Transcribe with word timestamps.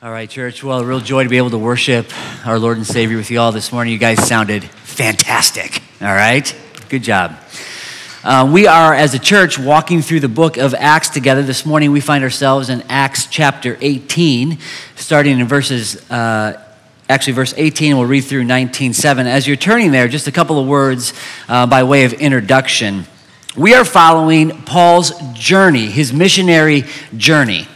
All 0.00 0.12
right, 0.12 0.30
church. 0.30 0.62
Well, 0.62 0.84
real 0.84 1.00
joy 1.00 1.24
to 1.24 1.28
be 1.28 1.38
able 1.38 1.50
to 1.50 1.58
worship 1.58 2.06
our 2.46 2.56
Lord 2.60 2.76
and 2.76 2.86
Savior 2.86 3.16
with 3.16 3.32
you 3.32 3.40
all 3.40 3.50
this 3.50 3.72
morning. 3.72 3.92
You 3.92 3.98
guys 3.98 4.24
sounded 4.24 4.62
fantastic. 4.62 5.82
All 6.00 6.06
right? 6.06 6.54
Good 6.88 7.02
job. 7.02 7.36
Uh, 8.22 8.48
we 8.48 8.68
are, 8.68 8.94
as 8.94 9.14
a 9.14 9.18
church, 9.18 9.58
walking 9.58 10.00
through 10.00 10.20
the 10.20 10.28
book 10.28 10.56
of 10.56 10.72
Acts 10.72 11.08
together. 11.08 11.42
This 11.42 11.66
morning, 11.66 11.90
we 11.90 11.98
find 11.98 12.22
ourselves 12.22 12.68
in 12.68 12.82
Acts 12.82 13.26
chapter 13.26 13.76
18, 13.80 14.58
starting 14.94 15.40
in 15.40 15.48
verses, 15.48 16.08
uh, 16.12 16.64
actually, 17.08 17.32
verse 17.32 17.52
18. 17.56 17.96
We'll 17.96 18.06
read 18.06 18.20
through 18.20 18.44
19.7. 18.44 19.24
As 19.24 19.48
you're 19.48 19.56
turning 19.56 19.90
there, 19.90 20.06
just 20.06 20.28
a 20.28 20.32
couple 20.32 20.60
of 20.60 20.68
words 20.68 21.12
uh, 21.48 21.66
by 21.66 21.82
way 21.82 22.04
of 22.04 22.12
introduction. 22.12 23.04
We 23.56 23.74
are 23.74 23.84
following 23.84 24.62
Paul's 24.62 25.10
journey, 25.32 25.86
his 25.86 26.12
missionary 26.12 26.84
journey 27.16 27.66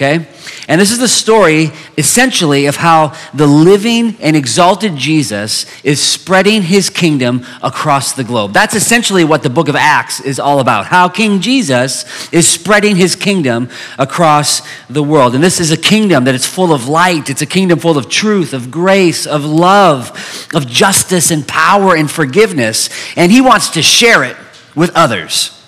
okay? 0.00 0.26
And 0.66 0.80
this 0.80 0.90
is 0.90 0.98
the 0.98 1.08
story, 1.08 1.72
essentially, 1.98 2.66
of 2.66 2.76
how 2.76 3.14
the 3.34 3.46
living 3.46 4.16
and 4.20 4.34
exalted 4.34 4.96
Jesus 4.96 5.66
is 5.84 6.02
spreading 6.02 6.62
his 6.62 6.88
kingdom 6.88 7.44
across 7.62 8.14
the 8.14 8.24
globe. 8.24 8.54
That's 8.54 8.74
essentially 8.74 9.24
what 9.24 9.42
the 9.42 9.50
book 9.50 9.68
of 9.68 9.76
Acts 9.76 10.20
is 10.20 10.40
all 10.40 10.60
about 10.60 10.86
how 10.86 11.08
King 11.08 11.40
Jesus 11.40 12.32
is 12.32 12.48
spreading 12.48 12.96
his 12.96 13.14
kingdom 13.14 13.68
across 13.98 14.62
the 14.88 15.02
world. 15.02 15.34
And 15.34 15.44
this 15.44 15.60
is 15.60 15.70
a 15.70 15.76
kingdom 15.76 16.24
that 16.24 16.34
is 16.34 16.46
full 16.46 16.72
of 16.72 16.88
light, 16.88 17.28
it's 17.28 17.42
a 17.42 17.46
kingdom 17.46 17.78
full 17.78 17.98
of 17.98 18.08
truth, 18.08 18.54
of 18.54 18.70
grace, 18.70 19.26
of 19.26 19.44
love, 19.44 20.48
of 20.54 20.66
justice 20.66 21.30
and 21.30 21.46
power 21.46 21.94
and 21.94 22.10
forgiveness. 22.10 22.88
And 23.16 23.30
he 23.30 23.42
wants 23.42 23.70
to 23.70 23.82
share 23.82 24.24
it 24.24 24.36
with 24.74 24.90
others. 24.94 25.59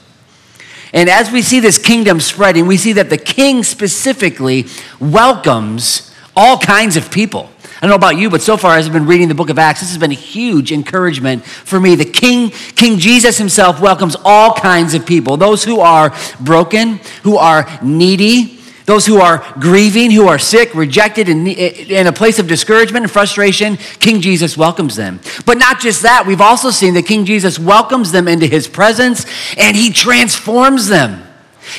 And 0.92 1.08
as 1.08 1.30
we 1.30 1.42
see 1.42 1.60
this 1.60 1.78
kingdom 1.78 2.20
spreading, 2.20 2.66
we 2.66 2.76
see 2.76 2.92
that 2.94 3.10
the 3.10 3.18
king 3.18 3.62
specifically 3.62 4.66
welcomes 5.00 6.12
all 6.36 6.58
kinds 6.58 6.96
of 6.96 7.10
people. 7.10 7.50
I 7.82 7.86
don't 7.86 7.90
know 7.90 7.96
about 7.96 8.16
you, 8.16 8.30
but 8.30 8.42
so 8.42 8.56
far 8.56 8.76
as 8.76 8.86
I've 8.86 8.92
been 8.92 9.06
reading 9.06 9.26
the 9.26 9.34
book 9.34 9.50
of 9.50 9.58
Acts, 9.58 9.80
this 9.80 9.88
has 9.88 9.98
been 9.98 10.12
a 10.12 10.14
huge 10.14 10.70
encouragement 10.70 11.44
for 11.44 11.80
me. 11.80 11.96
The 11.96 12.04
King, 12.04 12.50
King 12.50 12.98
Jesus 12.98 13.38
himself 13.38 13.80
welcomes 13.80 14.16
all 14.24 14.54
kinds 14.54 14.94
of 14.94 15.04
people. 15.04 15.36
Those 15.36 15.64
who 15.64 15.80
are 15.80 16.14
broken, 16.40 17.00
who 17.24 17.38
are 17.38 17.66
needy, 17.82 18.61
those 18.86 19.06
who 19.06 19.20
are 19.20 19.44
grieving, 19.60 20.10
who 20.10 20.28
are 20.28 20.38
sick, 20.38 20.74
rejected, 20.74 21.28
in, 21.28 21.46
in 21.46 22.06
a 22.06 22.12
place 22.12 22.38
of 22.38 22.46
discouragement 22.46 23.04
and 23.04 23.10
frustration, 23.10 23.76
King 23.76 24.20
Jesus 24.20 24.56
welcomes 24.56 24.96
them. 24.96 25.20
But 25.46 25.58
not 25.58 25.80
just 25.80 26.02
that, 26.02 26.26
we've 26.26 26.40
also 26.40 26.70
seen 26.70 26.94
that 26.94 27.06
King 27.06 27.24
Jesus 27.24 27.58
welcomes 27.58 28.12
them 28.12 28.28
into 28.28 28.46
his 28.46 28.66
presence 28.66 29.26
and 29.56 29.76
he 29.76 29.90
transforms 29.90 30.88
them. 30.88 31.22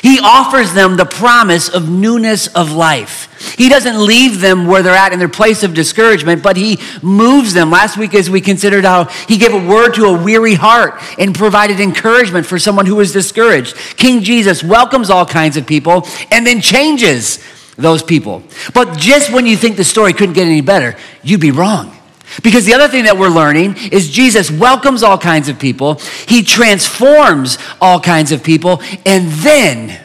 He 0.02 0.18
offers 0.20 0.72
them 0.72 0.96
the 0.96 1.04
promise 1.04 1.68
of 1.68 1.88
newness 1.88 2.46
of 2.48 2.72
life. 2.72 3.30
He 3.56 3.68
doesn't 3.68 4.04
leave 4.04 4.40
them 4.40 4.66
where 4.66 4.82
they're 4.82 4.94
at 4.94 5.12
in 5.12 5.18
their 5.18 5.28
place 5.28 5.62
of 5.62 5.74
discouragement, 5.74 6.42
but 6.42 6.56
he 6.56 6.78
moves 7.02 7.54
them. 7.54 7.70
Last 7.70 7.96
week, 7.96 8.14
as 8.14 8.30
we 8.30 8.40
considered 8.40 8.84
how 8.84 9.04
he 9.28 9.36
gave 9.36 9.52
a 9.52 9.68
word 9.68 9.94
to 9.94 10.06
a 10.06 10.22
weary 10.22 10.54
heart 10.54 11.00
and 11.18 11.34
provided 11.34 11.80
encouragement 11.80 12.46
for 12.46 12.58
someone 12.58 12.86
who 12.86 12.96
was 12.96 13.12
discouraged. 13.12 13.76
King 13.96 14.22
Jesus 14.22 14.62
welcomes 14.64 15.10
all 15.10 15.26
kinds 15.26 15.56
of 15.56 15.66
people 15.66 16.06
and 16.30 16.46
then 16.46 16.60
changes 16.60 17.44
those 17.76 18.02
people. 18.02 18.42
But 18.72 18.98
just 18.98 19.32
when 19.32 19.46
you 19.46 19.56
think 19.56 19.76
the 19.76 19.84
story 19.84 20.12
couldn't 20.12 20.34
get 20.34 20.46
any 20.46 20.60
better, 20.60 20.96
you'd 21.22 21.40
be 21.40 21.50
wrong. 21.50 21.93
Because 22.42 22.64
the 22.64 22.74
other 22.74 22.88
thing 22.88 23.04
that 23.04 23.16
we're 23.16 23.28
learning 23.28 23.76
is 23.92 24.10
Jesus 24.10 24.50
welcomes 24.50 25.02
all 25.02 25.18
kinds 25.18 25.48
of 25.48 25.58
people, 25.58 25.94
he 26.26 26.42
transforms 26.42 27.58
all 27.80 28.00
kinds 28.00 28.32
of 28.32 28.42
people, 28.42 28.82
and 29.04 29.28
then 29.28 30.00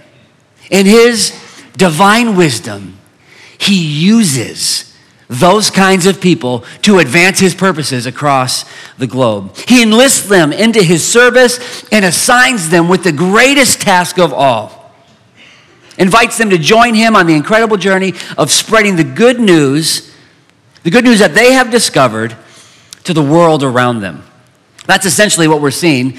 in 0.70 0.86
his 0.86 1.32
divine 1.76 2.36
wisdom, 2.36 2.98
he 3.58 3.76
uses 3.76 4.86
those 5.28 5.70
kinds 5.70 6.06
of 6.06 6.20
people 6.20 6.66
to 6.82 6.98
advance 6.98 7.40
his 7.40 7.54
purposes 7.54 8.06
across 8.06 8.66
the 8.98 9.08
globe. 9.08 9.56
He 9.68 9.84
enlists 9.84 10.28
them 10.28 10.52
into 10.52 10.82
his 10.82 11.08
service 11.08 11.88
and 11.92 12.04
assigns 12.04 12.70
them 12.70 12.90
with 12.90 13.04
the 13.04 13.12
greatest 13.12 13.82
task 13.82 14.18
of 14.18 14.34
all. 14.34 14.92
Invites 16.00 16.38
them 16.38 16.50
to 16.50 16.58
join 16.58 16.96
him 16.96 17.16
on 17.16 17.28
the 17.28 17.36
incredible 17.36 17.78
journey 17.78 18.14
of 18.38 18.50
spreading 18.50 18.96
the 18.96 19.04
good 19.04 19.40
news 19.40 20.09
the 20.84 20.92
good 20.92 21.04
news 21.04 21.20
that 21.20 21.34
they 21.34 21.54
have 21.54 21.72
discovered 21.72 22.36
to 23.04 23.14
the 23.14 23.24
world 23.24 23.64
around 23.64 24.02
them. 24.02 24.24
That's 24.86 25.06
essentially 25.06 25.48
what 25.48 25.62
we're 25.62 25.72
seeing 25.72 26.18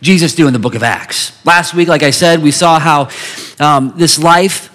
Jesus 0.00 0.34
do 0.34 0.46
in 0.46 0.52
the 0.52 0.58
book 0.58 0.74
of 0.74 0.82
Acts. 0.82 1.32
Last 1.44 1.74
week, 1.74 1.88
like 1.88 2.02
I 2.02 2.10
said, 2.10 2.42
we 2.42 2.50
saw 2.50 2.80
how 2.80 3.08
um, 3.60 3.94
this 3.96 4.18
life, 4.18 4.68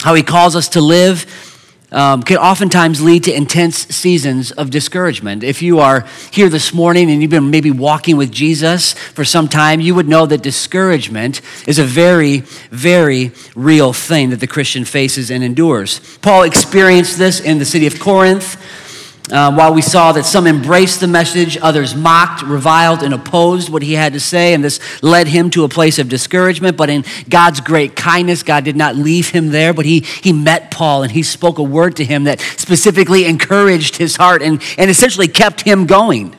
how 0.00 0.14
he 0.14 0.22
calls 0.22 0.56
us 0.56 0.70
to 0.70 0.80
live, 0.80 1.47
um, 1.90 2.22
can 2.22 2.36
oftentimes 2.36 3.00
lead 3.00 3.24
to 3.24 3.34
intense 3.34 3.76
seasons 3.88 4.50
of 4.52 4.70
discouragement. 4.70 5.42
If 5.42 5.62
you 5.62 5.78
are 5.78 6.06
here 6.30 6.48
this 6.48 6.74
morning 6.74 7.10
and 7.10 7.22
you've 7.22 7.30
been 7.30 7.50
maybe 7.50 7.70
walking 7.70 8.16
with 8.16 8.30
Jesus 8.30 8.92
for 8.92 9.24
some 9.24 9.48
time, 9.48 9.80
you 9.80 9.94
would 9.94 10.08
know 10.08 10.26
that 10.26 10.42
discouragement 10.42 11.40
is 11.66 11.78
a 11.78 11.84
very, 11.84 12.38
very 12.70 13.32
real 13.54 13.92
thing 13.92 14.30
that 14.30 14.40
the 14.40 14.46
Christian 14.46 14.84
faces 14.84 15.30
and 15.30 15.42
endures. 15.42 16.18
Paul 16.18 16.42
experienced 16.42 17.18
this 17.18 17.40
in 17.40 17.58
the 17.58 17.64
city 17.64 17.86
of 17.86 17.98
Corinth. 17.98 18.56
Uh, 19.30 19.52
while 19.52 19.74
we 19.74 19.82
saw 19.82 20.12
that 20.12 20.24
some 20.24 20.46
embraced 20.46 21.00
the 21.00 21.06
message, 21.06 21.58
others 21.58 21.94
mocked, 21.94 22.42
reviled, 22.42 23.02
and 23.02 23.12
opposed 23.12 23.68
what 23.68 23.82
he 23.82 23.92
had 23.92 24.14
to 24.14 24.20
say, 24.20 24.54
and 24.54 24.64
this 24.64 24.80
led 25.02 25.28
him 25.28 25.50
to 25.50 25.64
a 25.64 25.68
place 25.68 25.98
of 25.98 26.08
discouragement. 26.08 26.76
But 26.78 26.88
in 26.88 27.04
God's 27.28 27.60
great 27.60 27.94
kindness, 27.94 28.42
God 28.42 28.64
did 28.64 28.76
not 28.76 28.96
leave 28.96 29.28
him 29.28 29.50
there, 29.50 29.74
but 29.74 29.84
he, 29.84 30.00
he 30.00 30.32
met 30.32 30.70
Paul 30.70 31.02
and 31.02 31.12
he 31.12 31.22
spoke 31.22 31.58
a 31.58 31.62
word 31.62 31.96
to 31.96 32.04
him 32.04 32.24
that 32.24 32.40
specifically 32.40 33.26
encouraged 33.26 33.96
his 33.96 34.16
heart 34.16 34.40
and, 34.40 34.62
and 34.78 34.90
essentially 34.90 35.28
kept 35.28 35.60
him 35.60 35.86
going. 35.86 36.34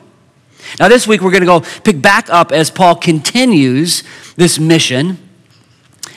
Now, 0.78 0.88
this 0.88 1.06
week, 1.06 1.20
we're 1.20 1.30
going 1.30 1.42
to 1.42 1.46
go 1.46 1.60
pick 1.60 2.02
back 2.02 2.28
up 2.28 2.50
as 2.50 2.70
Paul 2.70 2.96
continues 2.96 4.02
this 4.36 4.58
mission 4.58 5.29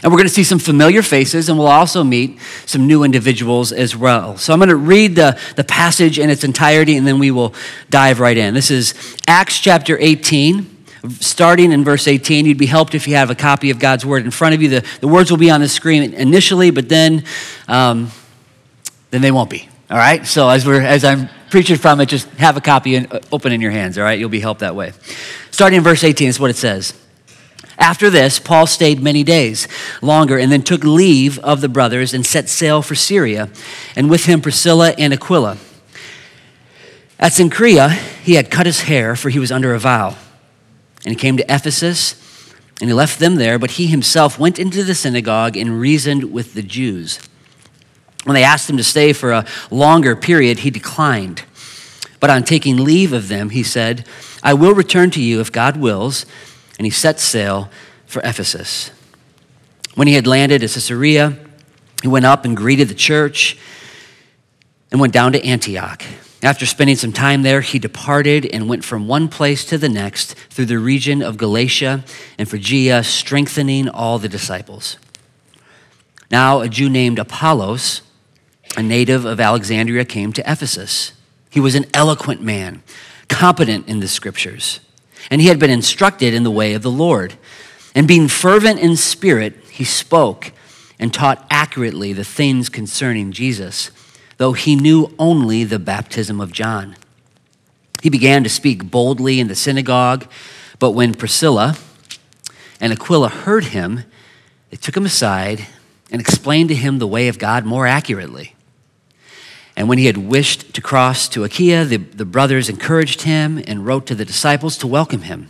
and 0.03 0.12
we're 0.12 0.18
going 0.18 0.28
to 0.28 0.34
see 0.34 0.44
some 0.44 0.59
familiar 0.59 1.02
faces, 1.02 1.47
and 1.47 1.58
we'll 1.58 1.68
also 1.68 2.03
meet 2.03 2.38
some 2.66 2.86
new 2.86 3.03
individuals 3.03 3.72
as 3.72 3.96
well. 3.96 4.38
So 4.38 4.52
I'm 4.52 4.59
going 4.59 4.69
to 4.69 4.75
read 4.75 5.16
the, 5.16 5.40
the 5.56 5.64
passage 5.64 6.19
in 6.19 6.30
its 6.30 6.44
entirety, 6.44 6.97
and 6.97 7.08
then 7.08 7.19
we 7.19 7.31
will 7.31 7.56
dive 7.90 8.19
right 8.19 8.38
in. 8.38 8.53
This 8.53 8.69
is 8.69 8.94
Acts 9.28 9.59
chapter 9.59 9.97
18 9.97 10.72
starting 11.19 11.72
in 11.72 11.84
verse 11.84 12.08
18. 12.08 12.46
You'd 12.46 12.58
be 12.58 12.66
helped 12.66 12.96
if 12.96 13.08
you 13.08 13.16
have 13.16 13.30
a 13.30 13.36
copy 13.36 13.69
of 13.72 13.80
God's 13.80 14.06
word 14.06 14.24
in 14.24 14.31
front 14.31 14.56
of 14.56 14.62
you. 14.62 14.69
The, 14.69 14.88
the 15.02 15.08
words 15.08 15.30
will 15.31 15.38
be 15.38 15.50
on 15.50 15.62
the 15.62 15.68
screen 15.68 16.14
initially, 16.14 16.72
but 16.72 16.88
then, 16.88 17.25
um, 17.68 18.09
then 19.12 19.22
they 19.22 19.31
won't 19.31 19.50
be. 19.50 19.68
All 19.90 19.97
right? 19.97 20.25
So 20.25 20.47
as, 20.50 20.66
we're, 20.66 20.81
as 20.81 21.03
I'm 21.03 21.30
preaching 21.50 21.78
from 21.78 22.00
it, 22.00 22.08
just 22.08 22.28
have 22.31 22.56
a 22.56 22.62
copy 22.62 22.96
and 22.96 23.12
uh, 23.12 23.20
open 23.31 23.52
in 23.52 23.59
your 23.59 23.72
hands. 23.72 23.97
All 23.97 24.03
right? 24.03 24.18
You'll 24.18 24.30
be 24.30 24.40
helped 24.40 24.62
that 24.62 24.75
way. 24.75 24.94
Starting 25.52 25.78
in 25.78 25.84
verse 25.84 26.03
18 26.03 26.30
is 26.30 26.40
what 26.40 26.50
it 26.50 26.56
says. 26.56 26.94
After 27.78 28.09
this, 28.09 28.39
Paul 28.39 28.67
stayed 28.67 29.01
many 29.01 29.23
days 29.23 29.67
longer 30.01 30.38
and 30.38 30.51
then 30.51 30.61
took 30.61 30.84
leave 30.84 31.39
of 31.39 31.61
the 31.61 31.69
brothers 31.69 32.13
and 32.13 32.25
set 32.25 32.50
sail 32.50 32.81
for 32.81 32.95
Syria, 32.95 33.50
and 33.95 34.09
with 34.09 34.25
him 34.25 34.41
Priscilla 34.41 34.94
and 34.97 35.13
Aquila. 35.13 35.57
At 37.19 37.31
Cenchreae, 37.31 37.89
he 38.23 38.35
had 38.35 38.51
cut 38.51 38.66
his 38.66 38.81
hair, 38.81 39.16
for 39.16 39.29
he 39.29 39.39
was 39.39 39.51
under 39.51 39.73
a 39.73 39.79
vow. 39.79 40.16
And 41.06 41.13
he 41.13 41.16
came 41.16 41.38
to 41.38 41.53
Ephesus, 41.53 42.16
and 42.79 42.89
he 42.89 42.94
left 42.94 43.19
them 43.19 43.35
there, 43.35 43.57
but 43.57 43.72
he 43.72 43.88
himself 43.88 44.38
went 44.38 44.59
into 44.59 44.84
the 44.84 44.95
synagogue 44.95 45.55
and 45.55 45.79
reasoned 45.79 46.31
with 46.31 46.53
the 46.53 46.63
Jews. 46.63 47.19
When 48.23 48.35
they 48.35 48.44
asked 48.44 48.69
him 48.69 48.78
to 48.78 48.84
stay 48.84 49.13
for 49.13 49.31
a 49.31 49.45
longer 49.69 50.16
period, 50.16 50.59
he 50.59 50.69
declined. 50.69 51.44
But 52.19 52.29
on 52.29 52.44
taking 52.44 52.78
leave 52.78 53.11
of 53.11 53.28
them, 53.28 53.50
he 53.50 53.63
said, 53.63 54.07
I 54.41 54.53
will 54.53 54.73
return 54.73 55.11
to 55.11 55.22
you 55.22 55.41
if 55.41 55.51
God 55.51 55.78
wills 55.78 56.25
and 56.78 56.85
he 56.85 56.91
set 56.91 57.19
sail 57.19 57.69
for 58.06 58.22
Ephesus. 58.23 58.91
When 59.95 60.07
he 60.07 60.16
had 60.16 60.28
landed 60.28 60.63
at 60.63 60.69
Caesarea, 60.72 61.38
he 62.01 62.07
went 62.07 62.25
up 62.25 62.45
and 62.45 62.57
greeted 62.57 62.88
the 62.88 62.95
church 62.95 63.57
and 64.91 64.99
went 64.99 65.14
down 65.14 65.34
to 65.34 65.43
Antioch. 65.43 66.03
After 66.41 66.66
spending 66.66 66.97
some 66.97 67.14
time 67.14 67.43
there, 67.43 67.61
he 67.61 67.79
departed 67.79 68.46
and 68.46 68.67
went 68.67 68.84
from 68.84 69.08
one 69.08 69.29
place 69.29 69.64
to 69.66 69.78
the 69.78 69.87
next 69.87 70.34
through 70.49 70.66
the 70.66 70.78
region 70.78 71.22
of 71.22 71.37
Galatia 71.37 72.03
and 72.37 72.49
Phrygia, 72.49 73.03
strengthening 73.03 73.87
all 73.87 74.20
the 74.20 74.28
disciples. 74.28 74.97
Now, 76.29 76.59
a 76.59 76.67
Jew 76.67 76.90
named 76.90 77.20
Apollos, 77.20 78.02
a 78.75 78.84
native 78.84 79.23
of 79.23 79.40
Alexandria, 79.40 80.03
came 80.03 80.34
to 80.34 80.52
Ephesus. 80.52 81.14
He 81.49 81.61
was 81.61 81.75
an 81.75 81.85
eloquent 81.93 82.41
man, 82.41 82.84
competent 83.29 83.87
in 83.87 84.02
the 84.02 84.08
scriptures 84.08 84.81
and 85.29 85.41
he 85.41 85.47
had 85.47 85.59
been 85.59 85.70
instructed 85.70 86.34
in 86.34 86.43
the 86.43 86.52
way 86.52 86.73
of 86.73 86.81
the 86.81 86.91
Lord. 86.91 87.35
And 87.96 88.08
being 88.08 88.28
fervent 88.28 88.79
in 88.79 88.96
spirit, 88.96 89.55
he 89.70 89.84
spoke 89.84 90.52
and 90.99 91.14
taught 91.14 91.46
accurately 91.49 92.14
the 92.14 92.23
things 92.23 92.70
concerning 92.70 93.31
Jesus, 93.31 93.91
though 94.37 94.53
he 94.53 94.75
knew 94.75 95.14
only 95.20 95.64
the 95.64 95.79
baptism 95.79 96.40
of 96.40 96.52
John. 96.52 96.96
He 98.02 98.09
began 98.09 98.43
to 98.43 98.49
speak 98.49 98.90
boldly 98.90 99.40
in 99.40 99.47
the 99.47 99.55
synagogue, 99.55 100.28
but 100.79 100.91
when 100.91 101.14
Priscilla 101.14 101.78
and 102.81 102.91
Aquila 102.91 103.29
heard 103.29 103.66
him, 103.66 104.03
they 104.70 104.78
took 104.78 104.97
him 104.97 105.05
aside 105.05 105.67
and 106.11 106.20
explained 106.20 106.70
to 106.70 106.75
him 106.75 106.99
the 106.99 107.08
way 107.08 107.28
of 107.28 107.40
God 107.40 107.66
more 107.66 107.87
accurately. 107.87 108.55
And 109.75 109.90
when 109.90 109.97
he 109.97 110.05
had 110.05 110.17
wished 110.17 110.73
to 110.75 110.81
cross 110.81 111.28
to 111.29 111.43
Achaia, 111.43 111.85
the, 111.85 111.97
the 111.97 112.25
brothers 112.25 112.70
encouraged 112.70 113.23
him 113.23 113.61
and 113.67 113.85
wrote 113.85 114.05
to 114.08 114.16
the 114.16 114.25
disciples 114.25 114.78
to 114.78 114.87
welcome 114.87 115.23
him. 115.23 115.49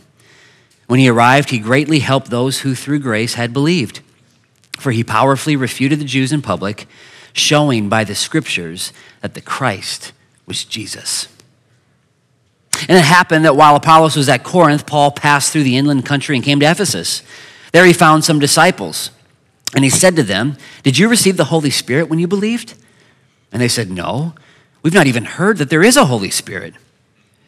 When 0.86 1.00
he 1.00 1.08
arrived, 1.08 1.50
he 1.50 1.58
greatly 1.58 1.98
helped 1.98 2.30
those 2.30 2.60
who 2.60 2.74
through 2.74 3.00
grace 3.00 3.34
had 3.34 3.52
believed. 3.52 4.00
For 4.78 4.92
he 4.92 5.04
powerfully 5.04 5.56
refuted 5.56 6.00
the 6.00 6.04
Jews 6.04 6.32
in 6.32 6.42
public, 6.42 6.86
showing 7.32 7.88
by 7.88 8.04
the 8.04 8.14
scriptures 8.14 8.92
that 9.20 9.34
the 9.34 9.40
Christ 9.40 10.12
was 10.46 10.64
Jesus. 10.64 11.28
And 12.88 12.98
it 12.98 13.04
happened 13.04 13.44
that 13.44 13.56
while 13.56 13.76
Apollos 13.76 14.16
was 14.16 14.28
at 14.28 14.42
Corinth, 14.42 14.86
Paul 14.86 15.10
passed 15.12 15.52
through 15.52 15.62
the 15.62 15.76
inland 15.76 16.04
country 16.04 16.34
and 16.34 16.44
came 16.44 16.60
to 16.60 16.70
Ephesus. 16.70 17.22
There 17.72 17.86
he 17.86 17.92
found 17.92 18.24
some 18.24 18.38
disciples. 18.38 19.10
And 19.74 19.84
he 19.84 19.90
said 19.90 20.16
to 20.16 20.22
them, 20.22 20.56
Did 20.82 20.98
you 20.98 21.08
receive 21.08 21.36
the 21.36 21.44
Holy 21.44 21.70
Spirit 21.70 22.08
when 22.08 22.18
you 22.18 22.28
believed? 22.28 22.74
And 23.54 23.62
they 23.62 23.68
said, 23.68 23.90
No, 23.90 24.34
we've 24.82 24.92
not 24.92 25.06
even 25.06 25.24
heard 25.24 25.58
that 25.58 25.70
there 25.70 25.84
is 25.84 25.96
a 25.96 26.06
Holy 26.06 26.30
Spirit. 26.30 26.74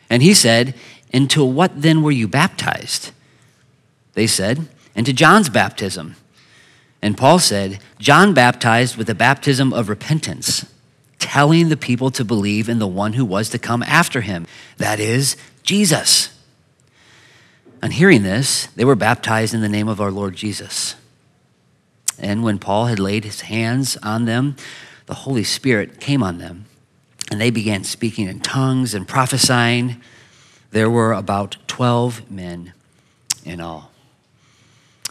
And 0.08 0.22
he 0.22 0.32
said, 0.32 0.74
Into 1.12 1.44
what 1.44 1.82
then 1.82 2.02
were 2.02 2.12
you 2.12 2.28
baptized? 2.28 3.10
They 4.14 4.28
said, 4.28 4.68
Into 4.94 5.12
John's 5.12 5.50
baptism. 5.50 6.14
And 7.02 7.18
Paul 7.18 7.40
said, 7.40 7.80
John 7.98 8.34
baptized 8.34 8.96
with 8.96 9.08
the 9.08 9.14
baptism 9.14 9.72
of 9.72 9.88
repentance, 9.88 10.64
telling 11.18 11.68
the 11.68 11.76
people 11.76 12.10
to 12.12 12.24
believe 12.24 12.68
in 12.68 12.78
the 12.78 12.86
one 12.86 13.14
who 13.14 13.24
was 13.24 13.50
to 13.50 13.58
come 13.58 13.82
after 13.82 14.20
him, 14.20 14.46
that 14.78 15.00
is, 15.00 15.36
Jesus. 15.62 16.32
On 17.82 17.90
hearing 17.90 18.22
this, 18.22 18.66
they 18.76 18.84
were 18.84 18.94
baptized 18.94 19.54
in 19.54 19.60
the 19.60 19.68
name 19.68 19.88
of 19.88 20.00
our 20.00 20.10
Lord 20.10 20.36
Jesus. 20.36 20.94
And 22.18 22.42
when 22.42 22.58
Paul 22.58 22.86
had 22.86 22.98
laid 22.98 23.24
his 23.24 23.42
hands 23.42 23.96
on 24.02 24.24
them, 24.24 24.56
the 25.06 25.14
Holy 25.14 25.44
Spirit 25.44 26.00
came 26.00 26.22
on 26.22 26.38
them, 26.38 26.66
and 27.30 27.40
they 27.40 27.50
began 27.50 27.84
speaking 27.84 28.28
in 28.28 28.40
tongues 28.40 28.94
and 28.94 29.06
prophesying. 29.06 30.00
There 30.72 30.90
were 30.90 31.12
about 31.12 31.56
12 31.68 32.30
men 32.30 32.72
in 33.44 33.60
all. 33.60 33.90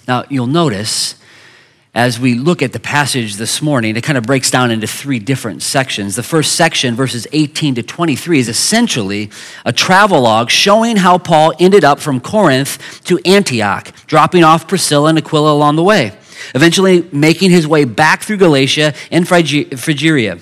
Now, 0.07 0.25
you'll 0.30 0.47
notice 0.47 1.15
as 1.94 2.19
we 2.19 2.36
look 2.36 2.62
at 2.62 2.74
the 2.74 2.80
passage 2.80 3.38
this 3.38 3.62
morning, 3.62 3.95
it 3.95 4.03
kind 4.03 4.18
of 4.18 4.25
breaks 4.25 4.51
down 4.51 4.69
into 4.69 4.86
three 4.86 5.18
different 5.18 5.63
sections. 5.63 6.18
The 6.18 6.24
first 6.24 6.51
section, 6.57 6.94
verses 6.94 7.25
18 7.31 7.75
to 7.75 7.83
23, 7.83 8.39
is 8.39 8.50
essentially 8.50 9.31
a 9.63 9.71
travelogue 9.71 10.50
showing 10.50 10.98
how 10.98 11.18
Paul 11.18 11.53
ended 11.57 11.86
up 11.86 12.01
from 12.01 12.19
Corinth 12.19 13.01
to 13.06 13.18
Antioch, 13.24 13.94
dropping 14.07 14.44
off 14.44 14.68
Priscilla 14.68 15.07
and 15.07 15.18
Aquila 15.18 15.53
along 15.53 15.77
the 15.77 15.83
way 15.83 16.18
eventually 16.53 17.07
making 17.11 17.51
his 17.51 17.67
way 17.67 17.85
back 17.85 18.23
through 18.23 18.37
Galatia 18.37 18.93
and 19.11 19.27
Phrygia. 19.27 20.39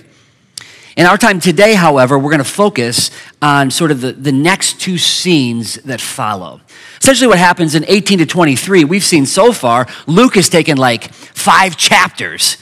In 0.95 1.07
our 1.07 1.17
time 1.17 1.39
today, 1.39 1.73
however, 1.73 2.19
we're 2.19 2.29
going 2.29 2.37
to 2.37 2.43
focus 2.43 3.09
on 3.41 3.71
sort 3.71 3.89
of 3.89 4.01
the, 4.01 4.11
the 4.11 4.31
next 4.31 4.79
two 4.79 4.99
scenes 4.99 5.75
that 5.83 5.99
follow. 5.99 6.61
Essentially, 7.01 7.27
what 7.27 7.39
happens 7.39 7.73
in 7.73 7.83
18 7.87 8.19
to 8.19 8.25
23, 8.27 8.83
we've 8.83 9.03
seen 9.03 9.25
so 9.25 9.51
far, 9.51 9.87
Luke 10.05 10.35
has 10.35 10.49
taken 10.49 10.77
like 10.77 11.11
five 11.11 11.77
chapters 11.77 12.57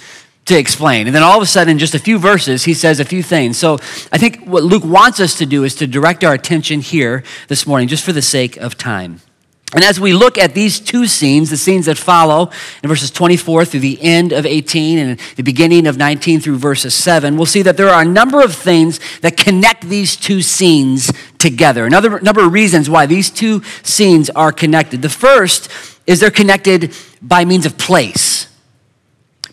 to 0.45 0.57
explain. 0.57 1.07
And 1.07 1.15
then 1.15 1.23
all 1.23 1.37
of 1.37 1.43
a 1.43 1.45
sudden, 1.45 1.71
in 1.71 1.77
just 1.77 1.93
a 1.93 1.99
few 1.99 2.17
verses, 2.17 2.63
he 2.63 2.73
says 2.73 2.99
a 2.99 3.05
few 3.05 3.21
things. 3.21 3.57
So 3.57 3.75
I 4.11 4.17
think 4.17 4.45
what 4.45 4.63
Luke 4.63 4.83
wants 4.85 5.19
us 5.19 5.37
to 5.37 5.45
do 5.45 5.63
is 5.65 5.75
to 5.75 5.87
direct 5.87 6.23
our 6.23 6.33
attention 6.33 6.79
here 6.79 7.23
this 7.49 7.67
morning, 7.67 7.89
just 7.89 8.03
for 8.03 8.13
the 8.13 8.21
sake 8.21 8.57
of 8.57 8.77
time. 8.77 9.21
And 9.73 9.85
as 9.85 10.01
we 10.01 10.11
look 10.11 10.37
at 10.37 10.53
these 10.53 10.81
two 10.81 11.07
scenes, 11.07 11.49
the 11.49 11.55
scenes 11.55 11.85
that 11.85 11.97
follow 11.97 12.51
in 12.83 12.89
verses 12.89 13.09
24 13.09 13.63
through 13.63 13.79
the 13.79 14.01
end 14.01 14.33
of 14.33 14.45
18 14.45 14.97
and 14.97 15.19
the 15.37 15.43
beginning 15.43 15.87
of 15.87 15.95
19 15.95 16.41
through 16.41 16.57
verses 16.57 16.93
7, 16.93 17.37
we'll 17.37 17.45
see 17.45 17.61
that 17.61 17.77
there 17.77 17.87
are 17.87 18.01
a 18.01 18.05
number 18.05 18.41
of 18.41 18.53
things 18.53 18.99
that 19.21 19.37
connect 19.37 19.83
these 19.83 20.17
two 20.17 20.41
scenes 20.41 21.13
together. 21.37 21.85
Another 21.85 22.19
number 22.19 22.45
of 22.45 22.51
reasons 22.51 22.89
why 22.89 23.05
these 23.05 23.29
two 23.29 23.61
scenes 23.81 24.29
are 24.31 24.51
connected. 24.51 25.01
The 25.01 25.09
first 25.09 25.71
is 26.05 26.19
they're 26.19 26.31
connected 26.31 26.93
by 27.21 27.45
means 27.45 27.65
of 27.65 27.77
place. 27.77 28.47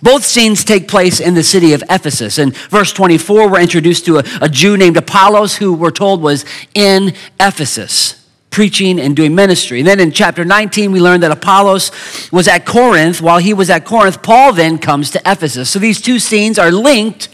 Both 0.02 0.24
scenes 0.24 0.64
take 0.64 0.88
place 0.88 1.20
in 1.20 1.34
the 1.34 1.44
city 1.44 1.74
of 1.74 1.84
Ephesus. 1.88 2.38
In 2.38 2.50
verse 2.70 2.92
24, 2.92 3.50
we're 3.50 3.60
introduced 3.60 4.04
to 4.06 4.18
a, 4.18 4.24
a 4.40 4.48
Jew 4.48 4.76
named 4.76 4.96
Apollos 4.96 5.56
who 5.56 5.74
we're 5.74 5.90
told 5.90 6.22
was 6.22 6.44
in 6.74 7.14
Ephesus 7.38 8.17
preaching 8.50 8.98
and 8.98 9.14
doing 9.14 9.34
ministry. 9.34 9.80
And 9.80 9.86
then 9.86 10.00
in 10.00 10.12
chapter 10.12 10.44
19, 10.44 10.92
we 10.92 11.00
learn 11.00 11.20
that 11.20 11.30
Apollos 11.30 11.90
was 12.32 12.48
at 12.48 12.64
Corinth. 12.64 13.20
While 13.20 13.38
he 13.38 13.54
was 13.54 13.70
at 13.70 13.84
Corinth, 13.84 14.22
Paul 14.22 14.52
then 14.52 14.78
comes 14.78 15.10
to 15.12 15.22
Ephesus. 15.26 15.70
So 15.70 15.78
these 15.78 16.00
two 16.00 16.18
scenes 16.18 16.58
are 16.58 16.70
linked 16.70 17.28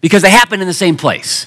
because 0.00 0.22
they 0.22 0.30
happen 0.30 0.60
in 0.60 0.66
the 0.66 0.74
same 0.74 0.96
place. 0.96 1.46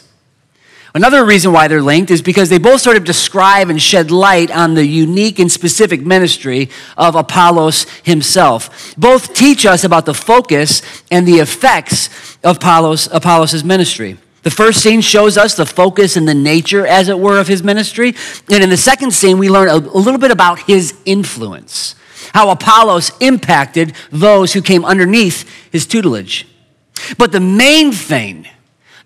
Another 0.95 1.23
reason 1.25 1.51
why 1.51 1.67
they're 1.67 1.81
linked 1.81 2.09
is 2.09 2.23
because 2.23 2.49
they 2.49 2.57
both 2.57 2.81
sort 2.81 2.97
of 2.97 3.03
describe 3.03 3.69
and 3.69 3.79
shed 3.79 4.09
light 4.09 4.49
on 4.49 4.73
the 4.73 4.83
unique 4.83 5.37
and 5.37 5.51
specific 5.51 6.01
ministry 6.01 6.69
of 6.97 7.15
Apollos 7.15 7.85
himself. 8.03 8.95
Both 8.97 9.35
teach 9.35 9.65
us 9.65 9.83
about 9.83 10.07
the 10.07 10.15
focus 10.15 10.81
and 11.11 11.27
the 11.27 11.35
effects 11.35 12.09
of 12.43 12.57
Apollos, 12.57 13.07
Apollos' 13.11 13.63
ministry. 13.63 14.17
The 14.44 14.51
first 14.51 14.81
scene 14.81 15.01
shows 15.01 15.38
us 15.38 15.56
the 15.56 15.66
focus 15.66 16.16
and 16.16 16.28
the 16.28 16.34
nature, 16.34 16.86
as 16.86 17.10
it 17.10 17.19
were, 17.19 17.39
of 17.39 17.48
his 17.48 17.63
ministry. 17.63 18.16
And 18.50 18.63
in 18.63 18.69
the 18.69 18.78
second 18.78 19.12
scene, 19.12 19.38
we 19.38 19.50
learn 19.50 19.68
a, 19.68 19.78
little 19.78 20.19
bit 20.19 20.31
about 20.31 20.60
his 20.60 20.95
influence, 21.06 21.95
how 22.34 22.50
Apollos 22.50 23.12
impacted 23.19 23.94
those 24.12 24.54
who 24.54 24.62
came 24.62 24.86
underneath 24.86 25.50
his 25.72 25.86
tutelage. 25.86 26.48
But 27.18 27.31
the 27.31 27.39
main 27.39 27.92
thing 27.92 28.48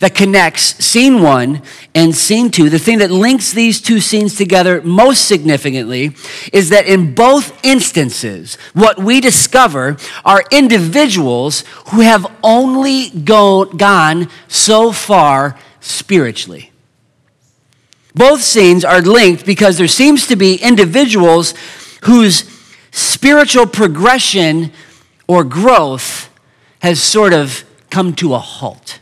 that 0.02 0.16
connects 0.16 0.84
scene 0.84 1.22
one 1.22 1.62
and 1.94 2.16
scene 2.16 2.50
two, 2.50 2.70
the 2.70 2.80
thing 2.80 2.98
that 2.98 3.12
links 3.12 3.52
these 3.54 3.80
two 3.80 4.00
scenes 4.00 4.36
together 4.36 4.82
most 4.82 5.28
significantly, 5.28 6.16
is 6.52 6.70
that 6.70 6.88
in 6.88 7.14
both 7.14 7.64
instances, 7.64 8.56
what 8.74 8.98
we 8.98 9.22
discover 9.22 9.98
are 10.26 10.44
individuals 10.52 11.64
who 11.90 12.02
have 12.02 12.26
only 12.44 13.12
go, 13.12 13.66
gone 13.66 14.28
so 14.48 14.92
far 14.92 15.58
spiritually. 15.82 16.72
Both 18.16 18.42
scenes 18.42 18.84
are 18.84 19.02
linked 19.02 19.46
because 19.46 19.78
there 19.78 19.88
seems 19.88 20.26
to 20.28 20.36
be 20.36 20.56
individuals 20.56 21.54
whose 22.06 22.50
spiritual 22.90 23.68
progression 23.68 24.72
or 25.28 25.44
growth 25.44 26.30
has 26.80 27.02
sort 27.02 27.34
of 27.34 27.64
come 27.92 28.16
to 28.16 28.34
a 28.34 28.40
halt. 28.40 29.00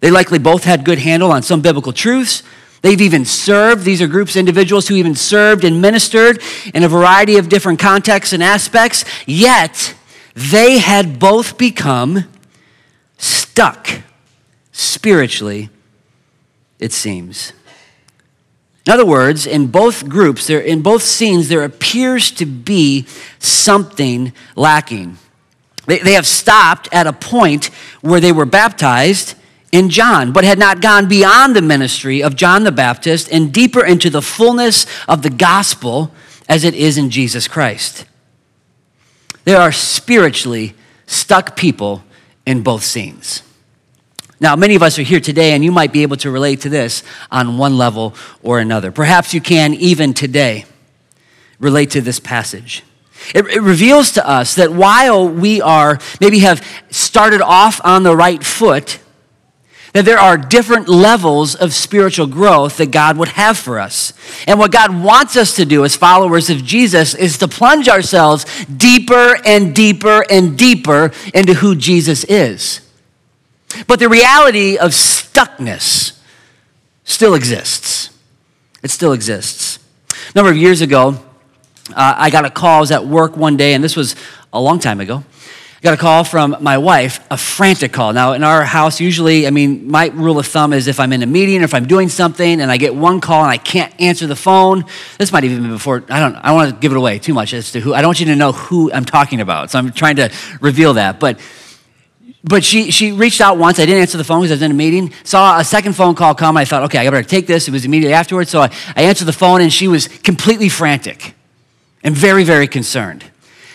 They 0.00 0.10
likely 0.10 0.38
both 0.38 0.64
had 0.64 0.84
good 0.84 0.98
handle 0.98 1.30
on 1.30 1.42
some 1.42 1.60
biblical 1.60 1.92
truths. 1.92 2.42
They've 2.82 3.00
even 3.00 3.24
served. 3.24 3.84
These 3.84 4.00
are 4.00 4.06
groups, 4.06 4.36
individuals 4.36 4.88
who 4.88 4.94
even 4.94 5.14
served 5.14 5.64
and 5.64 5.82
ministered 5.82 6.42
in 6.74 6.82
a 6.82 6.88
variety 6.88 7.36
of 7.36 7.48
different 7.48 7.78
contexts 7.78 8.32
and 8.32 8.42
aspects. 8.42 9.04
Yet, 9.26 9.94
they 10.34 10.78
had 10.78 11.18
both 11.18 11.58
become 11.58 12.24
stuck 13.18 14.02
spiritually, 14.72 15.68
it 16.78 16.92
seems. 16.92 17.52
In 18.86 18.94
other 18.94 19.04
words, 19.04 19.46
in 19.46 19.66
both 19.66 20.08
groups, 20.08 20.46
there, 20.46 20.60
in 20.60 20.80
both 20.80 21.02
scenes, 21.02 21.48
there 21.48 21.64
appears 21.64 22.30
to 22.32 22.46
be 22.46 23.06
something 23.38 24.32
lacking. 24.56 25.18
They, 25.84 25.98
they 25.98 26.14
have 26.14 26.26
stopped 26.26 26.88
at 26.90 27.06
a 27.06 27.12
point 27.12 27.66
where 28.00 28.20
they 28.20 28.32
were 28.32 28.46
baptized 28.46 29.34
in 29.72 29.88
John, 29.88 30.32
but 30.32 30.44
had 30.44 30.58
not 30.58 30.80
gone 30.80 31.08
beyond 31.08 31.54
the 31.54 31.62
ministry 31.62 32.22
of 32.22 32.36
John 32.36 32.64
the 32.64 32.72
Baptist 32.72 33.30
and 33.30 33.52
deeper 33.52 33.84
into 33.84 34.10
the 34.10 34.22
fullness 34.22 34.86
of 35.08 35.22
the 35.22 35.30
gospel 35.30 36.12
as 36.48 36.64
it 36.64 36.74
is 36.74 36.98
in 36.98 37.10
Jesus 37.10 37.46
Christ. 37.46 38.04
There 39.44 39.58
are 39.58 39.72
spiritually 39.72 40.74
stuck 41.06 41.56
people 41.56 42.02
in 42.44 42.62
both 42.62 42.82
scenes. 42.82 43.42
Now, 44.40 44.56
many 44.56 44.74
of 44.74 44.82
us 44.82 44.98
are 44.98 45.02
here 45.02 45.20
today, 45.20 45.52
and 45.52 45.62
you 45.62 45.70
might 45.70 45.92
be 45.92 46.02
able 46.02 46.16
to 46.18 46.30
relate 46.30 46.62
to 46.62 46.68
this 46.68 47.02
on 47.30 47.58
one 47.58 47.76
level 47.76 48.14
or 48.42 48.58
another. 48.58 48.90
Perhaps 48.90 49.34
you 49.34 49.40
can, 49.40 49.74
even 49.74 50.14
today, 50.14 50.64
relate 51.58 51.90
to 51.90 52.00
this 52.00 52.18
passage. 52.18 52.82
It, 53.34 53.46
it, 53.46 53.60
reveals 53.60 54.12
to 54.12 54.26
us 54.26 54.54
that 54.54 54.72
while 54.72 55.28
we 55.28 55.60
are, 55.60 55.98
maybe 56.22 56.38
have 56.38 56.66
started 56.88 57.42
off 57.42 57.80
on 57.84 58.02
the 58.02 58.16
right 58.16 58.42
foot, 58.42 58.98
that 59.92 60.04
there 60.04 60.18
are 60.18 60.36
different 60.36 60.88
levels 60.88 61.54
of 61.54 61.74
spiritual 61.74 62.26
growth 62.26 62.76
that 62.76 62.90
God 62.90 63.16
would 63.16 63.28
have 63.28 63.58
for 63.58 63.78
us. 63.78 64.12
And 64.46 64.58
what 64.58 64.70
God 64.70 65.02
wants 65.02 65.36
us 65.36 65.56
to 65.56 65.64
do 65.64 65.84
as 65.84 65.96
followers 65.96 66.48
of 66.48 66.64
Jesus 66.64 67.14
is 67.14 67.38
to 67.38 67.48
plunge 67.48 67.88
ourselves 67.88 68.46
deeper 68.66 69.36
and 69.44 69.74
deeper 69.74 70.24
and 70.30 70.56
deeper 70.56 71.10
into 71.34 71.54
who 71.54 71.74
Jesus 71.74 72.24
is. 72.24 72.80
But 73.86 73.98
the 73.98 74.08
reality 74.08 74.76
of 74.76 74.90
stuckness 74.90 76.18
still 77.04 77.34
exists. 77.34 78.10
It 78.82 78.90
still 78.90 79.12
exists. 79.12 79.78
A 80.12 80.38
number 80.38 80.50
of 80.50 80.56
years 80.56 80.80
ago, 80.80 81.18
uh, 81.90 82.14
I 82.16 82.30
got 82.30 82.44
a 82.44 82.50
call. 82.50 82.78
I 82.78 82.80
was 82.80 82.90
at 82.92 83.06
work 83.06 83.36
one 83.36 83.56
day, 83.56 83.74
and 83.74 83.82
this 83.82 83.96
was 83.96 84.14
a 84.52 84.60
long 84.60 84.78
time 84.78 85.00
ago. 85.00 85.24
Got 85.82 85.94
a 85.94 85.96
call 85.96 86.24
from 86.24 86.56
my 86.60 86.76
wife, 86.76 87.24
a 87.30 87.36
frantic 87.36 87.92
call. 87.92 88.12
Now, 88.12 88.34
in 88.34 88.44
our 88.44 88.64
house, 88.64 89.00
usually, 89.00 89.46
I 89.46 89.50
mean, 89.50 89.90
my 89.90 90.08
rule 90.08 90.38
of 90.38 90.46
thumb 90.46 90.72
is 90.74 90.86
if 90.86 91.00
I'm 91.00 91.12
in 91.12 91.22
a 91.22 91.26
meeting 91.26 91.62
or 91.62 91.64
if 91.64 91.72
I'm 91.72 91.86
doing 91.86 92.10
something 92.10 92.60
and 92.60 92.70
I 92.70 92.76
get 92.76 92.94
one 92.94 93.20
call 93.20 93.42
and 93.42 93.50
I 93.50 93.56
can't 93.56 93.98
answer 93.98 94.26
the 94.26 94.36
phone, 94.36 94.84
this 95.18 95.32
might 95.32 95.44
even 95.44 95.62
be 95.62 95.68
before, 95.70 96.04
I 96.10 96.20
don't, 96.20 96.36
I 96.36 96.48
don't 96.48 96.56
want 96.56 96.74
to 96.74 96.76
give 96.80 96.92
it 96.92 96.98
away 96.98 97.18
too 97.18 97.32
much 97.32 97.54
as 97.54 97.72
to 97.72 97.80
who, 97.80 97.94
I 97.94 98.02
don't 98.02 98.08
want 98.08 98.20
you 98.20 98.26
to 98.26 98.36
know 98.36 98.52
who 98.52 98.92
I'm 98.92 99.06
talking 99.06 99.40
about. 99.40 99.70
So 99.70 99.78
I'm 99.78 99.90
trying 99.92 100.16
to 100.16 100.30
reveal 100.60 100.94
that. 100.94 101.18
But, 101.18 101.40
but 102.44 102.62
she, 102.62 102.90
she 102.90 103.12
reached 103.12 103.40
out 103.40 103.56
once. 103.56 103.78
I 103.78 103.86
didn't 103.86 104.02
answer 104.02 104.18
the 104.18 104.24
phone 104.24 104.40
because 104.40 104.50
I 104.50 104.54
was 104.56 104.62
in 104.62 104.70
a 104.70 104.74
meeting. 104.74 105.14
Saw 105.24 105.58
a 105.58 105.64
second 105.64 105.94
phone 105.94 106.14
call 106.14 106.34
come. 106.34 106.58
I 106.58 106.66
thought, 106.66 106.82
okay, 106.84 106.98
I 106.98 107.08
better 107.08 107.22
take 107.22 107.46
this. 107.46 107.68
It 107.68 107.70
was 107.70 107.86
immediately 107.86 108.14
afterwards. 108.14 108.50
So 108.50 108.60
I, 108.60 108.70
I 108.96 109.04
answered 109.04 109.26
the 109.26 109.32
phone 109.32 109.62
and 109.62 109.72
she 109.72 109.88
was 109.88 110.08
completely 110.08 110.68
frantic 110.68 111.34
and 112.02 112.14
very, 112.14 112.44
very 112.44 112.66
concerned. 112.66 113.24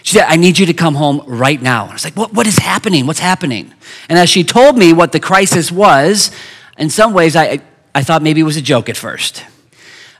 She 0.05 0.13
said, 0.13 0.27
I 0.27 0.35
need 0.35 0.59
you 0.59 0.67
to 0.67 0.73
come 0.73 0.93
home 0.93 1.23
right 1.25 1.59
now. 1.59 1.87
I 1.87 1.93
was 1.93 2.03
like, 2.03 2.15
what, 2.15 2.31
what 2.31 2.45
is 2.45 2.59
happening? 2.59 3.07
What's 3.07 3.19
happening? 3.19 3.73
And 4.07 4.19
as 4.19 4.29
she 4.29 4.43
told 4.43 4.77
me 4.77 4.93
what 4.93 5.11
the 5.11 5.19
crisis 5.19 5.71
was, 5.71 6.29
in 6.77 6.91
some 6.91 7.11
ways, 7.11 7.35
I, 7.35 7.59
I 7.95 8.03
thought 8.03 8.21
maybe 8.21 8.39
it 8.39 8.43
was 8.43 8.55
a 8.55 8.61
joke 8.61 8.87
at 8.87 8.97
first. 8.97 9.43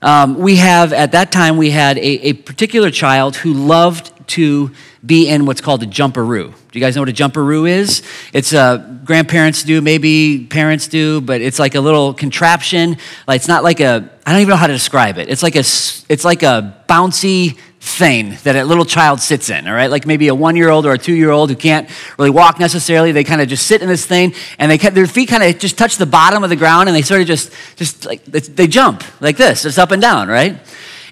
Um, 0.02 0.40
we 0.40 0.56
have, 0.56 0.92
at 0.92 1.12
that 1.12 1.32
time, 1.32 1.58
we 1.58 1.70
had 1.70 2.00
a, 2.00 2.02
a 2.30 2.34
particular 2.34 2.90
child 2.90 3.36
who 3.36 3.54
loved 3.54 4.12
to 4.30 4.72
be 5.06 5.30
in 5.30 5.46
what's 5.46 5.62
called 5.62 5.84
a 5.84 5.86
jumperoo. 5.86 6.52
Do 6.72 6.80
you 6.80 6.84
guys 6.84 6.96
know 6.96 7.04
what 7.04 7.10
a 7.10 7.14
jumperoo 7.14 7.70
is? 7.70 8.02
It's 8.34 8.54
uh, 8.54 8.78
grandparents 9.06 9.62
do, 9.62 9.82
maybe 9.82 10.48
parents 10.50 10.88
do, 10.88 11.22
but 11.22 11.42
it's 11.42 11.60
like 11.60 11.76
a 11.76 11.80
little 11.80 12.12
contraption. 12.16 12.98
Like 13.28 13.36
it's 13.36 13.48
not 13.48 13.64
like 13.64 13.82
a 13.82 14.10
I 14.26 14.32
don't 14.32 14.42
even 14.42 14.50
know 14.50 14.56
how 14.56 14.66
to 14.66 14.74
describe 14.74 15.20
it. 15.20 15.30
It's 15.30 15.44
like 15.44 15.56
a 15.56 15.60
it's 15.60 16.26
like 16.26 16.42
a 16.42 16.84
bouncy 16.90 17.60
thing 17.86 18.36
that 18.44 18.56
a 18.56 18.64
little 18.64 18.84
child 18.84 19.22
sits 19.22 19.52
in, 19.52 19.68
all 19.68 19.74
right? 19.74 19.92
Like 19.92 20.08
maybe 20.08 20.28
a 20.28 20.36
one 20.36 20.56
year 20.56 20.70
old 20.70 20.88
or 20.88 20.94
a 20.94 20.98
two 20.98 21.14
year 21.14 21.30
old 21.30 21.52
who 21.52 21.56
can't 21.56 21.88
really 22.18 22.32
walk 22.32 22.60
necessarily. 22.60 23.12
They 23.12 23.24
kind 23.24 23.42
of 23.42 23.48
just 23.48 23.68
sit 23.68 23.84
in 23.84 23.88
this 23.88 24.06
thing 24.08 24.34
and 24.58 24.72
they 24.72 24.78
their 24.78 25.06
feet 25.06 25.30
kind 25.30 25.44
of 25.44 25.60
just 25.60 25.78
touch 25.78 25.98
the 25.98 26.08
bottom 26.08 26.44
of 26.44 26.50
the 26.50 26.56
ground 26.56 26.90
and 26.90 26.96
they 26.96 27.04
sort 27.04 27.22
of 27.22 27.28
just, 27.28 27.54
just 27.76 28.06
like, 28.06 28.26
they 28.26 28.66
jump 28.66 29.04
like 29.22 29.38
this, 29.38 29.66
It's 29.66 29.78
up 29.78 29.92
and 29.92 30.02
down, 30.02 30.28
right? 30.28 30.58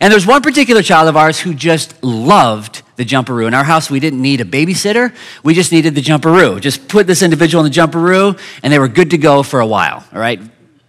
And 0.01 0.12
there's 0.12 0.25
one 0.25 0.42
particular 0.42 0.82
child 0.82 1.08
of 1.08 1.15
ours 1.15 1.39
who 1.39 1.53
just 1.53 2.03
loved 2.03 2.82
the 2.96 3.06
jumperoo. 3.06 3.48
In 3.48 3.53
our 3.53 3.63
house, 3.63 3.89
we 3.89 4.00
didn't 4.00 4.22
need 4.22 4.42
a 4.42 4.46
babysitter. 4.46 5.13
We 5.44 5.53
just 5.53 5.72
needed 5.72 5.96
the 5.96 6.01
jumperoo. 6.01 6.60
Just 6.60 6.88
put 6.88 7.08
this 7.08 7.22
individual 7.22 7.63
in 7.63 7.72
the 7.72 7.77
jumperoo, 7.77 8.38
and 8.63 8.74
they 8.74 8.80
were 8.80 8.88
good 8.88 9.12
to 9.12 9.18
go 9.18 9.44
for 9.44 9.60
a 9.60 9.68
while, 9.68 10.03
all 10.12 10.20
right? 10.20 10.42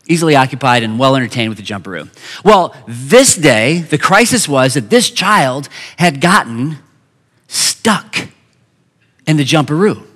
Easily 0.09 0.37
occupied 0.37 0.83
and 0.83 0.99
well 0.99 1.17
entertained 1.17 1.49
with 1.49 1.59
the 1.59 1.65
jumperoo. 1.65 2.09
Well, 2.45 2.75
this 2.87 3.37
day, 3.37 3.81
the 3.81 3.99
crisis 3.99 4.49
was 4.49 4.75
that 4.75 4.91
this 4.91 5.11
child 5.11 5.69
had 5.97 6.21
gotten 6.21 6.79
stuck 7.49 8.29
in 9.27 9.37
the 9.37 9.45
jumperoo. 9.45 10.07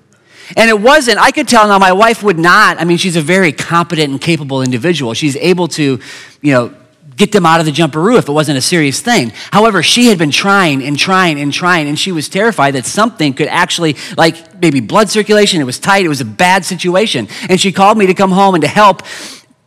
And 0.57 0.71
it 0.71 0.81
wasn't, 0.81 1.19
I 1.19 1.31
could 1.31 1.47
tell 1.47 1.69
now 1.69 1.79
my 1.79 1.93
wife 1.93 2.23
would 2.23 2.39
not, 2.39 2.81
I 2.81 2.85
mean, 2.85 2.97
she's 2.97 3.17
a 3.17 3.23
very 3.23 3.53
competent 3.53 4.11
and 4.11 4.21
capable 4.21 4.63
individual. 4.63 5.13
She's 5.15 5.37
able 5.37 5.69
to, 5.69 6.01
you 6.41 6.53
know, 6.53 6.75
get 7.17 7.33
them 7.33 7.45
out 7.45 7.61
of 7.61 7.67
the 7.67 7.73
jumperoo 7.73 8.17
if 8.17 8.29
it 8.29 8.33
wasn't 8.33 8.57
a 8.57 8.63
serious 8.63 9.01
thing. 9.01 9.33
However, 9.51 9.83
she 9.83 10.07
had 10.07 10.19
been 10.19 10.31
trying 10.31 10.83
and 10.83 10.97
trying 10.97 11.41
and 11.41 11.53
trying, 11.53 11.89
and 11.89 11.99
she 11.99 12.13
was 12.13 12.29
terrified 12.29 12.73
that 12.77 12.87
something 12.87 13.35
could 13.35 13.49
actually, 13.49 13.97
like 14.17 14.61
maybe 14.63 14.81
blood 14.81 15.11
circulation, 15.11 15.61
it 15.61 15.65
was 15.65 15.79
tight, 15.79 16.05
it 16.05 16.09
was 16.09 16.21
a 16.21 16.25
bad 16.25 16.65
situation. 16.65 17.29
And 17.49 17.61
she 17.61 17.73
called 17.73 17.99
me 17.99 18.07
to 18.07 18.15
come 18.15 18.31
home 18.31 18.55
and 18.55 18.63
to 18.63 18.69
help 18.69 19.03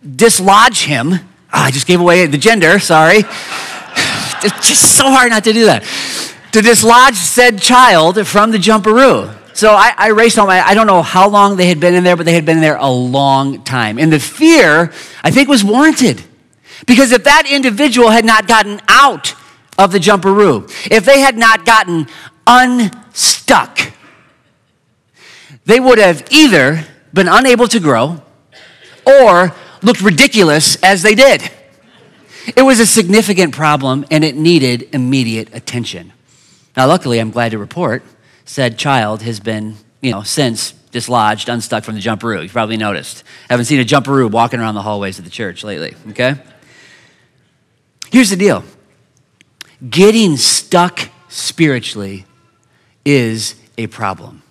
dislodge 0.05 0.86
him. 0.86 1.13
Oh, 1.13 1.20
I 1.51 1.72
just 1.72 1.88
gave 1.88 2.00
away 2.00 2.25
the 2.25 2.38
gender, 2.38 2.79
sorry. 2.79 3.17
it's 4.43 4.67
just 4.67 4.98
so 4.98 5.10
hard 5.10 5.31
not 5.31 5.43
to 5.43 5.53
do 5.53 5.65
that. 5.65 5.84
To 6.53 6.62
dislodge 6.62 7.15
said 7.15 7.62
child 7.62 8.25
from 8.27 8.51
the 8.51 8.58
jumperoo. 8.58 9.38
So 9.53 9.74
I, 9.74 9.93
I 9.98 10.08
raced 10.10 10.38
home. 10.38 10.50
I, 10.50 10.65
I, 10.65 10.74
don't 10.74 10.88
know 10.88 11.01
how 11.01 11.27
long 11.29 11.58
they 11.58 11.67
had 11.67 11.79
been 11.79 11.93
in 11.93 12.03
there, 12.03 12.15
but 12.15 12.25
they 12.25 12.34
had 12.34 12.46
been 12.46 12.62
there 12.62 12.77
a 12.77 12.89
long 12.89 13.63
time. 13.63 14.00
And 14.00 14.12
the 14.12 14.20
fear, 14.20 14.91
I 15.24 15.31
think, 15.31 15.50
was 15.50 15.63
warranted. 15.63 16.24
Because 16.88 17.12
if 17.12 17.25
that 17.25 17.46
individual 17.50 18.10
had 18.10 18.25
not 18.25 18.48
gotten 18.48 18.81
out 18.88 19.36
of 19.77 19.91
the 19.91 20.00
jumperoo, 20.00 20.70
if 20.89 21.05
they 21.05 21.20
had 21.20 21.38
not 21.38 21.65
gotten 21.65 22.08
unstuck, 22.48 23.79
they 25.65 25.79
would 25.79 26.00
have 26.00 26.25
either 26.31 26.86
been 27.13 27.27
unable 27.27 27.67
to 27.67 27.79
grow 27.79 28.22
or 29.05 29.53
looked 29.81 30.01
ridiculous 30.01 30.75
as 30.83 31.01
they 31.01 31.15
did. 31.15 31.50
It 32.55 32.63
was 32.63 32.79
a 32.79 32.85
significant 32.85 33.53
problem 33.53 34.05
and 34.09 34.23
it 34.23 34.35
needed 34.35 34.89
immediate 34.93 35.53
attention. 35.53 36.13
Now, 36.75 36.88
luckily, 36.88 37.19
I'm 37.19 37.31
glad 37.31 37.51
to 37.51 37.57
report, 37.57 38.03
said 38.45 38.77
child 38.77 39.21
has 39.21 39.39
been, 39.39 39.75
you 40.01 40.11
know, 40.11 40.23
since 40.23 40.71
dislodged, 40.91 41.50
unstuck 41.50 41.83
from 41.83 41.95
the 41.95 42.01
jumperoo. 42.01 42.41
You've 42.41 42.51
probably 42.51 42.77
noticed. 42.77 43.23
Haven't 43.50 43.65
seen 43.65 43.79
a 43.79 43.85
jumperoo 43.85 44.29
walking 44.29 44.59
around 44.59 44.75
the 44.75 44.81
hallways 44.81 45.19
of 45.19 45.25
the 45.25 45.31
church 45.31 45.63
lately, 45.63 45.95
okay? 46.09 46.35
Here's 48.11 48.29
the 48.29 48.35
deal 48.35 48.63
getting 49.89 50.38
stuck 50.38 51.09
spiritually 51.29 52.25
is 53.05 53.55
a 53.77 53.88
problem. 53.88 54.43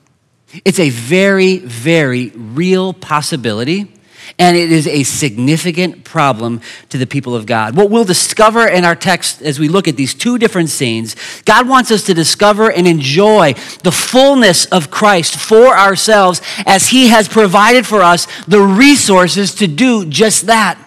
It's 0.64 0.80
a 0.80 0.90
very, 0.90 1.58
very 1.58 2.30
real 2.30 2.92
possibility 2.92 3.92
and 4.40 4.56
it 4.56 4.72
is 4.72 4.86
a 4.86 5.02
significant 5.02 6.02
problem 6.02 6.62
to 6.88 6.96
the 6.96 7.06
people 7.06 7.36
of 7.36 7.44
God. 7.44 7.76
What 7.76 7.90
we'll 7.90 8.04
discover 8.04 8.66
in 8.66 8.86
our 8.86 8.96
text 8.96 9.42
as 9.42 9.60
we 9.60 9.68
look 9.68 9.86
at 9.86 9.98
these 9.98 10.14
two 10.14 10.38
different 10.38 10.70
scenes, 10.70 11.14
God 11.44 11.68
wants 11.68 11.90
us 11.90 12.04
to 12.04 12.14
discover 12.14 12.72
and 12.72 12.88
enjoy 12.88 13.52
the 13.84 13.92
fullness 13.92 14.64
of 14.64 14.90
Christ 14.90 15.36
for 15.36 15.76
ourselves 15.76 16.40
as 16.64 16.88
He 16.88 17.08
has 17.08 17.28
provided 17.28 17.86
for 17.86 18.00
us 18.00 18.26
the 18.46 18.62
resources 18.62 19.54
to 19.56 19.66
do 19.66 20.06
just 20.06 20.46
that. 20.46 20.78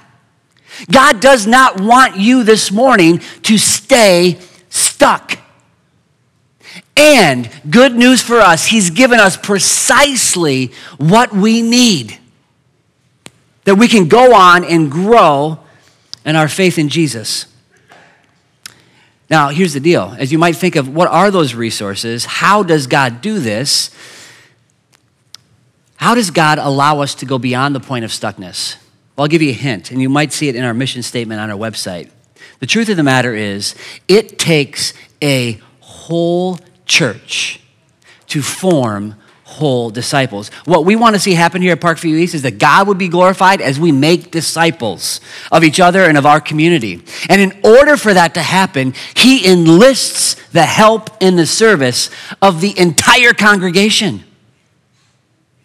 God 0.91 1.21
does 1.21 1.45
not 1.45 1.79
want 1.79 2.17
you 2.17 2.43
this 2.43 2.71
morning 2.71 3.19
to 3.43 3.59
stay 3.59 4.39
stuck. 4.69 5.37
And 6.97 7.51
good 7.69 7.93
news 7.93 8.23
for 8.23 8.39
us, 8.39 8.65
He's 8.65 8.89
given 8.89 9.19
us 9.19 9.37
precisely 9.37 10.71
what 10.97 11.31
we 11.31 11.61
need 11.61 12.17
that 13.65 13.75
we 13.75 13.87
can 13.87 14.07
go 14.07 14.33
on 14.33 14.63
and 14.63 14.91
grow 14.91 15.59
in 16.25 16.35
our 16.35 16.47
faith 16.47 16.77
in 16.77 16.89
Jesus. 16.89 17.45
Now, 19.29 19.49
here's 19.49 19.73
the 19.73 19.79
deal. 19.79 20.15
As 20.19 20.31
you 20.31 20.37
might 20.37 20.55
think 20.55 20.75
of 20.75 20.87
what 20.93 21.07
are 21.07 21.31
those 21.31 21.55
resources? 21.55 22.25
How 22.25 22.61
does 22.61 22.87
God 22.87 23.21
do 23.21 23.39
this? 23.39 23.89
How 25.95 26.13
does 26.15 26.31
God 26.31 26.59
allow 26.59 26.99
us 26.99 27.15
to 27.15 27.25
go 27.25 27.39
beyond 27.39 27.73
the 27.73 27.79
point 27.79 28.05
of 28.05 28.11
stuckness? 28.11 28.75
Well, 29.15 29.23
I'll 29.23 29.27
give 29.27 29.41
you 29.41 29.51
a 29.51 29.53
hint, 29.53 29.91
and 29.91 30.01
you 30.01 30.09
might 30.09 30.33
see 30.33 30.49
it 30.49 30.55
in 30.55 30.63
our 30.63 30.73
mission 30.73 31.01
statement 31.01 31.39
on 31.39 31.49
our 31.49 31.57
website. 31.57 32.09
The 32.59 32.67
truth 32.67 32.89
of 32.89 32.97
the 32.97 33.03
matter 33.03 33.33
is, 33.33 33.75
it 34.07 34.37
takes 34.37 34.93
a 35.21 35.61
whole 35.79 36.59
church 36.85 37.61
to 38.27 38.41
form 38.41 39.15
whole 39.53 39.89
disciples. 39.89 40.49
What 40.65 40.85
we 40.85 40.95
want 40.95 41.15
to 41.15 41.19
see 41.19 41.33
happen 41.33 41.61
here 41.61 41.73
at 41.73 41.79
Parkview 41.79 42.17
East 42.17 42.33
is 42.33 42.41
that 42.41 42.57
God 42.57 42.87
would 42.87 42.97
be 42.97 43.07
glorified 43.07 43.61
as 43.61 43.79
we 43.79 43.91
make 43.91 44.31
disciples 44.31 45.21
of 45.51 45.63
each 45.63 45.79
other 45.79 46.03
and 46.03 46.17
of 46.17 46.25
our 46.25 46.41
community. 46.41 47.03
And 47.29 47.39
in 47.39 47.59
order 47.63 47.97
for 47.97 48.13
that 48.13 48.33
to 48.33 48.41
happen, 48.41 48.93
He 49.15 49.49
enlists 49.49 50.35
the 50.49 50.65
help 50.65 51.09
and 51.21 51.37
the 51.37 51.45
service 51.45 52.09
of 52.41 52.61
the 52.61 52.77
entire 52.77 53.33
congregation. 53.33 54.23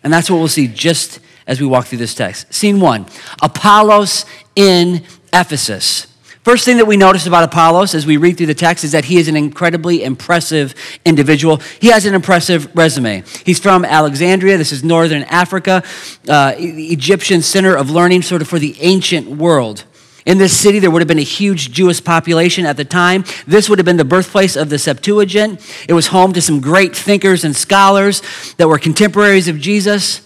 And 0.02 0.12
that's 0.12 0.30
what 0.30 0.38
we'll 0.38 0.48
see 0.48 0.68
just 0.68 1.20
as 1.46 1.60
we 1.60 1.66
walk 1.66 1.86
through 1.86 1.98
this 1.98 2.14
text. 2.14 2.52
Scene 2.52 2.78
one 2.80 3.06
Apollos 3.42 4.24
in 4.54 5.04
Ephesus. 5.32 6.06
First 6.48 6.64
thing 6.64 6.78
that 6.78 6.86
we 6.86 6.96
notice 6.96 7.26
about 7.26 7.44
Apollos 7.44 7.94
as 7.94 8.06
we 8.06 8.16
read 8.16 8.38
through 8.38 8.46
the 8.46 8.54
text 8.54 8.82
is 8.82 8.92
that 8.92 9.04
he 9.04 9.18
is 9.18 9.28
an 9.28 9.36
incredibly 9.36 10.02
impressive 10.02 10.74
individual. 11.04 11.58
He 11.78 11.88
has 11.88 12.06
an 12.06 12.14
impressive 12.14 12.74
resume. 12.74 13.22
He's 13.44 13.58
from 13.58 13.84
Alexandria. 13.84 14.56
This 14.56 14.72
is 14.72 14.82
northern 14.82 15.24
Africa, 15.24 15.82
uh, 16.26 16.54
Egyptian 16.56 17.42
center 17.42 17.76
of 17.76 17.90
learning, 17.90 18.22
sort 18.22 18.40
of 18.40 18.48
for 18.48 18.58
the 18.58 18.74
ancient 18.80 19.28
world. 19.28 19.84
In 20.24 20.38
this 20.38 20.58
city, 20.58 20.78
there 20.78 20.90
would 20.90 21.02
have 21.02 21.06
been 21.06 21.18
a 21.18 21.22
huge 21.22 21.70
Jewish 21.70 22.02
population 22.02 22.64
at 22.64 22.78
the 22.78 22.84
time. 22.86 23.26
This 23.46 23.68
would 23.68 23.78
have 23.78 23.84
been 23.84 23.98
the 23.98 24.06
birthplace 24.06 24.56
of 24.56 24.70
the 24.70 24.78
Septuagint. 24.78 25.60
It 25.86 25.92
was 25.92 26.06
home 26.06 26.32
to 26.32 26.40
some 26.40 26.62
great 26.62 26.96
thinkers 26.96 27.44
and 27.44 27.54
scholars 27.54 28.22
that 28.56 28.68
were 28.68 28.78
contemporaries 28.78 29.48
of 29.48 29.60
Jesus. 29.60 30.20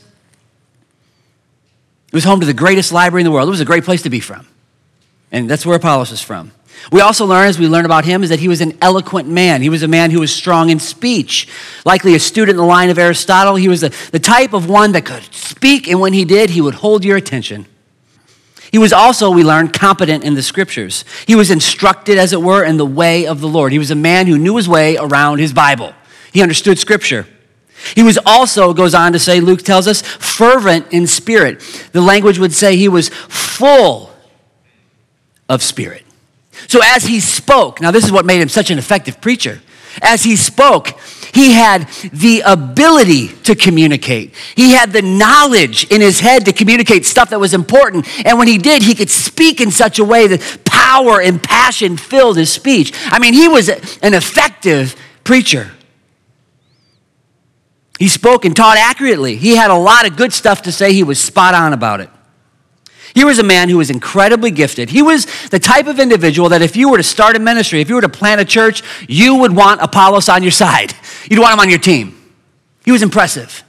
It 2.07 2.15
was 2.15 2.23
home 2.23 2.39
to 2.39 2.47
the 2.47 2.55
greatest 2.55 2.93
library 2.93 3.23
in 3.23 3.25
the 3.25 3.33
world. 3.33 3.49
It 3.49 3.51
was 3.51 3.61
a 3.61 3.65
great 3.65 3.83
place 3.83 4.03
to 4.03 4.11
be 4.11 4.21
from. 4.21 4.47
And 5.33 5.51
that's 5.51 5.67
where 5.67 5.77
Apollos 5.77 6.13
is 6.13 6.21
from. 6.21 6.53
We 6.91 7.01
also 7.01 7.27
learn, 7.27 7.49
as 7.49 7.59
we 7.59 7.69
learn 7.69 7.85
about 7.85 8.05
him, 8.05 8.23
is 8.23 8.31
that 8.31 8.41
he 8.41 8.49
was 8.49 8.61
an 8.61 8.77
eloquent 8.81 9.29
man. 9.29 9.63
He 9.63 9.69
was 9.69 9.83
a 9.83 9.89
man 9.89 10.11
who 10.11 10.21
was 10.21 10.35
strong 10.35 10.69
in 10.69 10.79
speech, 10.79 11.49
likely 11.85 12.15
a 12.15 12.21
student 12.21 12.51
in 12.51 12.57
the 12.57 12.65
line 12.65 12.91
of 12.91 12.99
Aristotle. 12.99 13.55
He 13.55 13.69
was 13.69 13.81
the, 13.81 13.95
the 14.11 14.19
type 14.19 14.53
of 14.53 14.69
one 14.69 14.93
that 14.93 15.05
could 15.05 15.23
speak, 15.33 15.89
and 15.89 16.01
when 16.01 16.13
he 16.13 16.25
did, 16.25 16.51
he 16.51 16.61
would 16.61 16.75
hold 16.75 17.05
your 17.05 17.17
attention. 17.17 17.67
He 18.73 18.79
was 18.79 18.93
also, 18.93 19.31
we 19.31 19.45
learn, 19.45 19.69
competent 19.69 20.25
in 20.25 20.35
the 20.35 20.43
scriptures. 20.43 21.05
He 21.27 21.37
was 21.37 21.51
instructed, 21.51 22.19
as 22.19 22.33
it 22.33 22.43
were, 22.43 22.65
in 22.65 22.79
the 22.79 22.87
way 22.87 23.27
of 23.27 23.41
the 23.41 23.49
Lord. 23.49 23.71
He 23.73 23.79
was 23.79 23.91
a 23.91 23.97
man 23.97 24.27
who 24.27 24.39
knew 24.39 24.57
his 24.57 24.69
way 24.69 24.97
around 24.97 25.39
his 25.39 25.53
Bible. 25.53 25.95
He 26.33 26.43
understood 26.43 26.79
scripture. 26.79 27.27
He 27.95 28.03
was 28.03 28.19
also, 28.25 28.73
goes 28.73 28.95
on 28.95 29.13
to 29.13 29.19
say, 29.19 29.41
Luke 29.41 29.63
tells 29.63 29.87
us, 29.87 30.03
fervent 30.03 30.93
in 30.93 31.07
spirit. 31.07 31.61
The 31.93 32.01
language 32.01 32.39
would 32.39 32.53
say 32.53 32.77
he 32.77 32.89
was 32.89 33.09
full 33.09 34.12
of 35.53 35.63
spirit. 35.63 36.05
So 36.67 36.81
as 36.83 37.05
he 37.05 37.21
spoke, 37.21 37.81
now 37.81 37.91
this 37.91 38.05
is 38.05 38.11
what 38.11 38.25
made 38.25 38.41
him 38.41 38.49
such 38.49 38.71
an 38.71 38.79
effective 38.79 39.21
preacher. 39.21 39.61
As 40.01 40.25
he 40.25 40.37
spoke, 40.37 40.99
he 41.35 41.53
had 41.53 41.87
the 42.13 42.43
ability 42.47 43.29
to 43.45 43.55
communicate. 43.55 44.35
He 44.57 44.73
had 44.73 44.93
the 44.93 45.03
knowledge 45.03 45.85
in 45.91 46.01
his 46.01 46.21
head 46.21 46.47
to 46.47 46.53
communicate 46.55 47.05
stuff 47.05 47.29
that 47.29 47.39
was 47.39 47.53
important. 47.53 48.09
And 48.27 48.39
when 48.39 48.49
he 48.49 48.57
did, 48.57 48.83
he 48.83 48.95
could 48.95 49.11
speak 49.11 49.61
in 49.61 49.71
such 49.71 49.99
a 49.99 50.05
way 50.05 50.27
that 50.27 50.65
power 50.65 51.21
and 51.21 51.43
passion 51.43 51.99
filled 51.99 52.39
his 52.39 52.51
speech. 52.51 52.93
I 53.05 53.19
mean, 53.19 53.35
he 53.35 53.49
was 53.49 53.69
an 53.69 54.15
effective 54.15 54.97
preacher. 55.25 55.71
He 57.99 58.09
spoke 58.09 58.47
and 58.47 58.57
taught 58.57 58.79
accurately. 58.79 59.37
He 59.37 59.57
had 59.57 59.71
a 59.71 59.77
lot 59.77 60.07
of 60.07 60.17
good 60.17 60.33
stuff 60.33 60.63
to 60.63 60.73
say. 60.73 60.95
He 60.95 61.03
was 61.03 61.21
spot 61.21 61.55
on 61.55 61.75
about 61.75 62.01
it. 62.01 62.09
He 63.15 63.25
was 63.25 63.39
a 63.39 63.43
man 63.43 63.69
who 63.69 63.79
was 63.79 63.91
incredibly 63.91 64.51
gifted. 64.51 64.91
He 64.91 65.03
was 65.03 65.27
the 65.49 65.59
type 65.59 65.87
of 65.87 66.01
individual 66.01 66.49
that 66.49 66.63
if 66.63 66.77
you 66.77 66.89
were 66.89 66.97
to 66.97 67.03
start 67.03 67.37
a 67.37 67.39
ministry, 67.39 67.81
if 67.81 67.89
you 67.89 67.95
were 67.95 68.01
to 68.01 68.09
plant 68.09 68.41
a 68.41 68.45
church, 68.45 68.83
you 69.09 69.37
would 69.37 69.55
want 69.55 69.83
Apollos 69.83 70.29
on 70.29 70.43
your 70.43 70.51
side. 70.51 70.95
You'd 71.31 71.41
want 71.41 71.53
him 71.53 71.61
on 71.61 71.69
your 71.69 71.79
team. 71.79 72.19
He 72.85 72.93
was 72.93 73.03
impressive. 73.03 73.63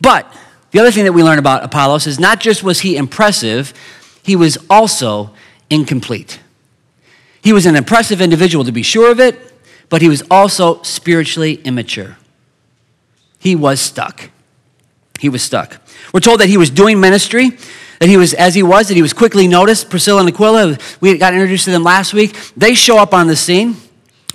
But 0.00 0.32
the 0.70 0.80
other 0.80 0.90
thing 0.90 1.04
that 1.04 1.12
we 1.12 1.22
learn 1.22 1.38
about 1.38 1.62
Apollos 1.62 2.06
is 2.06 2.18
not 2.18 2.40
just 2.40 2.62
was 2.62 2.80
he 2.80 2.96
impressive, 2.96 3.74
he 4.22 4.34
was 4.34 4.58
also 4.70 5.30
incomplete. 5.70 6.40
He 7.42 7.52
was 7.52 7.66
an 7.66 7.76
impressive 7.76 8.20
individual 8.20 8.64
to 8.64 8.72
be 8.72 8.82
sure 8.82 9.10
of 9.10 9.20
it, 9.20 9.38
but 9.88 10.00
he 10.00 10.08
was 10.08 10.22
also 10.30 10.82
spiritually 10.82 11.54
immature 11.64 12.16
he 13.42 13.56
was 13.56 13.80
stuck. 13.80 14.30
He 15.18 15.28
was 15.28 15.42
stuck. 15.42 15.80
We're 16.14 16.20
told 16.20 16.38
that 16.40 16.48
he 16.48 16.56
was 16.56 16.70
doing 16.70 17.00
ministry, 17.00 17.50
that 18.02 18.08
he 18.08 18.16
was, 18.16 18.34
as 18.34 18.52
he 18.52 18.64
was, 18.64 18.88
that 18.88 18.94
he 18.94 19.00
was 19.00 19.12
quickly 19.12 19.46
noticed. 19.46 19.88
Priscilla 19.88 20.18
and 20.18 20.28
Aquila, 20.28 20.76
we 21.00 21.16
got 21.16 21.34
introduced 21.34 21.66
to 21.66 21.70
them 21.70 21.84
last 21.84 22.12
week. 22.12 22.36
They 22.56 22.74
show 22.74 22.98
up 22.98 23.14
on 23.14 23.28
the 23.28 23.36
scene. 23.36 23.76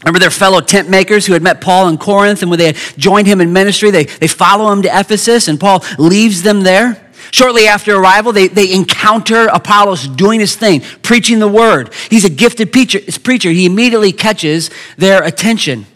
Remember 0.04 0.20
their 0.20 0.30
fellow 0.30 0.62
tent 0.62 0.90
makers 0.90 1.26
who 1.26 1.34
had 1.34 1.42
met 1.42 1.60
Paul 1.60 1.90
in 1.90 1.98
Corinth 1.98 2.42
and 2.42 2.50
when 2.50 2.60
they 2.60 2.68
had 2.68 2.78
joined 2.98 3.28
him 3.28 3.42
in 3.42 3.52
ministry, 3.52 3.92
they, 3.92 4.06
they 4.06 4.28
follow 4.28 4.72
him 4.72 4.84
to 4.84 4.88
Ephesus 4.98 5.50
and 5.50 5.60
Paul 5.60 5.84
leaves 6.00 6.44
them 6.44 6.62
there. 6.62 7.12
Shortly 7.32 7.68
after 7.68 7.94
arrival, 7.98 8.32
they, 8.32 8.48
they 8.48 8.74
encounter 8.74 9.48
Apollos 9.48 10.08
doing 10.08 10.40
his 10.40 10.56
thing, 10.56 10.80
preaching 11.02 11.40
the 11.40 11.50
word. 11.50 11.94
He's 12.10 12.24
a 12.24 12.30
gifted 12.30 12.72
preacher, 12.72 13.02
preacher. 13.22 13.50
He 13.50 13.66
immediately 13.66 14.14
catches 14.14 14.70
their 14.96 15.22
attention. 15.26 15.88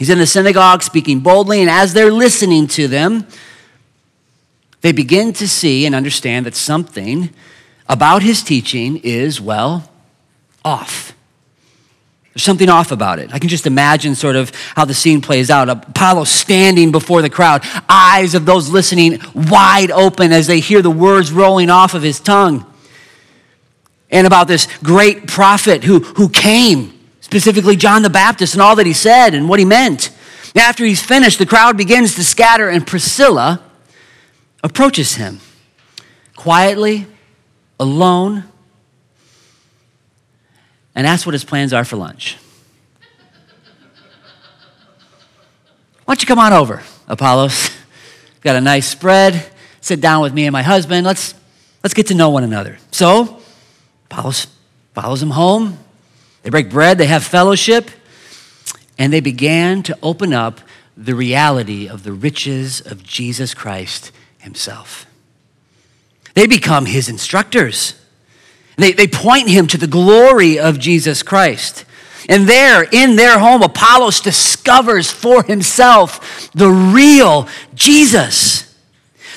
He's 0.00 0.10
in 0.10 0.18
the 0.18 0.26
synagogue 0.26 0.82
speaking 0.82 1.20
boldly, 1.20 1.60
and 1.60 1.70
as 1.70 1.94
they're 1.94 2.10
listening 2.10 2.66
to 2.68 2.88
them, 2.88 3.28
they 4.80 4.92
begin 4.92 5.32
to 5.34 5.48
see 5.48 5.86
and 5.86 5.94
understand 5.94 6.46
that 6.46 6.54
something 6.54 7.30
about 7.88 8.22
his 8.22 8.42
teaching 8.42 8.98
is, 8.98 9.40
well, 9.40 9.90
off. 10.64 11.14
There's 12.34 12.44
something 12.44 12.68
off 12.68 12.92
about 12.92 13.18
it. 13.18 13.34
I 13.34 13.38
can 13.40 13.48
just 13.48 13.66
imagine 13.66 14.14
sort 14.14 14.36
of 14.36 14.52
how 14.76 14.84
the 14.84 14.94
scene 14.94 15.20
plays 15.20 15.50
out. 15.50 15.68
Uh, 15.68 15.72
Apollo 15.72 16.24
standing 16.24 16.92
before 16.92 17.22
the 17.22 17.30
crowd, 17.30 17.64
eyes 17.88 18.34
of 18.34 18.46
those 18.46 18.68
listening 18.68 19.18
wide 19.34 19.90
open 19.90 20.32
as 20.32 20.46
they 20.46 20.60
hear 20.60 20.80
the 20.80 20.90
words 20.90 21.32
rolling 21.32 21.70
off 21.70 21.94
of 21.94 22.02
his 22.02 22.20
tongue. 22.20 22.64
And 24.10 24.26
about 24.26 24.46
this 24.46 24.68
great 24.82 25.26
prophet 25.26 25.82
who, 25.82 25.98
who 26.00 26.28
came 26.28 26.98
specifically 27.20 27.76
John 27.76 28.02
the 28.02 28.10
Baptist 28.10 28.54
and 28.54 28.62
all 28.62 28.76
that 28.76 28.86
he 28.86 28.92
said 28.92 29.34
and 29.34 29.48
what 29.48 29.58
he 29.58 29.64
meant. 29.64 30.10
After 30.54 30.84
he's 30.84 31.02
finished, 31.02 31.38
the 31.38 31.46
crowd 31.46 31.76
begins 31.76 32.14
to 32.14 32.24
scatter, 32.24 32.68
and 32.68 32.86
Priscilla 32.86 33.62
approaches 34.62 35.14
him 35.14 35.40
quietly, 36.36 37.06
alone, 37.80 38.44
and 40.94 41.06
asks 41.06 41.26
what 41.26 41.32
his 41.32 41.44
plans 41.44 41.72
are 41.72 41.84
for 41.84 41.96
lunch. 41.96 42.36
Why 46.04 46.14
don't 46.14 46.22
you 46.22 46.26
come 46.26 46.38
on 46.38 46.52
over, 46.52 46.82
Apollos? 47.06 47.70
Got 48.40 48.56
a 48.56 48.60
nice 48.60 48.86
spread. 48.88 49.44
Sit 49.80 50.00
down 50.00 50.22
with 50.22 50.32
me 50.32 50.46
and 50.46 50.52
my 50.52 50.62
husband. 50.62 51.06
Let's, 51.06 51.34
let's 51.82 51.94
get 51.94 52.06
to 52.06 52.14
know 52.14 52.30
one 52.30 52.44
another. 52.44 52.78
So, 52.90 53.40
Apollos 54.06 54.46
follows 54.94 55.22
him 55.22 55.30
home. 55.30 55.78
They 56.42 56.50
break 56.50 56.70
bread, 56.70 56.98
they 56.98 57.06
have 57.06 57.24
fellowship, 57.24 57.90
and 58.96 59.12
they 59.12 59.20
began 59.20 59.82
to 59.82 59.98
open 60.02 60.32
up 60.32 60.60
the 60.96 61.14
reality 61.14 61.88
of 61.88 62.04
the 62.04 62.12
riches 62.12 62.80
of 62.80 63.02
Jesus 63.02 63.54
Christ 63.54 64.12
himself. 64.38 65.06
They 66.34 66.46
become 66.46 66.86
his 66.86 67.08
instructors. 67.08 67.94
They, 68.76 68.92
they 68.92 69.08
point 69.08 69.48
him 69.48 69.66
to 69.68 69.78
the 69.78 69.86
glory 69.86 70.58
of 70.58 70.78
Jesus 70.78 71.22
Christ. 71.22 71.84
And 72.28 72.48
there, 72.48 72.84
in 72.92 73.16
their 73.16 73.38
home, 73.38 73.62
Apollos 73.62 74.20
discovers 74.20 75.10
for 75.10 75.42
himself 75.42 76.50
the 76.52 76.68
real 76.68 77.48
Jesus. 77.74 78.68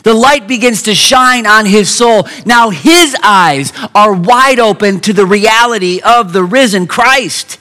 The 0.03 0.13
light 0.13 0.47
begins 0.47 0.83
to 0.83 0.95
shine 0.95 1.45
on 1.45 1.65
his 1.65 1.89
soul. 1.89 2.27
Now 2.45 2.69
his 2.69 3.15
eyes 3.23 3.71
are 3.95 4.13
wide 4.13 4.59
open 4.59 4.99
to 5.01 5.13
the 5.13 5.25
reality 5.25 6.01
of 6.03 6.33
the 6.33 6.43
risen 6.43 6.87
Christ. 6.87 7.59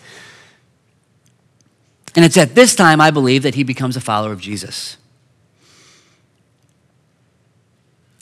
And 2.17 2.25
it's 2.25 2.37
at 2.37 2.55
this 2.55 2.75
time, 2.75 3.01
I 3.01 3.11
believe, 3.11 3.45
that 3.45 3.55
he 3.55 3.63
becomes 3.63 3.97
a 3.97 4.01
follower 4.01 4.33
of 4.33 4.41
Jesus. 4.41 4.97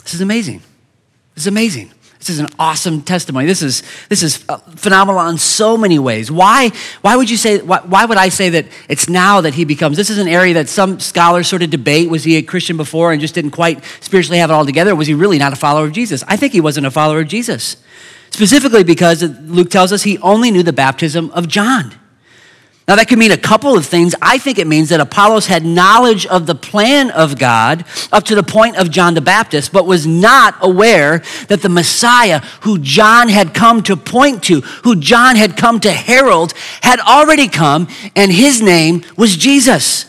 This 0.08 0.14
is 0.14 0.20
amazing. 0.22 0.62
This 1.34 1.42
is 1.42 1.48
amazing. 1.48 1.92
This 2.18 2.30
is 2.30 2.38
an 2.38 2.48
awesome 2.58 3.02
testimony. 3.02 3.44
This 3.44 3.60
is, 3.60 3.82
this 4.08 4.22
is 4.22 4.42
uh, 4.48 4.56
phenomenal 4.56 5.20
in 5.28 5.36
so 5.36 5.76
many 5.76 5.98
ways. 5.98 6.32
Why, 6.32 6.70
why 7.02 7.14
would 7.14 7.28
you 7.28 7.36
say, 7.36 7.60
why, 7.60 7.80
why 7.80 8.06
would 8.06 8.16
I 8.16 8.30
say 8.30 8.48
that 8.48 8.64
it's 8.88 9.06
now 9.10 9.42
that 9.42 9.52
he 9.52 9.66
becomes? 9.66 9.98
This 9.98 10.08
is 10.08 10.16
an 10.16 10.26
area 10.26 10.54
that 10.54 10.70
some 10.70 10.98
scholars 10.98 11.46
sort 11.46 11.60
of 11.60 11.68
debate. 11.68 12.08
Was 12.08 12.24
he 12.24 12.38
a 12.38 12.42
Christian 12.42 12.78
before 12.78 13.12
and 13.12 13.20
just 13.20 13.34
didn't 13.34 13.50
quite 13.50 13.84
spiritually 14.00 14.38
have 14.38 14.48
it 14.48 14.54
all 14.54 14.64
together? 14.64 14.96
Was 14.96 15.08
he 15.08 15.12
really 15.12 15.36
not 15.36 15.52
a 15.52 15.56
follower 15.56 15.84
of 15.84 15.92
Jesus? 15.92 16.24
I 16.26 16.38
think 16.38 16.54
he 16.54 16.62
wasn't 16.62 16.86
a 16.86 16.90
follower 16.90 17.20
of 17.20 17.28
Jesus. 17.28 17.76
Specifically 18.30 18.84
because 18.84 19.22
Luke 19.22 19.68
tells 19.68 19.92
us 19.92 20.04
he 20.04 20.16
only 20.20 20.50
knew 20.50 20.62
the 20.62 20.72
baptism 20.72 21.30
of 21.32 21.48
John. 21.48 21.94
Now, 22.88 22.96
that 22.96 23.06
could 23.06 23.18
mean 23.18 23.32
a 23.32 23.36
couple 23.36 23.76
of 23.76 23.84
things. 23.84 24.14
I 24.22 24.38
think 24.38 24.58
it 24.58 24.66
means 24.66 24.88
that 24.88 24.98
Apollos 24.98 25.46
had 25.46 25.62
knowledge 25.62 26.24
of 26.24 26.46
the 26.46 26.54
plan 26.54 27.10
of 27.10 27.38
God 27.38 27.84
up 28.10 28.24
to 28.24 28.34
the 28.34 28.42
point 28.42 28.78
of 28.78 28.90
John 28.90 29.12
the 29.12 29.20
Baptist, 29.20 29.74
but 29.74 29.84
was 29.84 30.06
not 30.06 30.56
aware 30.62 31.22
that 31.48 31.60
the 31.60 31.68
Messiah 31.68 32.40
who 32.62 32.78
John 32.78 33.28
had 33.28 33.52
come 33.52 33.82
to 33.82 33.96
point 33.96 34.42
to, 34.44 34.62
who 34.62 34.96
John 34.96 35.36
had 35.36 35.54
come 35.54 35.80
to 35.80 35.92
herald, 35.92 36.54
had 36.82 36.98
already 37.00 37.46
come, 37.46 37.88
and 38.16 38.32
his 38.32 38.62
name 38.62 39.04
was 39.18 39.36
Jesus. 39.36 40.07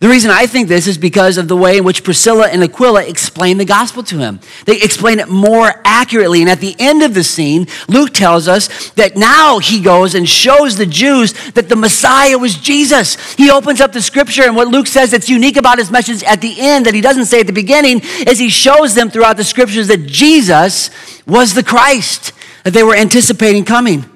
The 0.00 0.08
reason 0.08 0.30
I 0.30 0.46
think 0.46 0.68
this 0.68 0.86
is 0.86 0.96
because 0.96 1.36
of 1.36 1.46
the 1.46 1.56
way 1.56 1.76
in 1.76 1.84
which 1.84 2.04
Priscilla 2.04 2.48
and 2.48 2.62
Aquila 2.62 3.04
explain 3.04 3.58
the 3.58 3.66
gospel 3.66 4.02
to 4.04 4.16
him. 4.16 4.40
They 4.64 4.80
explain 4.80 5.18
it 5.18 5.28
more 5.28 5.70
accurately. 5.84 6.40
And 6.40 6.48
at 6.48 6.60
the 6.60 6.74
end 6.78 7.02
of 7.02 7.12
the 7.12 7.22
scene, 7.22 7.66
Luke 7.86 8.14
tells 8.14 8.48
us 8.48 8.88
that 8.92 9.14
now 9.18 9.58
he 9.58 9.82
goes 9.82 10.14
and 10.14 10.26
shows 10.26 10.78
the 10.78 10.86
Jews 10.86 11.34
that 11.50 11.68
the 11.68 11.76
Messiah 11.76 12.38
was 12.38 12.56
Jesus. 12.56 13.34
He 13.34 13.50
opens 13.50 13.82
up 13.82 13.92
the 13.92 14.00
scripture, 14.00 14.44
and 14.44 14.56
what 14.56 14.68
Luke 14.68 14.86
says 14.86 15.10
that's 15.10 15.28
unique 15.28 15.58
about 15.58 15.76
his 15.76 15.90
message 15.90 16.24
at 16.24 16.40
the 16.40 16.58
end 16.58 16.86
that 16.86 16.94
he 16.94 17.02
doesn't 17.02 17.26
say 17.26 17.40
at 17.40 17.46
the 17.46 17.52
beginning 17.52 18.00
is 18.26 18.38
he 18.38 18.48
shows 18.48 18.94
them 18.94 19.10
throughout 19.10 19.36
the 19.36 19.44
scriptures 19.44 19.88
that 19.88 20.06
Jesus 20.06 20.88
was 21.26 21.52
the 21.52 21.62
Christ 21.62 22.32
that 22.64 22.72
they 22.72 22.82
were 22.82 22.96
anticipating 22.96 23.66
coming. 23.66 24.06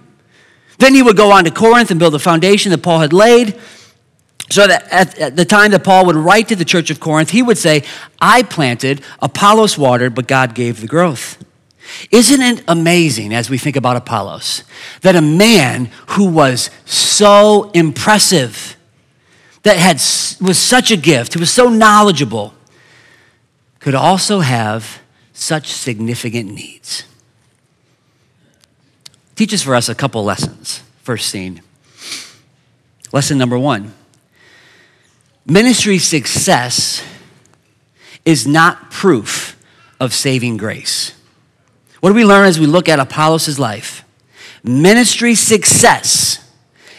Then 0.79 0.95
he 0.95 1.03
would 1.03 1.19
go 1.19 1.31
on 1.31 1.45
to 1.45 1.51
Corinth 1.51 1.91
and 1.91 2.01
build 2.01 2.15
the 2.15 2.19
foundation 2.19 2.71
that 2.71 2.83
Paul 2.83 3.01
had 3.01 3.13
laid. 3.13 3.61
So 4.55 4.69
that 4.69 4.87
at, 4.93 5.19
at, 5.19 5.35
the 5.35 5.45
time 5.45 5.73
that 5.73 5.83
Paul 5.83 6.07
would 6.07 6.15
write 6.15 6.47
to 6.47 6.55
the 6.55 6.65
church 6.65 6.89
of 6.89 7.01
Corinth, 7.01 7.31
he 7.31 7.43
would 7.43 7.59
say, 7.59 7.83
I 8.21 8.45
planted, 8.45 9.01
Apollos 9.21 9.77
watered, 9.77 10.15
but 10.15 10.29
God 10.29 10.55
gave 10.55 10.81
the 10.81 10.87
growth. 10.87 11.45
Isn't 12.13 12.41
it 12.41 12.63
amazing 12.69 13.35
as 13.35 13.51
we 13.51 13.59
think 13.59 13.75
about 13.75 13.97
Apollos 13.97 14.63
that 15.01 15.17
a 15.17 15.21
man 15.21 15.87
who 16.11 16.31
was 16.31 16.71
so 16.85 17.73
impressive, 17.75 18.77
that 19.65 19.77
had, 19.77 19.97
was 20.41 20.57
such 20.57 20.93
a 20.93 20.97
gift, 20.97 21.35
who 21.35 21.41
was 21.41 21.51
so 21.51 21.69
knowledgeable, 21.69 22.55
could 23.81 23.97
also 23.97 24.39
have 24.39 25.01
such 25.33 25.73
significant 25.73 26.55
needs? 26.55 27.03
Teaches 29.35 29.65
for 29.65 29.75
us 29.75 29.89
a 29.89 29.97
couple 29.97 30.23
lessons. 30.23 30.81
First 31.03 31.29
scene. 31.29 31.61
Lesson 33.11 33.37
number 33.37 33.59
one 33.59 33.93
Ministry 35.47 35.99
success 35.99 37.03
is 38.25 38.47
not 38.47 38.91
proof 38.91 39.57
of 40.01 40.15
saving 40.15 40.57
grace. 40.57 41.13
What 42.01 42.11
do 42.11 42.15
we 42.15 42.25
learn 42.25 42.47
as 42.47 42.59
we 42.59 42.67
look 42.67 42.89
at 42.89 42.99
Apollos' 42.99 43.59
life? 43.59 44.05
Ministry 44.63 45.35
success 45.35 46.51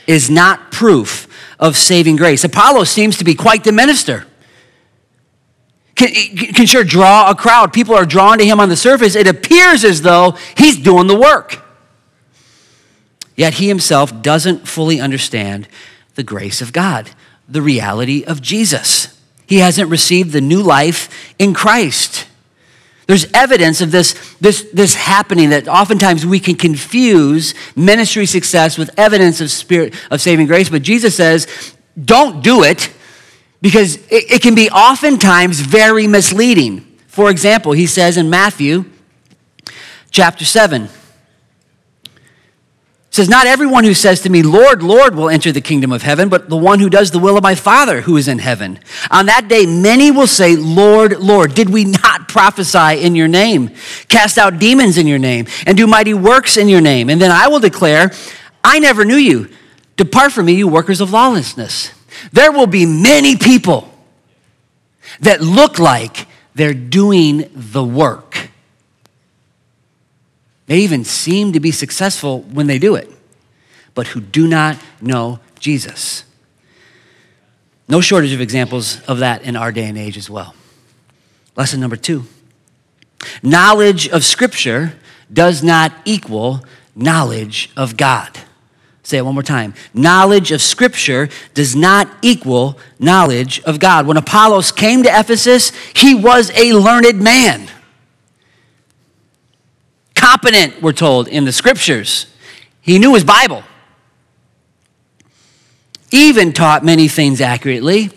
is 0.05 0.29
not 0.29 0.71
proof 0.71 1.27
of 1.59 1.75
saving 1.75 2.15
grace. 2.15 2.43
Apollos 2.43 2.89
seems 2.89 3.17
to 3.17 3.23
be 3.23 3.33
quite 3.33 3.63
the 3.63 3.71
minister. 3.71 4.27
Can, 5.95 6.09
can 6.35 6.65
sure 6.65 6.83
draw 6.83 7.29
a 7.29 7.35
crowd. 7.35 7.73
People 7.73 7.95
are 7.95 8.05
drawn 8.05 8.37
to 8.37 8.45
him 8.45 8.59
on 8.59 8.69
the 8.69 8.75
surface. 8.75 9.15
It 9.15 9.27
appears 9.27 9.83
as 9.83 10.01
though 10.01 10.37
he's 10.57 10.77
doing 10.77 11.07
the 11.07 11.17
work. 11.17 11.63
Yet 13.35 13.55
he 13.55 13.67
himself 13.67 14.21
doesn't 14.21 14.67
fully 14.67 14.99
understand 14.99 15.67
the 16.15 16.23
grace 16.23 16.61
of 16.61 16.71
God, 16.71 17.11
the 17.47 17.61
reality 17.61 18.23
of 18.23 18.41
Jesus. 18.41 19.19
He 19.47 19.59
hasn't 19.59 19.89
received 19.89 20.31
the 20.31 20.41
new 20.41 20.61
life 20.61 21.33
in 21.37 21.53
Christ. 21.53 22.27
There's 23.07 23.31
evidence 23.33 23.81
of 23.81 23.91
this, 23.91 24.13
this, 24.39 24.67
this 24.73 24.95
happening 24.95 25.51
that 25.51 25.67
oftentimes 25.67 26.25
we 26.25 26.39
can 26.39 26.55
confuse 26.55 27.53
ministry 27.75 28.25
success 28.25 28.77
with 28.77 28.89
evidence 28.97 29.41
of 29.41 29.51
spirit 29.51 29.93
of 30.09 30.21
saving 30.21 30.47
grace. 30.47 30.69
But 30.69 30.81
Jesus 30.81 31.15
says, 31.15 31.47
don't 32.03 32.43
do 32.43 32.63
it 32.63 32.91
because 33.61 33.97
it, 34.07 34.31
it 34.31 34.41
can 34.41 34.55
be 34.55 34.71
oftentimes 34.71 35.59
very 35.59 36.07
misleading. 36.07 36.81
For 37.07 37.29
example, 37.29 37.73
he 37.73 37.85
says 37.85 38.17
in 38.17 38.29
Matthew 38.29 38.85
chapter 40.09 40.43
7, 40.43 40.89
says, 43.15 43.29
Not 43.29 43.47
everyone 43.47 43.85
who 43.85 43.93
says 43.93 44.21
to 44.21 44.29
me, 44.29 44.43
Lord, 44.43 44.83
Lord, 44.83 45.15
will 45.15 45.29
enter 45.29 45.51
the 45.53 45.61
kingdom 45.61 45.93
of 45.93 46.01
heaven, 46.01 46.27
but 46.27 46.49
the 46.49 46.57
one 46.57 46.79
who 46.79 46.89
does 46.89 47.11
the 47.11 47.19
will 47.19 47.37
of 47.37 47.43
my 47.43 47.55
Father 47.55 48.01
who 48.01 48.17
is 48.17 48.27
in 48.27 48.39
heaven. 48.39 48.77
On 49.09 49.27
that 49.27 49.47
day, 49.47 49.65
many 49.65 50.11
will 50.11 50.27
say, 50.27 50.57
Lord, 50.57 51.17
Lord, 51.19 51.55
did 51.55 51.69
we 51.69 51.85
not 51.85 52.27
prophesy 52.27 53.01
in 53.01 53.15
your 53.15 53.29
name, 53.29 53.71
cast 54.09 54.37
out 54.37 54.59
demons 54.59 54.97
in 54.97 55.07
your 55.07 55.17
name, 55.17 55.47
and 55.65 55.77
do 55.77 55.87
mighty 55.87 56.13
works 56.13 56.57
in 56.57 56.67
your 56.67 56.81
name? 56.81 57.09
And 57.09 57.21
then 57.21 57.31
I 57.31 57.47
will 57.47 57.61
declare, 57.61 58.11
I 58.63 58.79
never 58.79 59.05
knew 59.05 59.15
you. 59.15 59.49
Depart 59.95 60.33
from 60.33 60.47
me, 60.47 60.53
you 60.53 60.67
workers 60.67 60.99
of 60.99 61.11
lawlessness. 61.11 61.93
There 62.33 62.51
will 62.51 62.67
be 62.67 62.85
many 62.85 63.37
people 63.37 63.89
that 65.21 65.39
look 65.39 65.79
like 65.79 66.27
they're 66.53 66.73
doing 66.73 67.49
the 67.53 67.83
work 67.83 68.44
they 70.67 70.79
even 70.79 71.03
seem 71.03 71.53
to 71.53 71.59
be 71.59 71.71
successful 71.71 72.41
when 72.41 72.67
they 72.67 72.79
do 72.79 72.95
it, 72.95 73.09
but 73.93 74.07
who 74.07 74.19
do 74.19 74.47
not 74.47 74.77
know 75.01 75.39
Jesus. 75.59 76.23
No 77.87 78.01
shortage 78.01 78.33
of 78.33 78.41
examples 78.41 79.01
of 79.01 79.19
that 79.19 79.43
in 79.43 79.55
our 79.55 79.71
day 79.71 79.85
and 79.85 79.97
age 79.97 80.17
as 80.17 80.29
well. 80.29 80.55
Lesson 81.55 81.79
number 81.79 81.95
two 81.95 82.25
knowledge 83.41 84.07
of 84.09 84.23
Scripture 84.23 84.93
does 85.31 85.63
not 85.63 85.91
equal 86.05 86.63
knowledge 86.95 87.71
of 87.75 87.97
God. 87.97 88.37
Say 89.03 89.17
it 89.17 89.25
one 89.25 89.35
more 89.35 89.43
time. 89.43 89.75
Knowledge 89.93 90.51
of 90.51 90.61
Scripture 90.61 91.29
does 91.53 91.75
not 91.75 92.09
equal 92.23 92.79
knowledge 92.97 93.61
of 93.63 93.79
God. 93.79 94.07
When 94.07 94.17
Apollos 94.17 94.71
came 94.71 95.03
to 95.03 95.09
Ephesus, 95.09 95.71
he 95.95 96.15
was 96.15 96.51
a 96.55 96.73
learned 96.73 97.21
man 97.21 97.69
competent, 100.45 100.81
we're 100.81 100.93
told, 100.93 101.27
in 101.27 101.45
the 101.45 101.51
scriptures. 101.51 102.27
He 102.81 102.97
knew 102.99 103.15
his 103.15 103.23
Bible, 103.23 103.63
even 106.11 106.53
taught 106.53 106.85
many 106.85 107.07
things 107.07 107.41
accurately, 107.41 108.11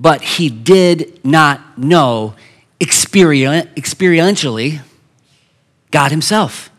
but 0.00 0.20
he 0.20 0.48
did 0.48 1.24
not 1.24 1.78
know 1.78 2.34
experientially 2.80 4.80
God 5.92 6.10
himself. 6.10 6.70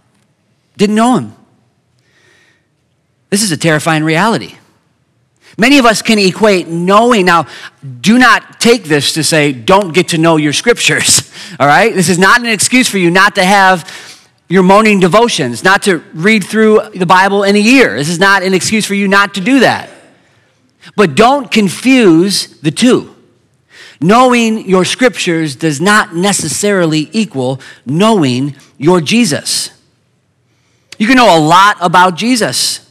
Didn't 0.75 0.95
know 0.95 1.15
him. 1.17 1.33
This 3.29 3.43
is 3.43 3.51
a 3.51 3.57
terrifying 3.57 4.03
reality. 4.03 4.55
Many 5.57 5.79
of 5.79 5.85
us 5.85 6.01
can 6.01 6.19
equate 6.19 6.67
knowing. 6.67 7.25
Now, 7.25 7.47
do 8.01 8.19
not 8.19 8.59
take 8.59 8.83
this 8.83 9.13
to 9.13 9.23
say, 9.23 9.53
don't 9.53 9.93
get 9.93 10.09
to 10.09 10.17
know 10.17 10.35
your 10.37 10.53
scriptures, 10.53 11.33
all 11.59 11.65
right? 11.65 11.95
This 11.95 12.09
is 12.09 12.19
not 12.19 12.41
an 12.41 12.47
excuse 12.47 12.89
for 12.89 12.99
you 12.99 13.09
not 13.09 13.35
to 13.35 13.45
have 13.45 13.89
your 14.49 14.63
morning 14.63 14.99
devotions, 14.99 15.63
not 15.63 15.83
to 15.83 15.97
read 16.13 16.43
through 16.43 16.89
the 16.95 17.05
Bible 17.05 17.43
in 17.43 17.55
a 17.55 17.59
year. 17.59 17.95
This 17.95 18.09
is 18.09 18.19
not 18.19 18.43
an 18.43 18.53
excuse 18.53 18.85
for 18.85 18.93
you 18.93 19.07
not 19.07 19.33
to 19.35 19.41
do 19.41 19.59
that. 19.59 19.89
But 20.95 21.15
don't 21.15 21.51
confuse 21.51 22.59
the 22.61 22.71
two. 22.71 23.13
Knowing 23.99 24.67
your 24.69 24.85
scriptures 24.85 25.55
does 25.55 25.81
not 25.81 26.15
necessarily 26.15 27.09
equal 27.11 27.59
knowing 27.85 28.55
your 28.77 29.01
Jesus. 29.01 29.71
You 30.97 31.07
can 31.07 31.17
know 31.17 31.37
a 31.37 31.39
lot 31.39 31.77
about 31.81 32.15
Jesus 32.15 32.89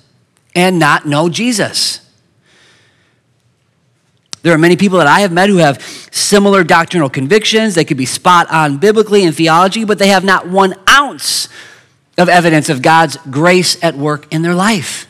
and 0.55 0.79
not 0.79 1.07
know 1.07 1.29
Jesus. 1.29 2.06
There 4.47 4.55
are 4.55 4.59
many 4.59 4.77
people 4.77 4.99
that 4.99 5.09
I 5.09 5.23
have 5.23 5.33
met 5.33 5.49
who 5.49 5.57
have 5.57 5.83
similar 6.13 6.63
doctrinal 6.63 7.11
convictions. 7.11 7.75
They 7.75 7.85
could 7.85 7.97
be 7.97 8.07
spot 8.07 8.49
on 8.49 8.77
biblically 8.77 9.25
and 9.25 9.35
theology, 9.35 9.85
but 9.85 9.99
they 9.99 10.07
have 10.07 10.23
not 10.23 10.47
one 10.47 10.77
ounce 10.89 11.49
of 12.17 12.29
evidence 12.29 12.69
of 12.69 12.81
God's 12.81 13.17
grace 13.29 13.77
at 13.83 13.97
work 13.97 14.33
in 14.33 14.43
their 14.43 14.55
life. 14.55 15.09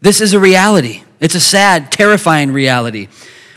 This 0.00 0.20
is 0.20 0.32
a 0.32 0.38
reality. 0.38 1.02
It's 1.18 1.34
a 1.34 1.40
sad, 1.40 1.90
terrifying 1.90 2.52
reality. 2.52 3.08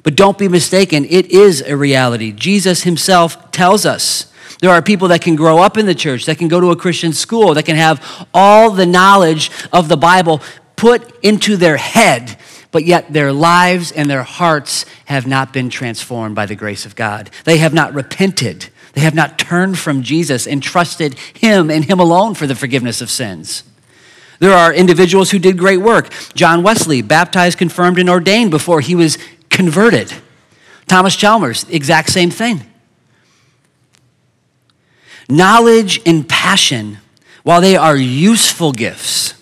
But 0.02 0.16
don't 0.16 0.40
be 0.40 0.48
mistaken, 0.48 1.06
it 1.06 1.28
is 1.28 1.62
a 1.62 1.78
reality. 1.78 2.32
Jesus 2.32 2.82
himself 2.82 3.52
tells 3.52 3.86
us. 3.86 4.34
There 4.60 4.72
are 4.72 4.82
people 4.82 5.10
that 5.10 5.22
can 5.22 5.36
grow 5.36 5.60
up 5.60 5.78
in 5.78 5.86
the 5.86 5.94
church, 5.94 6.26
that 6.26 6.40
can 6.40 6.48
go 6.48 6.60
to 6.60 6.72
a 6.72 6.76
Christian 6.76 7.14
school, 7.14 7.54
that 7.54 7.66
can 7.68 7.76
have 7.76 8.28
all 8.34 8.72
the 8.72 8.88
knowledge 8.88 9.52
of 9.72 9.88
the 9.88 9.98
Bible 9.98 10.42
put 10.76 11.24
into 11.24 11.58
their 11.58 11.78
head 11.78 12.40
but 12.72 12.86
yet 12.86 13.12
their 13.12 13.34
lives 13.34 13.92
and 13.92 14.10
their 14.10 14.24
hearts 14.24 14.86
have 15.06 15.26
not 15.26 15.52
been 15.52 15.70
transformed 15.70 16.36
by 16.36 16.46
the 16.46 16.56
grace 16.56 16.86
of 16.86 16.96
God. 16.96 17.30
They 17.46 17.58
have 17.58 17.74
not 17.74 17.94
repented. 17.94 18.68
They 18.94 19.02
have 19.02 19.16
not 19.16 19.40
turned 19.40 19.80
from 19.80 20.04
Jesus 20.04 20.46
and 20.46 20.62
trusted 20.62 21.18
Him 21.34 21.72
and 21.72 21.86
Him 21.86 22.00
alone 22.00 22.36
for 22.36 22.48
the 22.48 22.56
forgiveness 22.56 23.02
of 23.02 23.10
sins. 23.10 23.64
There 24.40 24.54
are 24.54 24.74
individuals 24.74 25.32
who 25.32 25.40
did 25.40 25.58
great 25.58 25.78
work. 25.78 26.14
John 26.34 26.64
Wesley, 26.64 27.02
baptized, 27.02 27.58
confirmed, 27.58 28.00
and 28.00 28.10
ordained 28.10 28.52
before 28.52 28.82
he 28.82 28.96
was 28.96 29.18
converted. 29.50 30.14
Thomas 30.88 31.16
Chalmers, 31.16 31.66
exact 31.70 32.10
same 32.10 32.32
thing. 32.32 32.62
Knowledge 35.28 36.02
and 36.06 36.28
passion, 36.28 36.98
while 37.44 37.62
they 37.62 37.76
are 37.76 37.98
useful 37.98 38.72
gifts, 38.72 39.34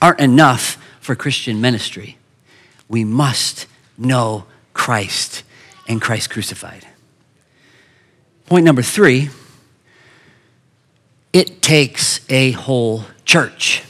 aren't 0.00 0.20
enough 0.20 0.78
for 1.04 1.14
Christian 1.14 1.60
ministry. 1.60 2.16
We 2.88 3.04
must 3.04 3.66
know 3.98 4.46
Christ 4.72 5.42
and 5.86 6.00
Christ 6.00 6.30
crucified. 6.30 6.86
Point 8.46 8.64
number 8.64 8.80
three 8.80 9.28
it 11.34 11.60
takes 11.60 12.20
a 12.30 12.52
whole 12.52 13.04
church. 13.26 13.82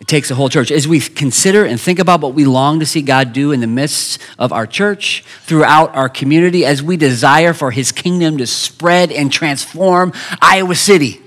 It 0.00 0.06
takes 0.06 0.30
a 0.30 0.34
whole 0.34 0.48
church. 0.48 0.70
As 0.70 0.88
we 0.88 1.00
consider 1.00 1.66
and 1.66 1.78
think 1.78 1.98
about 1.98 2.22
what 2.22 2.32
we 2.32 2.46
long 2.46 2.80
to 2.80 2.86
see 2.86 3.02
God 3.02 3.34
do 3.34 3.52
in 3.52 3.60
the 3.60 3.66
midst 3.66 4.22
of 4.38 4.52
our 4.52 4.66
church, 4.66 5.22
throughout 5.42 5.94
our 5.94 6.08
community, 6.08 6.64
as 6.64 6.82
we 6.82 6.96
desire 6.96 7.52
for 7.52 7.72
his 7.72 7.92
kingdom 7.92 8.38
to 8.38 8.46
spread 8.46 9.12
and 9.12 9.30
transform 9.30 10.14
Iowa 10.40 10.76
City, 10.76 11.20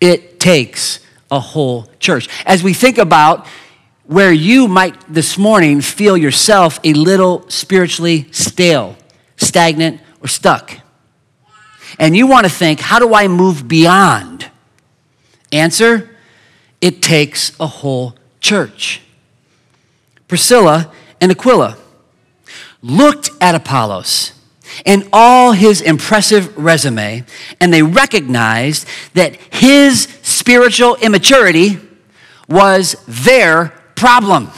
it 0.00 0.38
takes 0.38 1.00
a 1.30 1.40
whole 1.40 1.86
church. 1.98 2.28
As 2.46 2.62
we 2.62 2.72
think 2.72 2.98
about 2.98 3.46
where 4.04 4.32
you 4.32 4.68
might 4.68 4.96
this 5.12 5.36
morning 5.36 5.80
feel 5.80 6.16
yourself 6.16 6.80
a 6.82 6.94
little 6.94 7.48
spiritually 7.50 8.26
stale, 8.32 8.96
stagnant, 9.36 10.00
or 10.22 10.28
stuck. 10.28 10.72
And 11.98 12.16
you 12.16 12.26
want 12.26 12.46
to 12.46 12.50
think, 12.50 12.80
how 12.80 12.98
do 12.98 13.14
I 13.14 13.28
move 13.28 13.68
beyond? 13.68 14.50
Answer, 15.52 16.16
it 16.80 17.02
takes 17.02 17.58
a 17.60 17.66
whole 17.66 18.14
church. 18.40 19.02
Priscilla 20.26 20.92
and 21.20 21.30
Aquila 21.30 21.76
looked 22.82 23.30
at 23.40 23.54
Apollos 23.54 24.32
and 24.84 25.08
all 25.12 25.52
his 25.52 25.80
impressive 25.80 26.56
resume, 26.56 27.24
and 27.60 27.72
they 27.72 27.82
recognized 27.82 28.86
that 29.14 29.36
his 29.52 30.08
spiritual 30.22 30.96
immaturity 30.96 31.78
was 32.48 32.96
their 33.06 33.68
problem. 33.94 34.50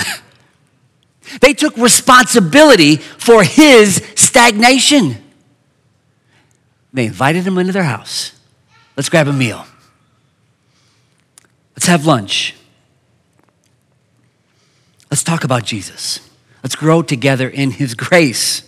they 1.40 1.52
took 1.52 1.76
responsibility 1.76 2.96
for 2.96 3.42
his 3.42 4.04
stagnation. 4.14 5.16
They 6.92 7.06
invited 7.06 7.46
him 7.46 7.58
into 7.58 7.72
their 7.72 7.84
house. 7.84 8.32
Let's 8.96 9.08
grab 9.08 9.28
a 9.28 9.32
meal. 9.32 9.64
Let's 11.76 11.86
have 11.86 12.04
lunch. 12.04 12.54
Let's 15.10 15.24
talk 15.24 15.44
about 15.44 15.64
Jesus. 15.64 16.20
Let's 16.62 16.76
grow 16.76 17.02
together 17.02 17.48
in 17.48 17.70
his 17.72 17.94
grace. 17.94 18.62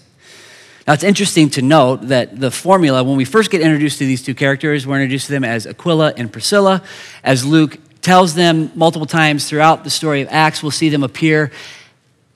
Now, 0.87 0.95
it's 0.95 1.05
interesting 1.05 1.49
to 1.51 1.63
note 1.63 2.09
that 2.09 2.39
the 2.39 2.51
formula, 2.51 3.05
when 3.05 3.17
we 3.17 3.25
first 3.25 3.51
get 3.51 3.61
introduced 3.61 3.99
to 3.99 4.07
these 4.07 4.23
two 4.23 4.35
characters, 4.35 4.87
we're 4.87 4.97
introduced 4.97 5.27
to 5.27 5.33
them 5.33 5.45
as 5.45 5.67
Aquila 5.67 6.15
and 6.17 6.33
Priscilla. 6.33 6.83
As 7.23 7.45
Luke 7.45 7.79
tells 8.03 8.35
them 8.35 8.71
multiple 8.75 9.07
times 9.07 9.49
throughout 9.49 9.85
the 9.85 9.91
story 9.91 10.21
of 10.21 10.29
Acts. 10.31 10.63
We'll 10.63 10.73
see 10.73 10.89
them 10.89 11.05
appear, 11.05 11.53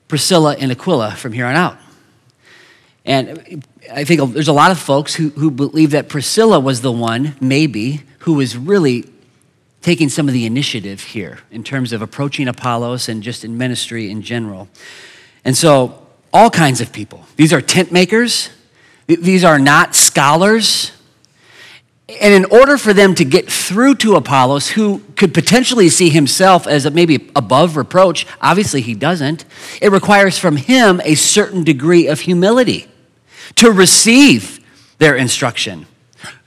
Priscilla 0.07 0.55
and 0.57 0.71
Aquila, 0.71 1.11
from 1.11 1.33
here 1.33 1.45
on 1.45 1.55
out. 1.55 1.77
And 3.05 3.63
I 3.91 4.05
think 4.05 4.33
there's 4.33 4.47
a 4.47 4.53
lot 4.53 4.71
of 4.71 4.79
folks 4.79 5.13
who, 5.13 5.29
who 5.29 5.51
believe 5.51 5.91
that 5.91 6.09
Priscilla 6.09 6.59
was 6.59 6.81
the 6.81 6.91
one, 6.91 7.35
maybe, 7.39 8.01
who 8.19 8.33
was 8.33 8.57
really 8.57 9.05
taking 9.81 10.09
some 10.09 10.27
of 10.27 10.33
the 10.33 10.45
initiative 10.45 11.01
here 11.01 11.39
in 11.51 11.63
terms 11.63 11.93
of 11.93 12.01
approaching 12.01 12.47
Apollos 12.47 13.07
and 13.07 13.21
just 13.21 13.45
in 13.45 13.57
ministry 13.57 14.09
in 14.09 14.21
general. 14.21 14.67
And 15.45 15.55
so, 15.55 16.06
all 16.33 16.49
kinds 16.49 16.81
of 16.81 16.91
people. 16.91 17.25
These 17.35 17.53
are 17.53 17.61
tent 17.61 17.91
makers, 17.91 18.49
these 19.07 19.43
are 19.43 19.59
not 19.59 19.95
scholars. 19.95 20.91
And 22.21 22.33
in 22.33 22.45
order 22.45 22.77
for 22.77 22.93
them 22.93 23.15
to 23.15 23.25
get 23.25 23.51
through 23.51 23.95
to 23.95 24.15
Apollos, 24.15 24.69
who 24.69 24.99
could 25.17 25.33
potentially 25.33 25.89
see 25.89 26.09
himself 26.09 26.65
as 26.65 26.89
maybe 26.89 27.29
above 27.35 27.75
reproach, 27.75 28.25
obviously 28.39 28.79
he 28.79 28.93
doesn't, 28.93 29.43
it 29.81 29.91
requires 29.91 30.37
from 30.37 30.55
him 30.55 31.01
a 31.03 31.15
certain 31.15 31.65
degree 31.65 32.07
of 32.07 32.21
humility 32.21 32.87
to 33.55 33.71
receive 33.71 34.65
their 34.99 35.15
instruction, 35.15 35.85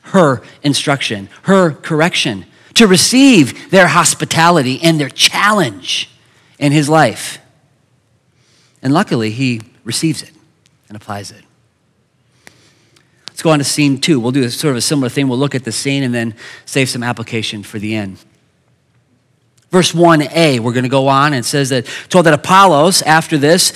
her 0.02 0.42
instruction, 0.62 1.28
her 1.42 1.72
correction, 1.72 2.46
to 2.74 2.86
receive 2.86 3.70
their 3.70 3.88
hospitality 3.88 4.80
and 4.82 4.98
their 4.98 5.10
challenge 5.10 6.10
in 6.58 6.72
his 6.72 6.88
life. 6.88 7.38
And 8.82 8.94
luckily, 8.94 9.30
he 9.30 9.60
receives 9.90 10.22
it 10.22 10.30
and 10.86 10.96
applies 10.96 11.32
it. 11.32 11.42
Let's 13.26 13.42
go 13.42 13.50
on 13.50 13.58
to 13.58 13.64
scene 13.64 14.00
two. 14.00 14.20
We'll 14.20 14.30
do 14.30 14.44
a, 14.44 14.50
sort 14.50 14.70
of 14.70 14.76
a 14.76 14.80
similar 14.80 15.08
thing. 15.08 15.26
We'll 15.26 15.38
look 15.38 15.56
at 15.56 15.64
the 15.64 15.72
scene 15.72 16.04
and 16.04 16.14
then 16.14 16.36
save 16.64 16.88
some 16.88 17.02
application 17.02 17.64
for 17.64 17.80
the 17.80 17.96
end. 17.96 18.24
Verse 19.70 19.90
1a, 19.90 20.60
we're 20.60 20.72
going 20.72 20.84
to 20.84 20.88
go 20.90 21.08
on 21.08 21.32
and 21.32 21.44
says 21.44 21.70
that 21.70 21.86
told 22.08 22.26
that 22.26 22.34
Apollos, 22.34 23.02
after 23.02 23.36
this, 23.36 23.72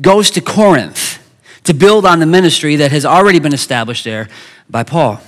goes 0.00 0.30
to 0.30 0.40
Corinth 0.40 1.18
to 1.64 1.74
build 1.74 2.06
on 2.06 2.18
the 2.18 2.26
ministry 2.26 2.76
that 2.76 2.92
has 2.92 3.04
already 3.04 3.38
been 3.38 3.52
established 3.52 4.04
there 4.04 4.28
by 4.70 4.84
Paul. 4.84 5.20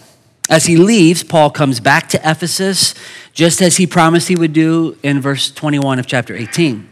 As 0.48 0.64
he 0.66 0.76
leaves, 0.78 1.22
Paul 1.22 1.50
comes 1.50 1.80
back 1.80 2.08
to 2.10 2.18
Ephesus, 2.18 2.94
just 3.34 3.60
as 3.60 3.76
he 3.76 3.86
promised 3.86 4.28
he 4.28 4.36
would 4.36 4.54
do 4.54 4.96
in 5.02 5.20
verse 5.20 5.50
21 5.50 5.98
of 5.98 6.06
chapter 6.06 6.34
18. 6.34 6.88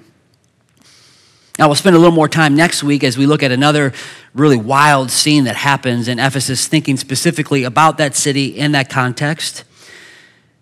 Now, 1.58 1.68
we'll 1.68 1.74
spend 1.74 1.94
a 1.94 1.98
little 1.98 2.14
more 2.14 2.28
time 2.28 2.56
next 2.56 2.82
week 2.82 3.04
as 3.04 3.18
we 3.18 3.26
look 3.26 3.42
at 3.42 3.52
another 3.52 3.92
really 4.34 4.56
wild 4.56 5.10
scene 5.10 5.44
that 5.44 5.56
happens 5.56 6.08
in 6.08 6.18
Ephesus, 6.18 6.66
thinking 6.66 6.96
specifically 6.96 7.64
about 7.64 7.98
that 7.98 8.14
city 8.16 8.46
in 8.46 8.72
that 8.72 8.88
context. 8.88 9.64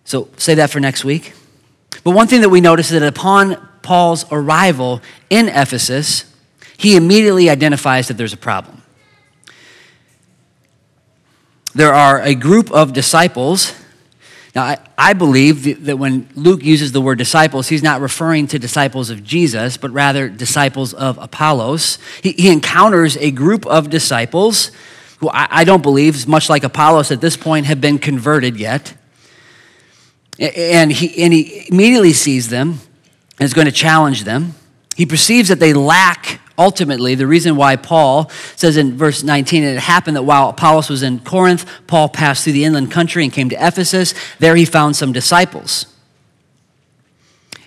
So, 0.04 0.28
say 0.36 0.54
that 0.56 0.70
for 0.70 0.80
next 0.80 1.04
week. 1.04 1.34
But 2.02 2.10
one 2.12 2.26
thing 2.26 2.40
that 2.40 2.48
we 2.48 2.60
notice 2.60 2.90
is 2.90 3.00
that 3.00 3.06
upon 3.06 3.68
Paul's 3.82 4.24
arrival 4.32 5.00
in 5.28 5.48
Ephesus, 5.48 6.24
he 6.76 6.96
immediately 6.96 7.48
identifies 7.48 8.08
that 8.08 8.16
there's 8.16 8.32
a 8.32 8.38
problem 8.38 8.80
there 11.74 11.94
are 11.94 12.20
a 12.22 12.34
group 12.34 12.70
of 12.72 12.92
disciples. 12.92 13.74
Now, 14.54 14.64
I, 14.64 14.78
I, 14.98 15.12
believe 15.12 15.84
that 15.84 15.96
when 15.96 16.28
Luke 16.34 16.64
uses 16.64 16.90
the 16.90 17.00
word 17.00 17.18
disciples, 17.18 17.68
he's 17.68 17.84
not 17.84 18.00
referring 18.00 18.48
to 18.48 18.58
disciples 18.58 19.08
of 19.08 19.22
Jesus, 19.22 19.76
but 19.76 19.92
rather 19.92 20.28
disciples 20.28 20.92
of 20.92 21.18
Apollos. 21.18 21.98
He, 22.20 22.32
he 22.32 22.50
encounters 22.50 23.16
a 23.18 23.30
group 23.30 23.64
of 23.66 23.90
disciples 23.90 24.72
who 25.18 25.28
I, 25.28 25.46
I 25.50 25.64
don't 25.64 25.82
believe, 25.82 26.26
much 26.26 26.48
like 26.48 26.64
Apollos 26.64 27.12
at 27.12 27.20
this 27.20 27.36
point, 27.36 27.66
have 27.66 27.80
been 27.80 27.98
converted 27.98 28.56
yet. 28.56 28.94
And 30.38 30.90
he, 30.90 31.22
and 31.22 31.32
he 31.32 31.68
immediately 31.70 32.12
sees 32.12 32.48
them 32.48 32.80
and 33.38 33.46
is 33.46 33.54
going 33.54 33.66
to 33.66 33.72
challenge 33.72 34.24
them. 34.24 34.54
He 34.96 35.06
perceives 35.06 35.48
that 35.50 35.60
they 35.60 35.74
lack 35.74 36.40
ultimately, 36.60 37.14
the 37.14 37.26
reason 37.26 37.56
why 37.56 37.76
Paul 37.76 38.30
says 38.54 38.76
in 38.76 38.96
verse 38.96 39.22
19, 39.22 39.64
it 39.64 39.78
happened 39.78 40.16
that 40.16 40.22
while 40.22 40.50
Apollos 40.50 40.90
was 40.90 41.02
in 41.02 41.18
Corinth, 41.20 41.68
Paul 41.86 42.08
passed 42.08 42.44
through 42.44 42.52
the 42.52 42.64
inland 42.64 42.92
country 42.92 43.24
and 43.24 43.32
came 43.32 43.48
to 43.48 43.56
Ephesus. 43.56 44.14
There 44.38 44.54
he 44.54 44.66
found 44.66 44.94
some 44.94 45.12
disciples. 45.12 45.86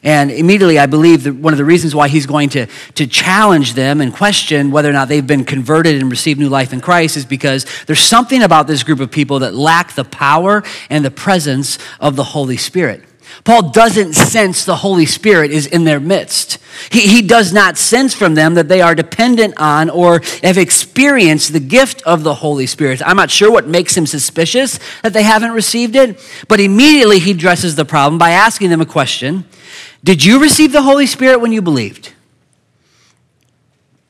And 0.03 0.31
immediately, 0.31 0.77
I 0.77 0.85
believe 0.85 1.23
that 1.23 1.33
one 1.33 1.53
of 1.53 1.57
the 1.57 1.65
reasons 1.65 1.95
why 1.95 2.09
he's 2.09 2.25
going 2.25 2.49
to, 2.49 2.67
to 2.95 3.07
challenge 3.07 3.73
them 3.73 4.01
and 4.01 4.13
question 4.13 4.69
whether 4.69 4.89
or 4.89 4.93
not 4.93 5.07
they've 5.07 5.25
been 5.25 5.45
converted 5.45 5.99
and 5.99 6.11
received 6.11 6.39
new 6.39 6.49
life 6.49 6.73
in 6.73 6.81
Christ 6.81 7.15
is 7.15 7.25
because 7.25 7.65
there's 7.85 8.01
something 8.01 8.43
about 8.43 8.67
this 8.67 8.83
group 8.83 8.99
of 8.99 9.11
people 9.11 9.39
that 9.39 9.55
lack 9.55 9.93
the 9.93 10.03
power 10.03 10.61
and 10.89 11.05
the 11.05 11.11
presence 11.11 11.79
of 12.01 12.17
the 12.17 12.23
Holy 12.23 12.57
Spirit. 12.57 13.01
Paul 13.43 13.71
doesn't 13.71 14.13
sense 14.13 14.65
the 14.65 14.77
Holy 14.77 15.05
Spirit 15.05 15.51
is 15.51 15.65
in 15.67 15.83
their 15.83 15.99
midst. 15.99 16.57
He, 16.91 17.01
he 17.01 17.21
does 17.21 17.53
not 17.53 17.77
sense 17.77 18.13
from 18.13 18.35
them 18.35 18.53
that 18.55 18.67
they 18.67 18.81
are 18.81 18.95
dependent 18.95 19.55
on 19.57 19.89
or 19.89 20.21
have 20.43 20.57
experienced 20.57 21.53
the 21.53 21.59
gift 21.59 22.01
of 22.03 22.23
the 22.23 22.35
Holy 22.35 22.65
Spirit. 22.65 23.01
I'm 23.05 23.17
not 23.17 23.31
sure 23.31 23.51
what 23.51 23.67
makes 23.67 23.95
him 23.95 24.05
suspicious 24.05 24.79
that 25.01 25.13
they 25.13 25.23
haven't 25.23 25.51
received 25.51 25.95
it, 25.95 26.19
but 26.47 26.59
immediately 26.59 27.19
he 27.19 27.31
addresses 27.31 27.75
the 27.75 27.85
problem 27.85 28.17
by 28.17 28.31
asking 28.31 28.69
them 28.69 28.81
a 28.81 28.85
question 28.85 29.45
Did 30.03 30.23
you 30.23 30.41
receive 30.41 30.71
the 30.71 30.83
Holy 30.83 31.05
Spirit 31.05 31.39
when 31.39 31.51
you 31.51 31.61
believed? 31.61 32.13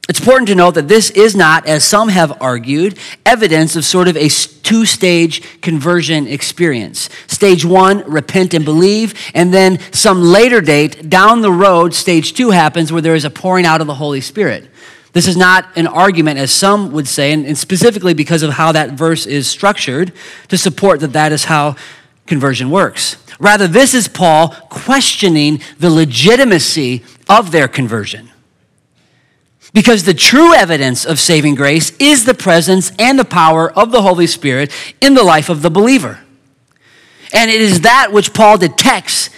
It's 0.09 0.19
important 0.19 0.49
to 0.49 0.55
note 0.55 0.73
that 0.73 0.89
this 0.89 1.11
is 1.11 1.33
not, 1.33 1.65
as 1.65 1.85
some 1.85 2.09
have 2.09 2.41
argued, 2.41 2.99
evidence 3.25 3.77
of 3.77 3.85
sort 3.85 4.09
of 4.09 4.17
a 4.17 4.27
two 4.27 4.85
stage 4.85 5.61
conversion 5.61 6.27
experience. 6.27 7.09
Stage 7.27 7.63
one, 7.63 8.03
repent 8.09 8.53
and 8.53 8.65
believe, 8.65 9.13
and 9.33 9.53
then 9.53 9.79
some 9.93 10.21
later 10.21 10.59
date, 10.59 11.09
down 11.09 11.41
the 11.41 11.51
road, 11.53 11.93
stage 11.93 12.33
two 12.33 12.49
happens 12.49 12.91
where 12.91 13.01
there 13.01 13.15
is 13.15 13.23
a 13.23 13.29
pouring 13.29 13.65
out 13.65 13.79
of 13.79 13.87
the 13.87 13.95
Holy 13.95 14.19
Spirit. 14.19 14.69
This 15.13 15.25
is 15.25 15.37
not 15.37 15.69
an 15.77 15.87
argument, 15.87 16.37
as 16.37 16.51
some 16.51 16.91
would 16.91 17.07
say, 17.07 17.31
and 17.31 17.57
specifically 17.57 18.13
because 18.13 18.43
of 18.43 18.51
how 18.51 18.73
that 18.73 18.91
verse 18.91 19.25
is 19.25 19.47
structured, 19.47 20.11
to 20.49 20.57
support 20.57 20.99
that 20.99 21.13
that 21.13 21.31
is 21.31 21.45
how 21.45 21.77
conversion 22.25 22.69
works. 22.69 23.23
Rather, 23.39 23.69
this 23.69 23.93
is 23.93 24.09
Paul 24.09 24.49
questioning 24.69 25.61
the 25.79 25.89
legitimacy 25.89 27.03
of 27.29 27.51
their 27.51 27.69
conversion. 27.69 28.31
Because 29.73 30.03
the 30.03 30.13
true 30.13 30.53
evidence 30.53 31.03
of 31.03 31.19
saving 31.19 31.55
grace 31.55 31.91
is 31.97 32.25
the 32.25 32.35
presence 32.35 32.91
and 32.99 33.17
the 33.17 33.25
power 33.25 33.71
of 33.71 33.91
the 33.91 34.03
Holy 34.03 34.27
Spirit 34.27 34.71
in 35.01 35.15
the 35.15 35.23
life 35.23 35.49
of 35.49 35.63
the 35.63 35.71
believer. 35.71 36.19
And 37.33 37.49
it 37.49 37.59
is 37.59 37.81
that 37.81 38.11
which 38.11 38.33
Paul 38.33 38.59
detects 38.59 39.31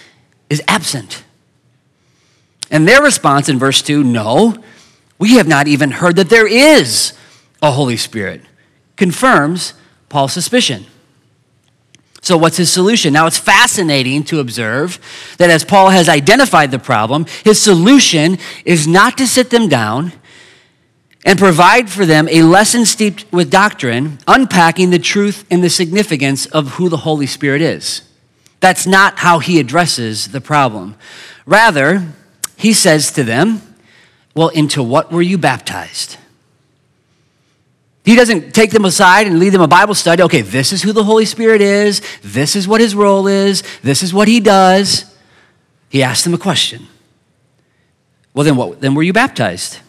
is 0.49 0.61
absent. 0.67 1.23
And 2.69 2.85
their 2.85 3.01
response 3.01 3.47
in 3.47 3.57
verse 3.57 3.81
2 3.81 4.03
no, 4.03 4.61
we 5.17 5.35
have 5.35 5.47
not 5.47 5.67
even 5.67 5.91
heard 5.91 6.17
that 6.17 6.29
there 6.29 6.47
is 6.47 7.13
a 7.61 7.71
Holy 7.71 7.95
Spirit, 7.95 8.41
confirms 8.97 9.73
Paul's 10.09 10.33
suspicion. 10.33 10.85
So, 12.21 12.37
what's 12.37 12.57
his 12.57 12.71
solution? 12.71 13.13
Now, 13.13 13.27
it's 13.27 13.37
fascinating 13.37 14.23
to 14.25 14.39
observe 14.39 14.99
that 15.37 15.51
as 15.51 15.63
Paul 15.63 15.91
has 15.91 16.09
identified 16.09 16.71
the 16.71 16.79
problem, 16.79 17.27
his 17.43 17.61
solution 17.61 18.39
is 18.65 18.87
not 18.87 19.17
to 19.19 19.27
sit 19.27 19.51
them 19.51 19.69
down 19.69 20.11
and 21.25 21.39
provide 21.39 21.89
for 21.89 22.05
them 22.05 22.29
a 22.29 22.43
lesson 22.43 22.85
steeped 22.85 23.25
with 23.33 23.49
doctrine, 23.49 24.19
unpacking 24.27 24.91
the 24.91 24.99
truth 24.99 25.43
and 25.49 25.63
the 25.63 25.69
significance 25.69 26.45
of 26.45 26.73
who 26.73 26.87
the 26.87 26.97
Holy 26.97 27.25
Spirit 27.25 27.61
is. 27.61 28.03
That's 28.59 28.85
not 28.85 29.19
how 29.19 29.39
he 29.39 29.59
addresses 29.59 30.29
the 30.29 30.39
problem. 30.39 30.95
Rather, 31.47 32.13
he 32.55 32.73
says 32.73 33.11
to 33.13 33.23
them, 33.23 33.61
Well, 34.35 34.49
into 34.49 34.83
what 34.83 35.11
were 35.11 35.21
you 35.21 35.37
baptized? 35.37 36.17
He 38.05 38.15
doesn't 38.15 38.53
take 38.53 38.69
them 38.69 38.85
aside 38.85 39.25
and 39.25 39.39
lead 39.39 39.49
them 39.49 39.61
a 39.61 39.67
Bible 39.67 39.95
study. 39.95 40.21
Okay, 40.21 40.41
this 40.41 40.71
is 40.71 40.83
who 40.83 40.93
the 40.93 41.03
Holy 41.03 41.25
Spirit 41.25 41.59
is. 41.59 42.03
This 42.21 42.55
is 42.55 42.67
what 42.67 42.79
his 42.79 42.93
role 42.93 43.25
is. 43.25 43.63
This 43.81 44.03
is 44.03 44.13
what 44.13 44.27
he 44.27 44.39
does. 44.39 45.05
He 45.89 46.03
asks 46.03 46.23
them 46.23 46.35
a 46.35 46.37
question. 46.37 46.87
Well, 48.35 48.43
then 48.43 48.55
what? 48.55 48.79
Then 48.79 48.93
were 48.93 49.01
you 49.01 49.13
baptized? 49.13 49.79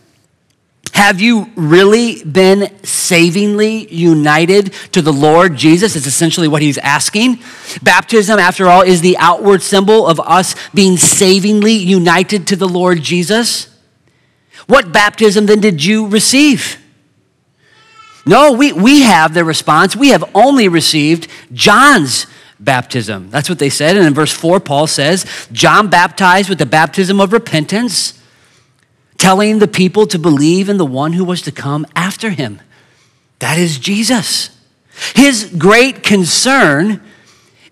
Have 0.96 1.20
you 1.20 1.50
really 1.56 2.24
been 2.24 2.74
savingly 2.82 3.87
united 3.94 4.72
to 4.92 5.02
the 5.02 5.12
Lord 5.12 5.54
Jesus? 5.54 5.94
Is 5.94 6.06
essentially 6.06 6.48
what 6.48 6.62
he's 6.62 6.78
asking. 6.78 7.40
Baptism, 7.82 8.38
after 8.38 8.66
all, 8.66 8.80
is 8.80 9.02
the 9.02 9.18
outward 9.18 9.62
symbol 9.62 10.06
of 10.06 10.18
us 10.20 10.54
being 10.72 10.96
savingly 10.96 11.74
united 11.74 12.46
to 12.46 12.56
the 12.56 12.66
Lord 12.66 13.02
Jesus. 13.02 13.68
What 14.68 14.90
baptism 14.90 15.44
then 15.44 15.61
did 15.61 15.85
you 15.85 16.06
receive? 16.09 16.78
No, 18.24 18.52
we, 18.52 18.72
we 18.72 19.02
have 19.02 19.35
the 19.35 19.44
response. 19.44 19.94
We 19.94 20.09
have 20.09 20.24
only 20.35 20.66
received 20.66 21.28
John's 21.52 22.26
baptism. 22.59 23.28
That's 23.28 23.50
what 23.50 23.59
they 23.59 23.68
said. 23.68 23.98
And 23.98 24.06
in 24.06 24.14
verse 24.14 24.32
4, 24.32 24.61
Paul 24.61 24.87
says, 24.87 25.26
John 25.52 25.90
baptized 25.90 26.48
with 26.48 26.59
the 26.59 26.64
baptism 26.64 27.20
of 27.20 27.35
repentance 27.35 28.16
telling 29.18 29.59
the 29.59 29.68
people 29.68 30.07
to 30.07 30.18
believe 30.18 30.68
in 30.68 30.76
the 30.76 30.87
one 30.87 31.12
who 31.12 31.24
was 31.24 31.42
to 31.42 31.52
come 31.52 31.87
after 31.94 32.31
him. 32.31 32.61
That 33.38 33.59
is 33.59 33.79
Jesus. 33.79 34.50
His 35.14 35.55
great 35.59 36.02
concern 36.02 37.02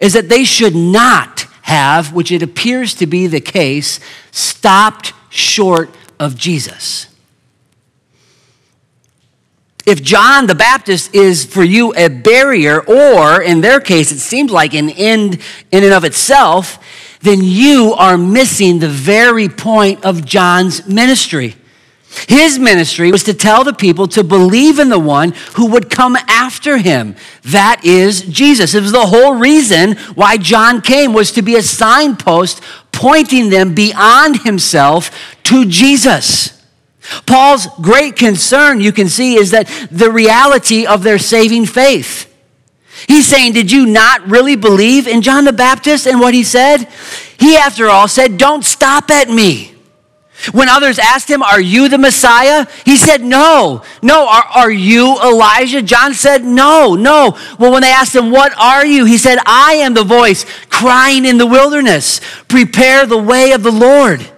is 0.01 0.13
that 0.13 0.29
they 0.29 0.45
should 0.45 0.75
not 0.75 1.47
have, 1.63 2.13
which 2.13 2.31
it 2.31 2.43
appears 2.43 2.95
to 2.95 3.07
be 3.07 3.27
the 3.27 3.41
case, 3.41 3.99
stopped 4.31 5.13
short 5.31 5.91
of 6.21 6.37
Jesus. 6.37 7.07
If 9.87 10.03
John 10.03 10.47
the 10.47 10.55
Baptist 10.55 11.15
is 11.15 11.45
for 11.45 11.63
you 11.63 11.95
a 11.95 12.09
barrier, 12.09 12.81
or 12.81 13.43
in 13.43 13.61
their 13.61 13.81
case, 13.81 14.13
it 14.13 14.19
seems 14.19 14.51
like 14.51 14.73
an 14.73 14.91
end 14.91 15.41
in 15.71 15.85
and 15.85 15.93
of 15.93 16.05
itself, 16.05 16.79
then 17.25 17.41
you 17.43 17.95
are 17.95 18.19
missing 18.19 18.79
the 18.79 18.89
very 18.89 19.49
point 19.49 20.05
of 20.05 20.25
John's 20.25 20.87
ministry. 20.87 21.57
His 22.29 22.59
ministry 22.59 23.11
was 23.11 23.25
to 23.25 23.35
tell 23.35 23.65
the 23.65 23.73
people 23.73 24.07
to 24.09 24.23
believe 24.23 24.79
in 24.79 24.89
the 24.89 24.99
one 24.99 25.33
who 25.57 25.67
would 25.71 25.91
come 25.91 26.17
after 26.29 26.77
him. 26.79 27.17
That 27.43 27.85
is 27.85 28.23
Jesus. 28.23 28.75
It 28.75 28.83
was 28.83 28.93
the 28.93 29.07
whole 29.07 29.35
reason 29.35 29.97
why 30.15 30.37
John 30.37 30.81
came 30.81 31.13
was 31.13 31.33
to 31.33 31.43
be 31.43 31.57
a 31.57 31.63
signpost 31.63 32.63
pointing 32.93 33.51
them 33.51 33.75
beyond 33.75 34.43
himself 34.43 35.11
to 35.45 35.65
Jesus. 35.65 36.63
Paul's 37.27 37.67
great 37.83 38.17
concern, 38.17 38.81
you 38.81 38.93
can 38.93 39.09
see, 39.09 39.37
is 39.37 39.51
that 39.51 39.67
the 39.91 40.11
reality 40.11 40.87
of 40.87 41.03
their 41.03 41.19
saving 41.19 41.67
faith. 41.67 42.34
He's 43.07 43.27
saying, 43.27 43.53
Did 43.53 43.71
you 43.71 43.87
not 43.87 44.29
really 44.29 44.57
believe 44.57 45.07
in 45.07 45.23
John 45.23 45.45
the 45.45 45.53
Baptist 45.53 46.07
and 46.07 46.21
what 46.21 46.35
he 46.35 46.45
said? 46.45 46.89
He, 47.39 47.57
after 47.57 47.89
all, 47.89 48.09
said, 48.09 48.39
Don't 48.39 48.65
stop 48.65 49.11
at 49.11 49.29
me. 49.29 49.75
When 50.53 50.69
others 50.69 50.99
asked 50.99 51.31
him, 51.31 51.43
Are 51.43 51.61
you 51.61 51.89
the 51.89 51.99
Messiah? 51.99 52.67
He 52.85 52.97
said, 52.97 53.23
No. 53.23 53.83
No. 54.03 54.29
Are, 54.29 54.45
are 54.55 54.71
you 54.71 55.17
Elijah? 55.23 55.83
John 55.83 56.15
said, 56.15 56.45
No, 56.45 56.95
no. 56.95 57.39
Well, 57.59 57.73
when 57.73 57.83
they 57.83 57.91
asked 57.91 58.15
him, 58.15 58.31
What 58.31 58.53
are 58.59 58.85
you? 58.85 59.05
He 59.05 59.19
said, 59.19 59.39
I 59.47 59.75
am 59.75 59.95
the 59.95 60.05
voice 60.05 60.45
crying 60.69 61.25
in 61.25 61.39
the 61.39 61.47
wilderness, 61.47 62.21
Prepare 62.49 63.07
the 63.07 63.19
way 63.19 63.53
of 63.53 63.63
the 63.63 63.73
Lord. 63.73 64.29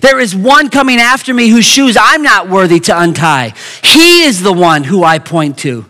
There 0.00 0.18
is 0.18 0.34
one 0.34 0.70
coming 0.70 0.98
after 0.98 1.34
me 1.34 1.48
whose 1.48 1.66
shoes 1.66 1.98
I'm 2.00 2.22
not 2.22 2.48
worthy 2.48 2.80
to 2.80 2.98
untie. 2.98 3.54
He 3.82 4.22
is 4.22 4.42
the 4.42 4.52
one 4.52 4.84
who 4.84 5.04
I 5.04 5.18
point 5.18 5.58
to. 5.58 5.84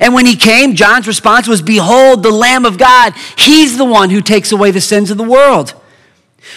And 0.00 0.14
when 0.14 0.26
he 0.26 0.36
came, 0.36 0.74
John's 0.74 1.06
response 1.06 1.48
was, 1.48 1.60
Behold, 1.60 2.22
the 2.22 2.30
Lamb 2.30 2.64
of 2.64 2.78
God. 2.78 3.14
He's 3.36 3.76
the 3.76 3.84
one 3.84 4.10
who 4.10 4.20
takes 4.20 4.52
away 4.52 4.70
the 4.70 4.80
sins 4.80 5.10
of 5.10 5.18
the 5.18 5.24
world. 5.24 5.74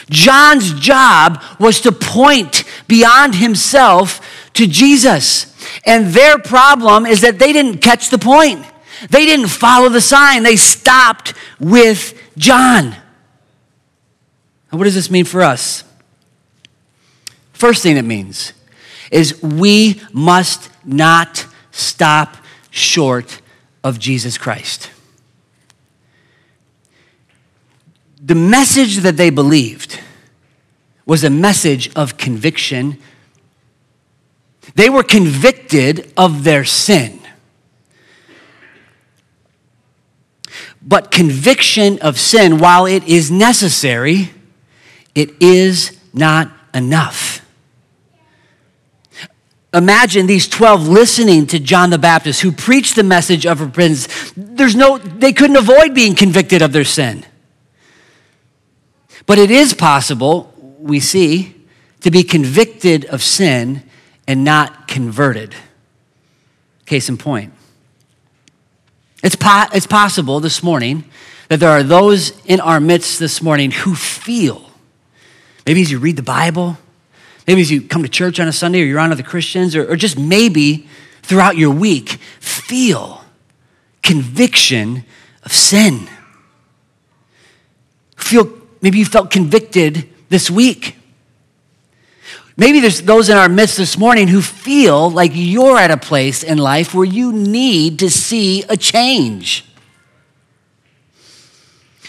John's 0.09 0.73
job 0.73 1.41
was 1.59 1.81
to 1.81 1.91
point 1.91 2.63
beyond 2.88 3.35
himself 3.35 4.21
to 4.53 4.67
Jesus. 4.67 5.53
And 5.85 6.07
their 6.07 6.38
problem 6.38 7.05
is 7.05 7.21
that 7.21 7.39
they 7.39 7.53
didn't 7.53 7.79
catch 7.79 8.09
the 8.09 8.17
point. 8.17 8.65
They 9.09 9.25
didn't 9.25 9.47
follow 9.47 9.89
the 9.89 10.01
sign. 10.01 10.43
They 10.43 10.55
stopped 10.55 11.33
with 11.59 12.19
John. 12.38 12.95
And 14.71 14.79
what 14.79 14.85
does 14.85 14.95
this 14.95 15.11
mean 15.11 15.25
for 15.25 15.41
us? 15.41 15.83
First 17.53 17.83
thing 17.83 17.97
it 17.97 18.03
means 18.03 18.53
is 19.11 19.41
we 19.41 20.01
must 20.11 20.69
not 20.83 21.45
stop 21.71 22.38
short 22.75 23.41
of 23.83 23.99
Jesus 23.99 24.38
Christ. 24.38 24.89
the 28.25 28.35
message 28.35 28.97
that 28.97 29.17
they 29.17 29.29
believed 29.29 29.99
was 31.05 31.23
a 31.23 31.29
message 31.29 31.93
of 31.95 32.17
conviction. 32.17 32.97
They 34.73 34.89
were 34.89 35.03
convicted 35.03 36.11
of 36.17 36.43
their 36.43 36.65
sin. 36.65 37.19
But 40.81 41.11
conviction 41.11 41.99
of 41.99 42.19
sin, 42.19 42.57
while 42.57 42.88
it 42.88 43.03
is 43.03 43.29
necessary, 43.29 44.31
it 45.13 45.39
is 45.39 45.99
not 46.11 46.51
enough. 46.73 47.24
Imagine 49.75 50.25
these 50.25 50.47
12 50.47 50.88
listening 50.88 51.47
to 51.47 51.59
John 51.59 51.89
the 51.89 51.97
Baptist 51.97 52.41
who 52.41 52.53
preached 52.53 52.95
the 52.95 53.03
message 53.03 53.45
of 53.45 53.59
repentance. 53.59 54.31
There's 54.38 54.75
no, 54.75 54.97
they 54.97 55.33
couldn't 55.33 55.57
avoid 55.57 55.93
being 55.93 56.15
convicted 56.15 56.61
of 56.61 56.71
their 56.71 56.85
sin. 56.85 57.25
But 59.25 59.38
it 59.38 59.51
is 59.51 59.73
possible, 59.73 60.53
we 60.79 61.01
see, 61.01 61.55
to 62.01 62.09
be 62.09 62.23
convicted 62.23 63.03
of 63.05 63.21
sin 63.21 63.83
and 64.25 64.45
not 64.45 64.88
converted. 64.88 65.53
Case 66.85 67.09
in 67.09 67.17
point. 67.17 67.51
It's, 69.23 69.35
po- 69.35 69.67
it's 69.73 69.88
possible 69.88 70.39
this 70.39 70.63
morning 70.63 71.03
that 71.49 71.59
there 71.59 71.71
are 71.71 71.83
those 71.83 72.31
in 72.45 72.61
our 72.61 72.79
midst 72.79 73.19
this 73.19 73.41
morning 73.41 73.71
who 73.71 73.93
feel, 73.93 74.69
maybe 75.65 75.81
as 75.81 75.91
you 75.91 75.99
read 75.99 76.15
the 76.15 76.23
Bible, 76.23 76.77
maybe 77.47 77.62
as 77.62 77.71
you 77.71 77.81
come 77.81 78.03
to 78.03 78.10
church 78.10 78.39
on 78.39 78.47
a 78.47 78.53
Sunday 78.53 78.81
or 78.81 78.86
you're 78.86 78.99
on 78.99 79.12
other 79.12 79.23
Christians, 79.23 79.75
or, 79.75 79.91
or 79.91 79.95
just 79.95 80.17
maybe 80.17 80.88
throughout 81.21 81.58
your 81.58 81.71
week, 81.71 82.10
feel 82.39 83.23
conviction 84.01 85.03
of 85.43 85.53
sin. 85.53 86.08
Feel 88.17 88.49
Maybe 88.86 88.99
you 88.99 89.05
felt 89.05 89.31
convicted 89.31 90.08
this 90.29 90.51
week. 90.51 90.95
Maybe 92.55 92.79
there's 92.79 93.01
those 93.01 93.29
in 93.29 93.36
our 93.36 93.49
midst 93.49 93.77
this 93.77 93.97
morning 93.97 94.27
who 94.27 94.43
feel 94.43 95.10
like 95.10 95.31
you're 95.34 95.79
at 95.79 95.89
a 95.89 95.97
place 95.97 96.43
in 96.43 96.60
life 96.60 96.93
where 96.93 97.03
you 97.03 97.34
need 97.34 97.97
to 97.97 98.12
see 98.12 98.62
a 98.69 98.77
change. 98.77 99.65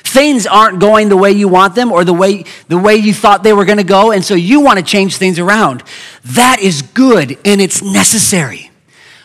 Things 0.06 0.46
aren't 0.46 0.78
going 0.78 1.08
the 1.08 1.16
way 1.16 1.32
you 1.32 1.48
want 1.48 1.74
them 1.74 1.90
or 1.90 2.04
the 2.04 2.14
way, 2.14 2.44
the 2.68 2.78
way 2.78 2.94
you 2.96 3.12
thought 3.12 3.42
they 3.42 3.52
were 3.52 3.64
going 3.64 3.78
to 3.78 3.84
go, 3.84 4.12
and 4.12 4.24
so 4.24 4.34
you 4.34 4.60
want 4.60 4.78
to 4.78 4.84
change 4.84 5.16
things 5.16 5.38
around. 5.38 5.82
That 6.24 6.60
is 6.60 6.82
good 6.82 7.38
and 7.44 7.60
it's 7.60 7.82
necessary. 7.82 8.70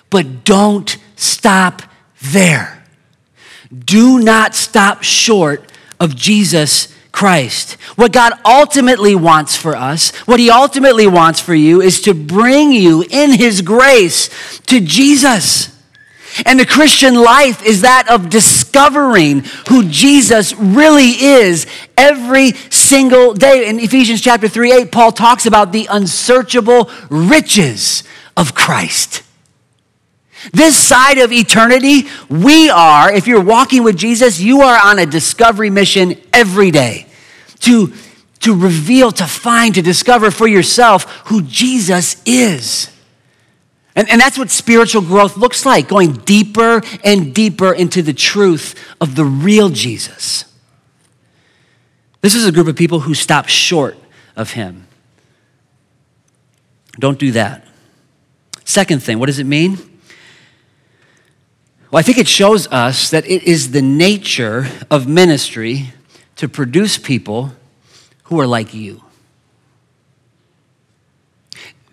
But 0.09 0.43
don't 0.43 0.97
stop 1.15 1.83
there. 2.21 2.83
Do 3.85 4.19
not 4.19 4.55
stop 4.55 5.03
short 5.03 5.71
of 5.99 6.15
Jesus 6.15 6.93
Christ. 7.11 7.73
What 7.95 8.11
God 8.11 8.33
ultimately 8.43 9.15
wants 9.15 9.55
for 9.55 9.75
us, 9.75 10.15
what 10.25 10.39
He 10.39 10.49
ultimately 10.49 11.07
wants 11.07 11.39
for 11.39 11.53
you, 11.53 11.81
is 11.81 12.01
to 12.01 12.13
bring 12.13 12.71
you 12.71 13.05
in 13.09 13.31
His 13.31 13.61
grace 13.61 14.59
to 14.61 14.79
Jesus. 14.81 15.77
And 16.45 16.59
the 16.59 16.65
Christian 16.65 17.15
life 17.15 17.65
is 17.65 17.81
that 17.81 18.07
of 18.09 18.29
discovering 18.29 19.43
who 19.69 19.87
Jesus 19.87 20.53
really 20.55 21.09
is 21.09 21.67
every 21.97 22.53
single 22.69 23.33
day. 23.33 23.67
In 23.67 23.79
Ephesians 23.79 24.21
chapter 24.21 24.47
3 24.47 24.71
8, 24.71 24.91
Paul 24.91 25.11
talks 25.11 25.45
about 25.45 25.71
the 25.71 25.87
unsearchable 25.89 26.89
riches 27.09 28.03
of 28.37 28.55
Christ. 28.55 29.23
This 30.53 30.75
side 30.75 31.19
of 31.19 31.31
eternity, 31.31 32.07
we 32.29 32.69
are, 32.69 33.11
if 33.13 33.27
you're 33.27 33.43
walking 33.43 33.83
with 33.83 33.95
Jesus, 33.95 34.39
you 34.39 34.61
are 34.61 34.79
on 34.83 34.97
a 34.97 35.05
discovery 35.05 35.69
mission 35.69 36.15
every 36.33 36.71
day 36.71 37.05
to, 37.59 37.93
to 38.39 38.55
reveal, 38.55 39.11
to 39.11 39.27
find, 39.27 39.75
to 39.75 39.83
discover 39.83 40.31
for 40.31 40.47
yourself 40.47 41.03
who 41.25 41.43
Jesus 41.43 42.21
is. 42.25 42.89
And, 43.95 44.09
and 44.09 44.21
that's 44.21 44.37
what 44.37 44.49
spiritual 44.49 45.01
growth 45.01 45.35
looks 45.35 45.65
like 45.65 45.87
going 45.87 46.13
deeper 46.13 46.81
and 47.03 47.33
deeper 47.33 47.73
into 47.73 48.01
the 48.01 48.13
truth 48.13 48.75
of 49.01 49.15
the 49.15 49.25
real 49.25 49.69
Jesus. 49.69 50.45
This 52.21 52.35
is 52.35 52.45
a 52.45 52.51
group 52.51 52.67
of 52.67 52.75
people 52.75 53.01
who 53.01 53.13
stop 53.13 53.47
short 53.47 53.97
of 54.35 54.51
him. 54.51 54.87
Don't 56.99 57.19
do 57.19 57.31
that. 57.31 57.67
Second 58.63 59.03
thing, 59.03 59.19
what 59.19 59.25
does 59.25 59.39
it 59.39 59.45
mean? 59.45 59.77
Well, 61.89 61.99
I 61.99 62.03
think 62.03 62.17
it 62.17 62.27
shows 62.27 62.67
us 62.67 63.09
that 63.09 63.25
it 63.25 63.43
is 63.43 63.71
the 63.71 63.81
nature 63.81 64.67
of 64.89 65.07
ministry 65.07 65.91
to 66.37 66.47
produce 66.47 66.97
people 66.97 67.53
who 68.25 68.39
are 68.39 68.47
like 68.47 68.73
you. 68.73 69.03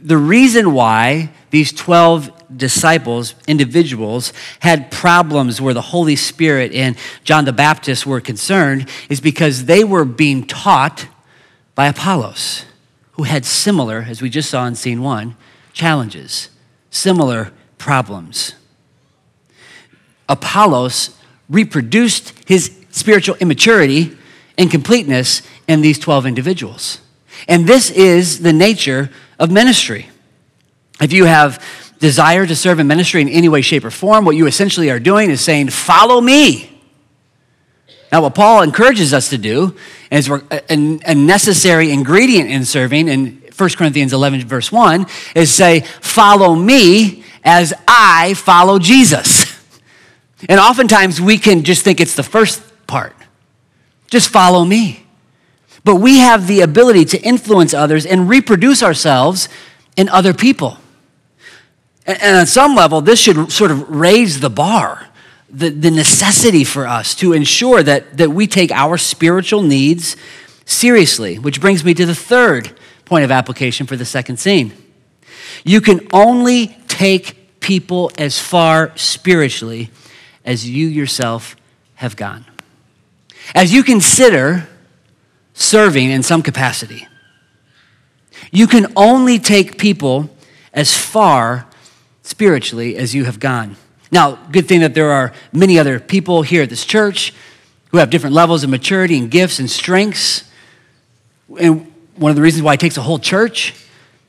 The 0.01 0.17
reason 0.17 0.73
why 0.73 1.31
these 1.51 1.73
12 1.73 2.57
disciples, 2.57 3.35
individuals, 3.47 4.33
had 4.61 4.91
problems 4.91 5.61
where 5.61 5.75
the 5.75 5.81
Holy 5.81 6.17
Spirit 6.17 6.73
and 6.73 6.97
John 7.25 7.45
the 7.45 7.53
Baptist 7.53 8.07
were 8.07 8.21
concerned 8.21 8.89
is 9.09 9.21
because 9.21 9.65
they 9.65 9.85
were 9.85 10.05
being 10.05 10.47
taught 10.47 11.07
by 11.75 11.89
Apollos, 11.89 12.65
who 13.13 13.25
had 13.25 13.45
similar, 13.45 14.07
as 14.09 14.23
we 14.23 14.31
just 14.31 14.51
saw 14.51 14.67
in 14.67 14.75
scene 14.75 15.03
one, 15.03 15.37
challenges, 15.73 16.51
similar 16.91 17.53
problems. 17.77 18.55
Apollos 20.29 21.17
reproduced 21.49 22.33
his 22.47 22.77
spiritual 22.91 23.37
immaturity 23.37 24.17
and 24.57 24.71
completeness 24.71 25.43
in 25.67 25.81
these 25.81 25.99
12 25.99 26.27
individuals. 26.27 27.01
And 27.47 27.67
this 27.67 27.91
is 27.91 28.41
the 28.41 28.53
nature 28.53 29.11
of 29.39 29.51
ministry. 29.51 30.09
If 31.01 31.13
you 31.13 31.25
have 31.25 31.63
desire 31.99 32.47
to 32.47 32.55
serve 32.55 32.79
in 32.79 32.87
ministry 32.87 33.21
in 33.21 33.29
any 33.29 33.49
way, 33.49 33.61
shape, 33.61 33.85
or 33.85 33.91
form, 33.91 34.25
what 34.25 34.37
you 34.37 34.47
essentially 34.47 34.91
are 34.91 35.01
doing 35.01 35.31
is 35.31 35.41
saying, 35.41 35.71
Follow 35.71 36.21
me. 36.21 36.71
Now, 38.11 38.23
what 38.23 38.35
Paul 38.35 38.63
encourages 38.63 39.13
us 39.13 39.31
to 39.31 39.39
do, 39.39 39.77
is 40.11 40.31
uh, 40.31 40.41
a 40.71 41.15
necessary 41.15 41.91
ingredient 41.91 42.51
in 42.51 42.65
serving 42.65 43.09
in 43.09 43.43
1 43.57 43.71
Corinthians 43.71 44.13
11, 44.13 44.47
verse 44.47 44.73
1, 44.73 45.07
is 45.35 45.53
say, 45.53 45.81
Follow 45.81 46.55
me 46.55 47.25
as 47.45 47.75
I 47.87 48.35
follow 48.35 48.79
Jesus. 48.79 49.59
And 50.49 50.61
oftentimes 50.61 51.21
we 51.21 51.39
can 51.39 51.65
just 51.65 51.83
think 51.83 52.01
it's 52.01 52.15
the 52.15 52.23
first 52.23 52.63
part. 52.87 53.15
Just 54.07 54.31
follow 54.31 54.65
me. 54.65 55.05
But 55.89 56.03
we 56.03 56.19
have 56.19 56.47
the 56.47 56.61
ability 56.61 57.07
to 57.07 57.21
influence 57.23 57.73
others 57.73 58.05
and 58.05 58.29
reproduce 58.29 58.83
ourselves 58.83 59.49
in 59.97 60.11
other 60.11 60.35
people. 60.35 60.77
And 62.05 62.37
on 62.37 62.45
some 62.45 62.75
level, 62.75 63.01
this 63.01 63.19
should 63.19 63.51
sort 63.51 63.71
of 63.71 63.89
raise 63.89 64.41
the 64.41 64.51
bar, 64.51 65.09
the, 65.49 65.71
the 65.71 65.91
necessity 65.91 66.63
for 66.63 66.87
us 66.87 67.15
to 67.15 67.33
ensure 67.33 67.83
that, 67.83 68.19
that 68.19 68.29
we 68.29 68.47
take 68.47 68.71
our 68.71 68.99
spiritual 68.99 69.63
needs 69.63 70.15
seriously, 70.67 71.39
which 71.39 71.59
brings 71.59 71.83
me 71.83 71.95
to 71.95 72.05
the 72.05 72.15
third 72.15 72.71
point 73.07 73.25
of 73.25 73.31
application 73.31 73.87
for 73.87 73.97
the 73.97 74.05
second 74.05 74.37
scene. 74.37 74.75
You 75.65 75.81
can 75.81 76.07
only 76.13 76.77
take 76.89 77.61
people 77.61 78.11
as 78.19 78.39
far 78.39 78.93
spiritually 78.95 79.89
as 80.45 80.69
you 80.69 80.87
yourself 80.87 81.57
have 81.95 82.15
gone. 82.15 82.45
As 83.55 83.73
you 83.73 83.83
consider 83.83 84.69
serving 85.59 86.11
in 86.11 86.23
some 86.23 86.43
capacity, 86.43 87.07
you 88.51 88.67
can 88.67 88.93
only 88.97 89.39
take 89.39 89.79
people 89.79 90.31
as 90.73 90.97
far 90.97 91.67
spiritually 92.23 92.97
as 92.97 93.15
you 93.15 93.25
have 93.25 93.41
gone. 93.41 93.77
Now, 94.11 94.37
good 94.53 94.69
thing 94.69 94.81
that 94.81 94.95
there 94.95 95.11
are 95.11 95.33
many 95.53 95.79
other 95.79 96.01
people 96.01 96.43
here 96.43 96.63
at 96.63 96.71
this 96.71 96.85
church 96.85 97.35
who 97.91 97.99
have 97.99 98.11
different 98.11 98.35
levels 98.35 98.65
of 98.65 98.71
maturity 98.71 99.19
and 99.19 99.31
gifts 99.31 99.59
and 99.59 99.71
strengths. 99.71 100.45
And 101.59 101.93
one 102.17 102.31
of 102.31 102.37
the 102.37 102.43
reasons 102.43 102.63
why 102.63 102.75
it 102.75 102.81
takes 102.81 102.97
a 102.97 103.03
whole 103.03 103.19
church 103.19 103.75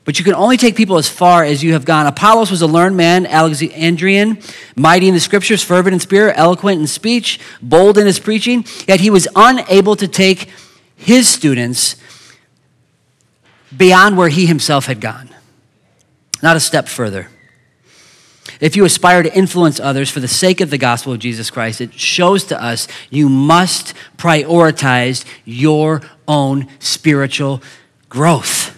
but 0.04 0.18
you 0.18 0.24
can 0.24 0.34
only 0.34 0.56
take 0.56 0.74
people 0.74 0.96
as 0.96 1.08
far 1.08 1.44
as 1.44 1.62
you 1.62 1.74
have 1.74 1.84
gone. 1.84 2.06
Apollos 2.06 2.50
was 2.50 2.62
a 2.62 2.66
learned 2.66 2.96
man, 2.96 3.26
Alexandrian, 3.26 4.38
mighty 4.74 5.06
in 5.06 5.14
the 5.14 5.20
scriptures, 5.20 5.62
fervent 5.62 5.94
in 5.94 6.00
spirit, 6.00 6.34
eloquent 6.36 6.80
in 6.80 6.86
speech, 6.86 7.38
bold 7.62 7.98
in 7.98 8.06
his 8.06 8.18
preaching, 8.18 8.64
yet 8.88 9.00
he 9.00 9.08
was 9.08 9.28
unable 9.36 9.94
to 9.94 10.08
take 10.08 10.48
his 11.00 11.28
students 11.28 11.96
beyond 13.76 14.16
where 14.16 14.28
he 14.28 14.46
himself 14.46 14.86
had 14.86 15.00
gone. 15.00 15.30
Not 16.42 16.56
a 16.56 16.60
step 16.60 16.88
further. 16.88 17.28
If 18.60 18.76
you 18.76 18.84
aspire 18.84 19.22
to 19.22 19.34
influence 19.34 19.80
others 19.80 20.10
for 20.10 20.20
the 20.20 20.28
sake 20.28 20.60
of 20.60 20.70
the 20.70 20.78
gospel 20.78 21.12
of 21.12 21.18
Jesus 21.18 21.50
Christ, 21.50 21.80
it 21.80 21.94
shows 21.94 22.44
to 22.44 22.62
us 22.62 22.86
you 23.08 23.28
must 23.28 23.94
prioritize 24.18 25.24
your 25.44 26.02
own 26.28 26.68
spiritual 26.78 27.62
growth. 28.08 28.76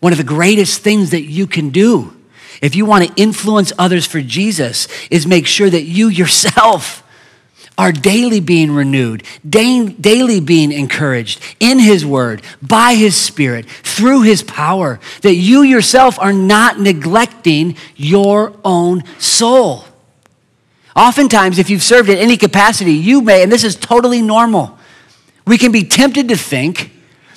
One 0.00 0.12
of 0.12 0.18
the 0.18 0.24
greatest 0.24 0.80
things 0.80 1.10
that 1.10 1.24
you 1.24 1.46
can 1.46 1.70
do 1.70 2.16
if 2.62 2.74
you 2.74 2.86
want 2.86 3.04
to 3.04 3.22
influence 3.22 3.72
others 3.78 4.06
for 4.06 4.22
Jesus 4.22 4.88
is 5.10 5.26
make 5.26 5.46
sure 5.46 5.68
that 5.68 5.82
you 5.82 6.08
yourself 6.08 7.02
are 7.78 7.92
daily 7.92 8.40
being 8.40 8.72
renewed, 8.72 9.22
daily 9.48 10.40
being 10.40 10.72
encouraged 10.72 11.40
in 11.60 11.78
His 11.78 12.06
Word, 12.06 12.42
by 12.62 12.94
His 12.94 13.14
Spirit, 13.16 13.66
through 13.66 14.22
His 14.22 14.42
power, 14.42 14.98
that 15.22 15.34
you 15.34 15.62
yourself 15.62 16.18
are 16.18 16.32
not 16.32 16.80
neglecting 16.80 17.76
your 17.94 18.54
own 18.64 19.04
soul. 19.18 19.84
Oftentimes, 20.94 21.58
if 21.58 21.68
you've 21.68 21.82
served 21.82 22.08
in 22.08 22.16
any 22.16 22.38
capacity, 22.38 22.94
you 22.94 23.20
may, 23.20 23.42
and 23.42 23.52
this 23.52 23.64
is 23.64 23.76
totally 23.76 24.22
normal, 24.22 24.78
we 25.46 25.58
can 25.58 25.70
be 25.70 25.84
tempted 25.84 26.28
to 26.28 26.36
think 26.36 26.90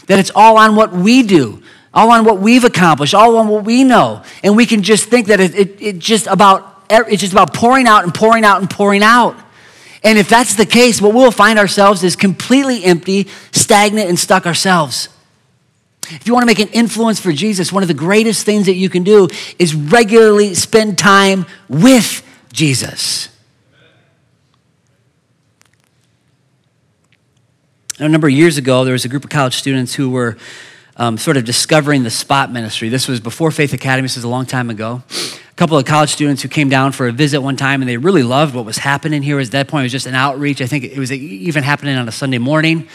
that 0.08 0.18
it's 0.18 0.32
all 0.34 0.58
on 0.58 0.76
what 0.76 0.94
we 0.94 1.24
do, 1.24 1.62
all 1.94 2.12
on 2.12 2.24
what 2.24 2.40
we've 2.40 2.64
accomplished, 2.64 3.14
all 3.14 3.36
on 3.36 3.50
what 3.50 3.66
we 3.66 3.84
know. 3.84 4.24
And 4.44 4.56
we 4.56 4.66
can 4.66 4.82
just 4.82 5.10
think 5.10 5.28
that 5.28 5.42
it, 5.42 5.56
it, 5.56 5.82
it 5.82 6.00
just 6.00 6.28
about, 6.28 6.86
er, 6.92 7.06
it's 7.10 7.22
just 7.22 7.34
about 7.34 7.54
pouring 7.54 7.86
out 7.86 8.06
and 8.06 8.14
pouring 8.14 8.46
out 8.46 8.62
and 8.62 8.70
pouring 8.70 9.04
out. 9.04 9.38
And 10.04 10.18
if 10.18 10.30
that's 10.30 10.56
the 10.56 10.66
case, 10.66 11.02
what 11.02 11.14
we'll 11.14 11.32
find 11.32 11.60
ourselves 11.60 12.04
is 12.04 12.16
completely 12.16 12.84
empty, 12.84 13.28
stagnant, 13.52 14.10
and 14.10 14.18
stuck 14.18 14.46
ourselves. 14.46 15.10
If 16.12 16.26
you 16.26 16.34
want 16.34 16.44
to 16.44 16.48
make 16.48 16.60
an 16.60 16.70
influence 16.70 17.20
for 17.20 17.32
Jesus, 17.32 17.72
one 17.72 17.84
of 17.84 17.88
the 17.88 17.94
greatest 17.94 18.46
things 18.46 18.66
that 18.66 18.76
you 18.76 18.90
can 18.90 19.04
do 19.04 19.28
is 19.60 19.76
regularly 19.76 20.56
spend 20.56 20.98
time 20.98 21.46
with 21.68 22.26
Jesus. 22.52 23.30
A 28.00 28.08
number 28.08 28.28
of 28.28 28.34
years 28.34 28.58
ago, 28.58 28.86
there 28.86 28.94
was 28.94 29.06
a 29.06 29.10
group 29.10 29.26
of 29.26 29.30
college 29.30 29.56
students 29.56 29.94
who 29.94 30.10
were 30.10 30.38
um, 30.96 31.18
sort 31.18 31.38
of 31.38 31.46
discovering 31.46 32.04
the 32.04 32.10
spot 32.10 32.52
ministry. 32.52 32.90
This 32.90 33.08
was 33.08 33.20
before 33.20 33.52
Faith 33.52 33.74
Academy, 33.74 34.06
this 34.06 34.16
was 34.16 34.24
a 34.24 34.30
long 34.30 34.46
time 34.46 34.70
ago. 34.70 35.04
Couple 35.60 35.78
of 35.78 35.84
college 35.84 36.10
students 36.10 36.42
who 36.42 36.48
came 36.48 36.70
down 36.70 36.94
for 36.94 37.10
a 37.10 37.12
visit 37.12 37.42
one 37.42 37.58
time 37.58 37.82
and 37.82 37.90
they 37.90 37.98
really 37.98 38.24
loved 38.24 38.56
what 38.56 38.64
was 38.64 38.78
happening 38.78 39.22
here. 39.22 39.42
At 39.42 39.52
that 39.52 39.68
point, 39.68 39.82
it 39.82 39.88
was 39.88 39.92
just 39.92 40.06
an 40.06 40.16
outreach. 40.16 40.62
I 40.62 40.68
think 40.68 40.86
it 40.86 40.98
was 40.98 41.12
even 41.12 41.64
happening 41.64 41.98
on 41.98 42.08
a 42.08 42.14
Sunday 42.14 42.38
morning. 42.38 42.88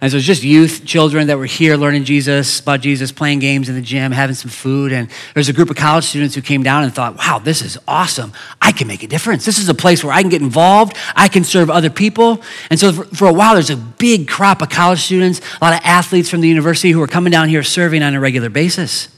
And 0.00 0.08
so 0.08 0.14
it 0.14 0.18
was 0.18 0.24
just 0.24 0.44
youth, 0.44 0.84
children 0.84 1.26
that 1.26 1.36
were 1.36 1.46
here 1.46 1.76
learning 1.76 2.04
Jesus, 2.04 2.60
about 2.60 2.80
Jesus, 2.80 3.10
playing 3.10 3.40
games 3.40 3.68
in 3.68 3.74
the 3.74 3.80
gym, 3.80 4.12
having 4.12 4.36
some 4.36 4.52
food. 4.52 4.92
And 4.92 5.10
there's 5.34 5.48
a 5.48 5.52
group 5.52 5.68
of 5.68 5.74
college 5.74 6.04
students 6.04 6.36
who 6.36 6.42
came 6.42 6.62
down 6.62 6.84
and 6.84 6.94
thought, 6.94 7.16
wow, 7.18 7.40
this 7.40 7.60
is 7.60 7.76
awesome. 7.88 8.32
I 8.60 8.70
can 8.70 8.86
make 8.86 9.02
a 9.02 9.08
difference. 9.08 9.44
This 9.44 9.58
is 9.58 9.68
a 9.68 9.74
place 9.74 10.04
where 10.04 10.12
I 10.12 10.20
can 10.20 10.30
get 10.30 10.42
involved. 10.42 10.96
I 11.16 11.26
can 11.26 11.42
serve 11.42 11.70
other 11.70 11.90
people. 11.90 12.40
And 12.70 12.78
so 12.78 12.92
for, 12.92 13.04
for 13.16 13.26
a 13.26 13.32
while, 13.32 13.54
there's 13.54 13.70
a 13.70 13.76
big 13.76 14.28
crop 14.28 14.62
of 14.62 14.70
college 14.70 15.00
students, 15.00 15.40
a 15.60 15.64
lot 15.64 15.72
of 15.72 15.80
athletes 15.82 16.30
from 16.30 16.40
the 16.40 16.48
university 16.48 16.92
who 16.92 17.02
are 17.02 17.08
coming 17.08 17.32
down 17.32 17.48
here 17.48 17.64
serving 17.64 18.00
on 18.00 18.14
a 18.14 18.20
regular 18.20 18.48
basis. 18.48 19.08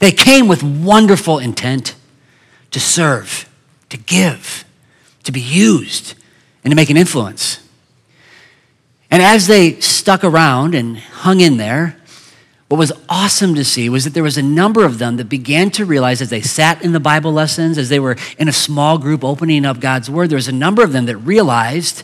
They 0.00 0.10
came 0.10 0.48
with 0.48 0.62
wonderful 0.62 1.38
intent 1.38 1.94
to 2.70 2.80
serve, 2.80 3.48
to 3.88 3.96
give, 3.96 4.64
to 5.24 5.32
be 5.32 5.40
used, 5.40 6.14
and 6.64 6.70
to 6.70 6.76
make 6.76 6.90
an 6.90 6.96
influence. 6.96 7.60
And 9.10 9.22
as 9.22 9.46
they 9.46 9.80
stuck 9.80 10.24
around 10.24 10.74
and 10.74 10.98
hung 10.98 11.40
in 11.40 11.56
there, 11.56 11.96
what 12.68 12.78
was 12.78 12.92
awesome 13.08 13.54
to 13.54 13.64
see 13.64 13.88
was 13.88 14.04
that 14.04 14.14
there 14.14 14.24
was 14.24 14.36
a 14.36 14.42
number 14.42 14.84
of 14.84 14.98
them 14.98 15.16
that 15.18 15.28
began 15.28 15.70
to 15.70 15.84
realize 15.84 16.20
as 16.20 16.30
they 16.30 16.40
sat 16.40 16.82
in 16.82 16.92
the 16.92 17.00
Bible 17.00 17.32
lessons, 17.32 17.78
as 17.78 17.88
they 17.88 18.00
were 18.00 18.16
in 18.38 18.48
a 18.48 18.52
small 18.52 18.98
group 18.98 19.22
opening 19.22 19.64
up 19.64 19.78
God's 19.78 20.10
Word, 20.10 20.30
there 20.30 20.36
was 20.36 20.48
a 20.48 20.52
number 20.52 20.82
of 20.82 20.92
them 20.92 21.06
that 21.06 21.16
realized 21.18 22.02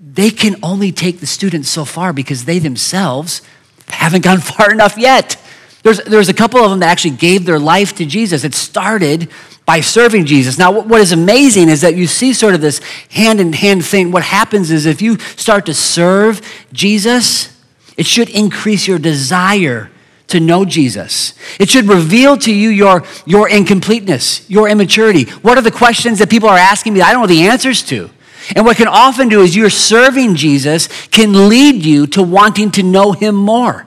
they 0.00 0.30
can 0.30 0.56
only 0.62 0.90
take 0.90 1.20
the 1.20 1.26
students 1.26 1.68
so 1.68 1.84
far 1.84 2.12
because 2.12 2.44
they 2.44 2.58
themselves 2.58 3.42
haven't 3.86 4.24
gone 4.24 4.38
far 4.40 4.72
enough 4.72 4.98
yet. 4.98 5.39
There's, 5.82 5.98
there's 6.04 6.28
a 6.28 6.34
couple 6.34 6.60
of 6.60 6.70
them 6.70 6.80
that 6.80 6.90
actually 6.90 7.16
gave 7.16 7.46
their 7.46 7.58
life 7.58 7.94
to 7.96 8.04
Jesus. 8.04 8.44
It 8.44 8.54
started 8.54 9.30
by 9.64 9.80
serving 9.80 10.26
Jesus. 10.26 10.58
Now, 10.58 10.72
what 10.72 11.00
is 11.00 11.12
amazing 11.12 11.68
is 11.68 11.80
that 11.82 11.94
you 11.94 12.06
see 12.06 12.32
sort 12.32 12.54
of 12.54 12.60
this 12.60 12.80
hand 13.10 13.40
in 13.40 13.52
hand 13.52 13.84
thing. 13.84 14.10
What 14.10 14.24
happens 14.24 14.70
is 14.70 14.84
if 14.84 15.00
you 15.00 15.18
start 15.18 15.66
to 15.66 15.74
serve 15.74 16.42
Jesus, 16.72 17.56
it 17.96 18.06
should 18.06 18.28
increase 18.30 18.86
your 18.86 18.98
desire 18.98 19.90
to 20.28 20.40
know 20.40 20.64
Jesus. 20.64 21.34
It 21.58 21.70
should 21.70 21.86
reveal 21.86 22.36
to 22.38 22.54
you 22.54 22.70
your, 22.70 23.04
your 23.26 23.48
incompleteness, 23.48 24.48
your 24.48 24.68
immaturity. 24.68 25.24
What 25.42 25.58
are 25.58 25.62
the 25.62 25.70
questions 25.70 26.18
that 26.20 26.30
people 26.30 26.48
are 26.48 26.58
asking 26.58 26.94
me 26.94 27.02
I 27.02 27.12
don't 27.12 27.22
know 27.22 27.26
the 27.26 27.48
answers 27.48 27.82
to? 27.84 28.10
And 28.56 28.64
what 28.64 28.76
can 28.76 28.88
often 28.88 29.28
do 29.28 29.42
is 29.42 29.54
you're 29.54 29.70
serving 29.70 30.34
Jesus 30.34 30.88
can 31.08 31.48
lead 31.48 31.84
you 31.84 32.06
to 32.08 32.22
wanting 32.22 32.70
to 32.72 32.82
know 32.82 33.12
him 33.12 33.34
more. 33.34 33.86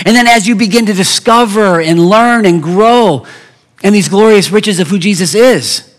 And 0.00 0.16
then 0.16 0.26
as 0.26 0.46
you 0.46 0.56
begin 0.56 0.86
to 0.86 0.92
discover 0.92 1.80
and 1.80 2.08
learn 2.08 2.46
and 2.46 2.62
grow 2.62 3.26
in 3.82 3.92
these 3.92 4.08
glorious 4.08 4.50
riches 4.50 4.80
of 4.80 4.88
who 4.88 4.98
Jesus 4.98 5.34
is, 5.34 5.94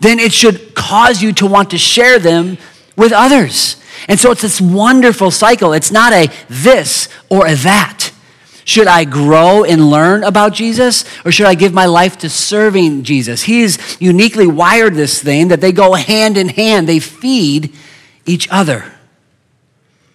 then 0.00 0.18
it 0.18 0.32
should 0.32 0.74
cause 0.74 1.22
you 1.22 1.32
to 1.34 1.46
want 1.46 1.70
to 1.70 1.78
share 1.78 2.18
them 2.18 2.58
with 2.96 3.12
others. 3.12 3.76
And 4.08 4.18
so 4.18 4.32
it's 4.32 4.42
this 4.42 4.60
wonderful 4.60 5.30
cycle. 5.30 5.72
It's 5.72 5.92
not 5.92 6.12
a 6.12 6.28
this 6.48 7.08
or 7.28 7.46
a 7.46 7.54
that. 7.56 8.10
Should 8.64 8.86
I 8.86 9.04
grow 9.04 9.64
and 9.64 9.90
learn 9.90 10.24
about 10.24 10.54
Jesus 10.54 11.04
or 11.24 11.32
should 11.32 11.46
I 11.46 11.54
give 11.54 11.72
my 11.72 11.86
life 11.86 12.18
to 12.18 12.28
serving 12.28 13.02
Jesus? 13.04 13.42
He's 13.42 14.00
uniquely 14.00 14.46
wired 14.46 14.94
this 14.94 15.22
thing 15.22 15.48
that 15.48 15.60
they 15.60 15.72
go 15.72 15.94
hand 15.94 16.36
in 16.36 16.48
hand, 16.48 16.88
they 16.88 17.00
feed 17.00 17.72
each 18.24 18.48
other. 18.50 18.92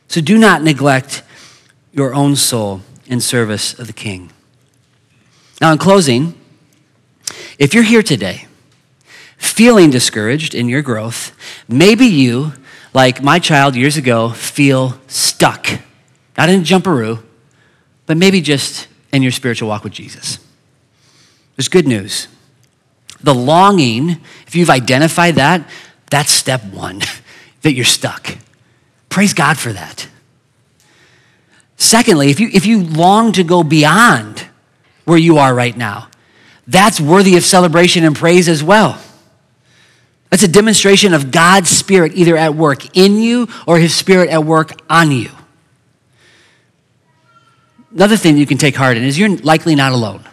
So 0.08 0.22
do 0.22 0.38
not 0.38 0.64
neglect 0.64 1.24
your 1.91 2.14
own 2.14 2.36
soul 2.36 2.82
in 3.08 3.20
service 3.22 3.78
of 3.78 3.88
the 3.88 3.93
King. 3.93 4.32
Now, 5.60 5.72
in 5.72 5.78
closing, 5.78 6.36
if 7.58 7.74
you're 7.74 7.84
here 7.84 8.03
today 8.03 8.47
feeling 9.38 9.89
discouraged 9.89 10.55
in 10.55 10.68
your 10.70 10.82
growth, 10.82 11.32
maybe 11.68 12.05
you, 12.05 12.53
like 12.93 13.22
my 13.22 13.39
child 13.39 13.76
years 13.76 13.97
ago, 13.97 14.30
feel 14.30 14.99
stuck. 15.08 15.68
Not 16.38 16.49
in 16.49 16.62
a 16.62 16.64
jumperoo, 16.64 17.24
but 18.05 18.18
maybe 18.18 18.41
just 18.41 18.88
in 19.12 19.22
your 19.22 19.32
spiritual 19.32 19.70
walk 19.70 19.84
with 19.84 19.93
Jesus. 19.93 20.39
There's 21.55 21.70
good 21.70 21.88
news. 21.88 22.28
The 23.22 23.34
longing, 23.34 24.22
if 24.45 24.55
you've 24.55 24.70
identified 24.70 25.36
that, 25.36 25.68
that's 26.10 26.32
step 26.32 26.64
one. 26.66 27.01
that 27.62 27.74
you're 27.74 27.86
stuck. 27.86 28.38
Praise 29.10 29.34
God 29.34 29.58
for 29.58 29.74
that. 29.74 30.08
Secondly, 31.78 32.30
if 32.30 32.39
you, 32.39 32.49
if 32.51 32.65
you 32.65 32.84
long 32.84 33.32
to 33.34 33.43
go 33.43 33.63
beyond 33.63 34.45
where 35.05 35.17
you 35.17 35.38
are 35.38 35.53
right 35.53 35.78
now, 35.78 36.09
that's 36.67 36.99
worthy 36.99 37.38
of 37.38 37.45
celebration 37.45 38.03
and 38.03 38.15
praise 38.15 38.49
as 38.49 38.63
well. 38.63 38.99
That's 40.30 40.43
a 40.43 40.47
demonstration 40.47 41.13
of 41.13 41.32
God's 41.32 41.69
Spirit 41.69 42.11
either 42.15 42.36
at 42.36 42.55
work 42.55 42.97
in 42.97 43.17
you 43.17 43.47
or 43.65 43.78
His 43.78 43.95
Spirit 43.95 44.30
at 44.30 44.43
work 44.43 44.82
on 44.89 45.11
you. 45.11 45.30
Another 47.93 48.17
thing 48.17 48.38
you 48.38 48.45
can 48.45 48.57
take 48.57 48.75
heart 48.75 48.97
in 48.97 49.03
is 49.03 49.17
you're 49.17 49.38
likely 49.38 49.73
not 49.73 49.93
alone. 49.93 50.23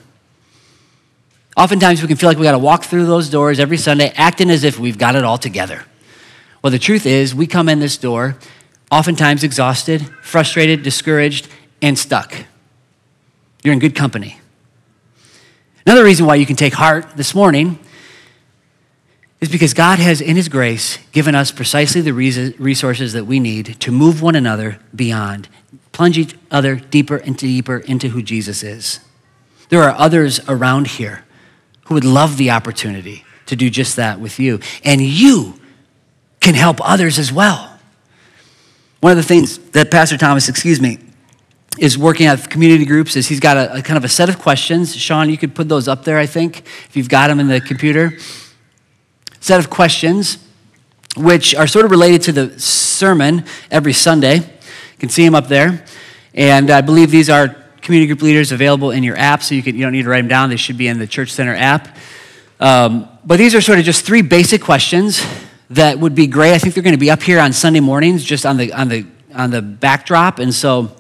Oftentimes 1.57 2.03
we 2.03 2.09
can 2.09 2.17
feel 2.17 2.29
like 2.29 2.37
we 2.37 2.43
got 2.43 2.53
to 2.53 2.59
walk 2.59 2.85
through 2.85 3.07
those 3.07 3.29
doors 3.29 3.61
every 3.61 3.77
Sunday 3.77 4.13
acting 4.17 4.51
as 4.51 4.65
if 4.65 4.79
we've 4.79 4.99
got 4.99 5.15
it 5.15 5.23
all 5.23 5.39
together. 5.39 5.85
Well, 6.63 6.73
the 6.73 6.79
truth 6.79 7.07
is, 7.07 7.35
we 7.35 7.47
come 7.47 7.69
in 7.69 7.79
this 7.79 7.97
door 7.97 8.37
oftentimes 8.95 9.43
exhausted, 9.43 10.09
frustrated, 10.23 10.85
discouraged, 10.85 11.49
and 11.83 11.99
stuck. 11.99 12.33
You're 13.65 13.73
in 13.73 13.81
good 13.81 13.97
company. 13.97 14.39
Another 15.85 16.05
reason 16.05 16.27
why 16.27 16.37
you 16.37 16.47
can 16.47 16.55
take 16.55 16.75
heart 16.75 17.17
this 17.17 17.35
morning 17.35 17.81
is 19.41 19.49
because 19.49 19.75
God 19.75 19.99
has, 19.99 20.21
in 20.21 20.37
His 20.37 20.49
grace, 20.49 20.99
given 21.11 21.35
us 21.35 21.51
precisely 21.51 22.03
the 22.03 22.13
resources 22.13 23.15
that 23.15 23.25
we 23.25 23.41
need 23.41 23.81
to 23.81 23.91
move 23.91 24.23
one 24.23 24.37
another 24.37 24.79
beyond, 24.95 25.49
plunge 25.91 26.17
each 26.17 26.37
other 26.53 26.77
deeper 26.77 27.17
and 27.17 27.37
deeper 27.37 27.79
into 27.79 28.11
who 28.11 28.23
Jesus 28.23 28.63
is. 28.63 29.01
There 29.71 29.83
are 29.83 29.99
others 29.99 30.39
around 30.49 30.87
here 30.87 31.25
who 31.87 31.95
would 31.95 32.05
love 32.05 32.37
the 32.37 32.51
opportunity 32.51 33.25
to 33.47 33.57
do 33.57 33.71
just 33.71 33.97
that 33.97 34.21
with 34.21 34.39
you. 34.39 34.61
And 34.85 35.03
you 35.03 35.59
can 36.39 36.55
help 36.55 36.79
others 36.81 37.19
as 37.19 37.33
well. 37.33 37.74
One 39.05 39.11
of 39.11 39.19
the 39.19 39.23
things 39.23 39.59
that 39.73 39.91
Pastor 39.91 40.17
Thomas, 40.17 40.49
excuse 40.49 40.81
me, 40.81 40.99
is 41.79 41.99
working 41.99 42.25
at 42.25 42.49
community 42.49 42.87
groups 42.87 43.17
is 43.17 43.29
he's 43.29 43.39
got 43.39 43.59
a, 43.59 43.75
a, 43.75 43.83
kind 43.83 43.99
of 43.99 44.05
a 44.05 44.09
set 44.09 44.31
of 44.31 44.39
questions. 44.39 44.97
Sean, 44.97 45.29
you 45.29 45.37
could 45.37 45.55
put 45.55 45.69
those 45.69 45.89
up 45.89 46.05
there, 46.05 46.17
I 46.17 46.25
think, 46.25 46.61
if 46.61 46.97
you've 46.97 47.11
got 47.11 47.29
them 47.29 47.39
in 47.39 47.47
the 47.47 47.61
computer. 47.61 48.17
Set 49.41 49.61
of 49.61 49.69
questions, 49.69 50.39
which 51.19 51.55
are 51.55 51.67
sort 51.67 51.85
of 51.85 51.91
related 51.91 52.23
to 52.23 52.33
the 52.33 52.59
sermon 52.59 53.45
every 53.71 53.93
Sunday. 53.93 54.37
You 54.37 54.99
can 54.99 55.11
see 55.11 55.23
them 55.23 55.35
up 55.35 55.49
there. 55.49 55.85
And 56.33 56.71
I 56.71 56.81
believe 56.81 57.11
these 57.11 57.29
are 57.29 57.49
community 57.83 58.07
group 58.07 58.23
leaders 58.23 58.53
available 58.53 58.91
in 58.91 59.03
your 59.03 59.19
app, 59.19 59.43
so 59.43 59.55
you, 59.55 59.63
can, 59.63 59.77
you 59.77 59.83
don't 59.83 59.93
need 59.93 60.05
to 60.05 60.09
write 60.09 60.23
them 60.23 60.29
down. 60.29 60.49
They 60.49 60.57
should 60.57 60.79
be 60.79 60.89
in 60.89 60.99
the 60.99 61.07
Church 61.07 61.31
Center 61.31 61.55
app. 61.55 61.95
Um, 62.59 63.07
but 63.23 63.37
these 63.37 63.55
are 63.55 63.61
sort 63.61 63.79
of 63.79 63.85
just 63.85 64.07
three 64.07 64.23
basic 64.23 64.63
questions 64.63 65.23
that 65.71 65.99
would 65.99 66.15
be 66.15 66.27
great. 66.27 66.53
I 66.53 66.59
think 66.59 66.75
they're 66.75 66.83
going 66.83 66.95
to 66.95 66.99
be 66.99 67.11
up 67.11 67.23
here 67.23 67.41
on 67.41 67.53
Sunday 67.53 67.81
mornings, 67.81 68.25
just 68.25 68.45
on 68.45 68.57
the, 68.57 68.73
on 68.73 68.89
the, 68.89 69.07
on 69.35 69.51
the 69.51 69.63
backdrop. 69.63 70.39
And 70.39 70.55
so 70.55 70.95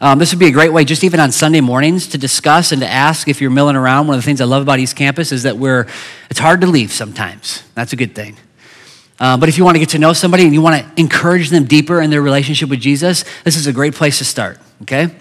um, 0.00 0.18
this 0.18 0.32
would 0.32 0.38
be 0.38 0.46
a 0.46 0.52
great 0.52 0.72
way, 0.72 0.84
just 0.84 1.04
even 1.04 1.20
on 1.20 1.32
Sunday 1.32 1.60
mornings, 1.60 2.08
to 2.08 2.18
discuss 2.18 2.72
and 2.72 2.80
to 2.82 2.88
ask 2.88 3.28
if 3.28 3.40
you're 3.40 3.50
milling 3.50 3.76
around. 3.76 4.06
One 4.06 4.16
of 4.16 4.22
the 4.22 4.26
things 4.26 4.40
I 4.40 4.44
love 4.44 4.62
about 4.62 4.78
East 4.78 4.96
Campus 4.96 5.32
is 5.32 5.42
that 5.44 5.56
we're, 5.56 5.86
it's 6.30 6.38
hard 6.38 6.60
to 6.60 6.66
leave 6.66 6.92
sometimes. 6.92 7.62
That's 7.74 7.92
a 7.92 7.96
good 7.96 8.14
thing. 8.14 8.36
Uh, 9.18 9.36
but 9.36 9.48
if 9.48 9.56
you 9.56 9.64
want 9.64 9.74
to 9.74 9.78
get 9.78 9.88
to 9.90 9.98
know 9.98 10.12
somebody 10.12 10.44
and 10.44 10.52
you 10.52 10.60
want 10.60 10.82
to 10.82 11.00
encourage 11.00 11.48
them 11.48 11.64
deeper 11.64 12.02
in 12.02 12.10
their 12.10 12.20
relationship 12.20 12.68
with 12.68 12.80
Jesus, 12.80 13.24
this 13.44 13.56
is 13.56 13.66
a 13.66 13.72
great 13.72 13.94
place 13.94 14.18
to 14.18 14.24
start, 14.24 14.58
okay? 14.82 15.14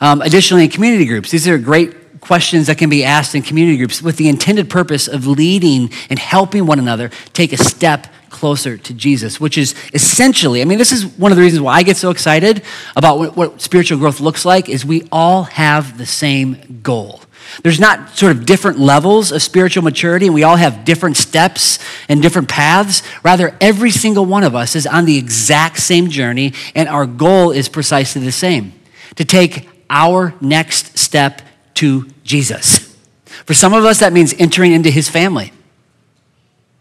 Um, 0.00 0.20
additionally, 0.20 0.66
community 0.66 1.06
groups, 1.06 1.30
these 1.30 1.46
are 1.46 1.56
great 1.56 1.94
questions 2.26 2.66
that 2.66 2.78
can 2.78 2.90
be 2.90 3.04
asked 3.04 3.34
in 3.34 3.42
community 3.42 3.76
groups 3.76 4.02
with 4.02 4.16
the 4.16 4.28
intended 4.28 4.68
purpose 4.68 5.08
of 5.08 5.26
leading 5.26 5.90
and 6.10 6.18
helping 6.18 6.66
one 6.66 6.78
another 6.78 7.10
take 7.32 7.52
a 7.52 7.56
step 7.56 8.08
closer 8.30 8.76
to 8.76 8.92
Jesus, 8.92 9.40
which 9.40 9.56
is 9.56 9.74
essentially, 9.94 10.60
I 10.60 10.64
mean, 10.64 10.78
this 10.78 10.92
is 10.92 11.06
one 11.06 11.32
of 11.32 11.36
the 11.36 11.42
reasons 11.42 11.62
why 11.62 11.74
I 11.74 11.82
get 11.82 11.96
so 11.96 12.10
excited 12.10 12.62
about 12.94 13.18
what, 13.18 13.36
what 13.36 13.62
spiritual 13.62 13.98
growth 13.98 14.20
looks 14.20 14.44
like 14.44 14.68
is 14.68 14.84
we 14.84 15.08
all 15.10 15.44
have 15.44 15.96
the 15.96 16.06
same 16.06 16.80
goal. 16.82 17.20
There's 17.62 17.80
not 17.80 18.10
sort 18.18 18.32
of 18.32 18.44
different 18.44 18.78
levels 18.78 19.32
of 19.32 19.40
spiritual 19.40 19.84
maturity, 19.84 20.26
and 20.26 20.34
we 20.34 20.42
all 20.42 20.56
have 20.56 20.84
different 20.84 21.16
steps 21.16 21.78
and 22.08 22.20
different 22.20 22.48
paths. 22.48 23.02
Rather, 23.22 23.56
every 23.60 23.90
single 23.90 24.26
one 24.26 24.42
of 24.42 24.54
us 24.54 24.74
is 24.74 24.86
on 24.86 25.04
the 25.04 25.16
exact 25.16 25.78
same 25.78 26.10
journey, 26.10 26.52
and 26.74 26.88
our 26.88 27.06
goal 27.06 27.52
is 27.52 27.68
precisely 27.68 28.22
the 28.22 28.32
same 28.32 28.72
to 29.14 29.24
take 29.24 29.68
our 29.88 30.34
next 30.40 30.98
step 30.98 31.40
to 31.76 32.08
Jesus. 32.24 32.96
For 33.44 33.54
some 33.54 33.72
of 33.72 33.84
us, 33.84 34.00
that 34.00 34.12
means 34.12 34.34
entering 34.38 34.72
into 34.72 34.90
his 34.90 35.08
family. 35.08 35.52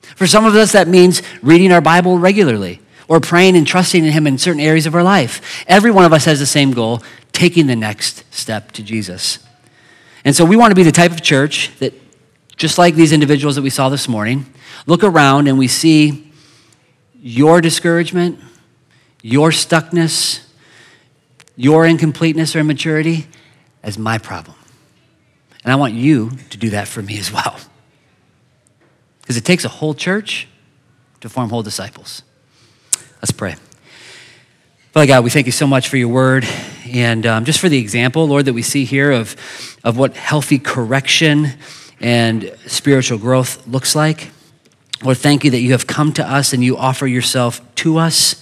For 0.02 0.28
some 0.28 0.46
of 0.46 0.56
us, 0.56 0.72
that 0.72 0.88
means 0.88 1.22
reading 1.42 1.72
our 1.72 1.82
Bible 1.82 2.18
regularly 2.18 2.80
or 3.08 3.20
praying 3.20 3.56
and 3.56 3.68
trusting 3.68 4.04
in 4.04 4.12
him 4.12 4.26
in 4.26 4.38
certain 4.38 4.62
areas 4.62 4.86
of 4.86 4.96
our 4.96 5.04
life. 5.04 5.64
Every 5.68 5.92
one 5.92 6.06
of 6.06 6.14
us 6.14 6.26
has 6.26 6.40
the 6.40 6.46
same 6.46 6.72
goal 6.72 7.04
taking 7.32 7.68
the 7.68 7.76
next 7.76 8.24
step 8.34 8.72
to 8.74 8.84
Jesus. 8.84 9.40
And 10.24 10.36
so 10.36 10.46
we 10.46 10.56
want 10.56 10.72
to 10.72 10.76
be 10.76 10.84
the 10.84 10.92
type 10.92 11.12
of 11.12 11.22
church 11.22 11.72
that, 11.80 11.94
just 12.56 12.78
like 12.78 12.96
these 12.96 13.12
individuals 13.12 13.56
that 13.56 13.62
we 13.62 13.70
saw 13.70 13.90
this 13.90 14.08
morning, 14.08 14.46
look 14.88 15.04
around 15.04 15.48
and 15.48 15.58
we 15.60 15.68
see 15.68 16.32
your 17.22 17.60
discouragement, 17.60 18.40
your 19.22 19.50
stuckness, 19.50 20.46
your 21.58 21.86
incompleteness 21.86 22.56
or 22.56 22.60
immaturity 22.60 23.28
as 23.84 23.98
my 23.98 24.18
problem. 24.18 24.56
And 25.66 25.74
I 25.74 25.76
want 25.76 25.96
you 25.96 26.30
to 26.52 26.58
do 26.58 26.70
that 26.70 26.88
for 26.88 27.02
me 27.02 27.18
as 27.18 27.32
well. 27.32 27.60
Because 29.22 29.36
it 29.36 29.44
takes 29.44 29.66
a 29.66 29.70
whole 29.70 29.96
church 29.96 30.48
to 31.22 31.28
form 31.28 31.50
whole 31.50 31.64
disciples. 31.64 32.22
Let's 33.16 33.32
pray. 33.32 33.56
Father 34.92 35.08
God, 35.08 35.24
we 35.24 35.32
thank 35.32 35.48
you 35.48 35.52
so 35.52 35.66
much 35.66 35.90
for 35.90 35.98
your 35.98 36.08
word 36.10 36.48
and 36.88 37.26
um, 37.26 37.46
just 37.46 37.60
for 37.60 37.68
the 37.68 37.80
example, 37.80 38.28
Lord, 38.28 38.46
that 38.46 38.54
we 38.54 38.62
see 38.62 38.86
here 38.86 39.12
of, 39.12 39.36
of 39.84 39.98
what 39.98 40.16
healthy 40.16 40.60
correction 40.60 41.48
and 42.00 42.56
spiritual 42.68 43.18
growth 43.18 43.68
looks 43.68 43.96
like. 43.96 44.30
Lord, 45.04 45.18
thank 45.18 45.44
you 45.44 45.50
that 45.50 45.62
you 45.62 45.72
have 45.72 45.88
come 45.88 46.14
to 46.14 46.24
us 46.24 46.54
and 46.54 46.64
you 46.64 46.78
offer 46.78 47.08
yourself 47.08 47.60
to 47.78 47.98
us. 47.98 48.40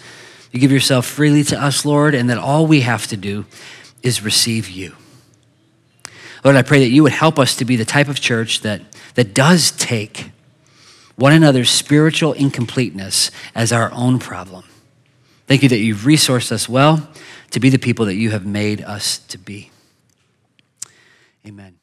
You 0.52 0.60
give 0.60 0.74
yourself 0.74 1.06
freely 1.06 1.44
to 1.46 1.60
us, 1.60 1.86
Lord, 1.86 2.14
and 2.14 2.30
that 2.30 2.38
all 2.38 2.68
we 2.68 2.82
have 2.82 3.08
to 3.08 3.18
do 3.18 3.46
is 4.04 4.22
receive 4.22 4.70
you. 4.70 4.96
Lord, 6.44 6.58
I 6.58 6.62
pray 6.62 6.80
that 6.80 6.90
you 6.90 7.04
would 7.04 7.14
help 7.14 7.40
us 7.40 7.56
to 7.58 7.66
be 7.66 7.76
the 7.76 7.86
type 7.86 8.10
of 8.10 8.20
church 8.20 8.62
that, 8.62 8.82
that 9.16 9.34
does 9.34 9.72
take 9.72 10.32
one 11.16 11.32
another's 11.32 11.70
spiritual 11.70 12.34
incompleteness 12.34 13.32
as 13.56 13.72
our 13.72 13.92
own 13.94 14.20
problem. 14.20 14.66
Thank 15.48 15.64
you 15.64 15.70
that 15.70 15.78
you've 15.78 16.00
resourced 16.00 16.52
us 16.52 16.68
well 16.68 17.10
to 17.52 17.60
be 17.60 17.70
the 17.70 17.80
people 17.80 18.06
that 18.06 18.16
you 18.16 18.32
have 18.32 18.46
made 18.46 18.82
us 18.82 19.20
to 19.20 19.38
be. 19.38 19.72
Amen. 21.46 21.83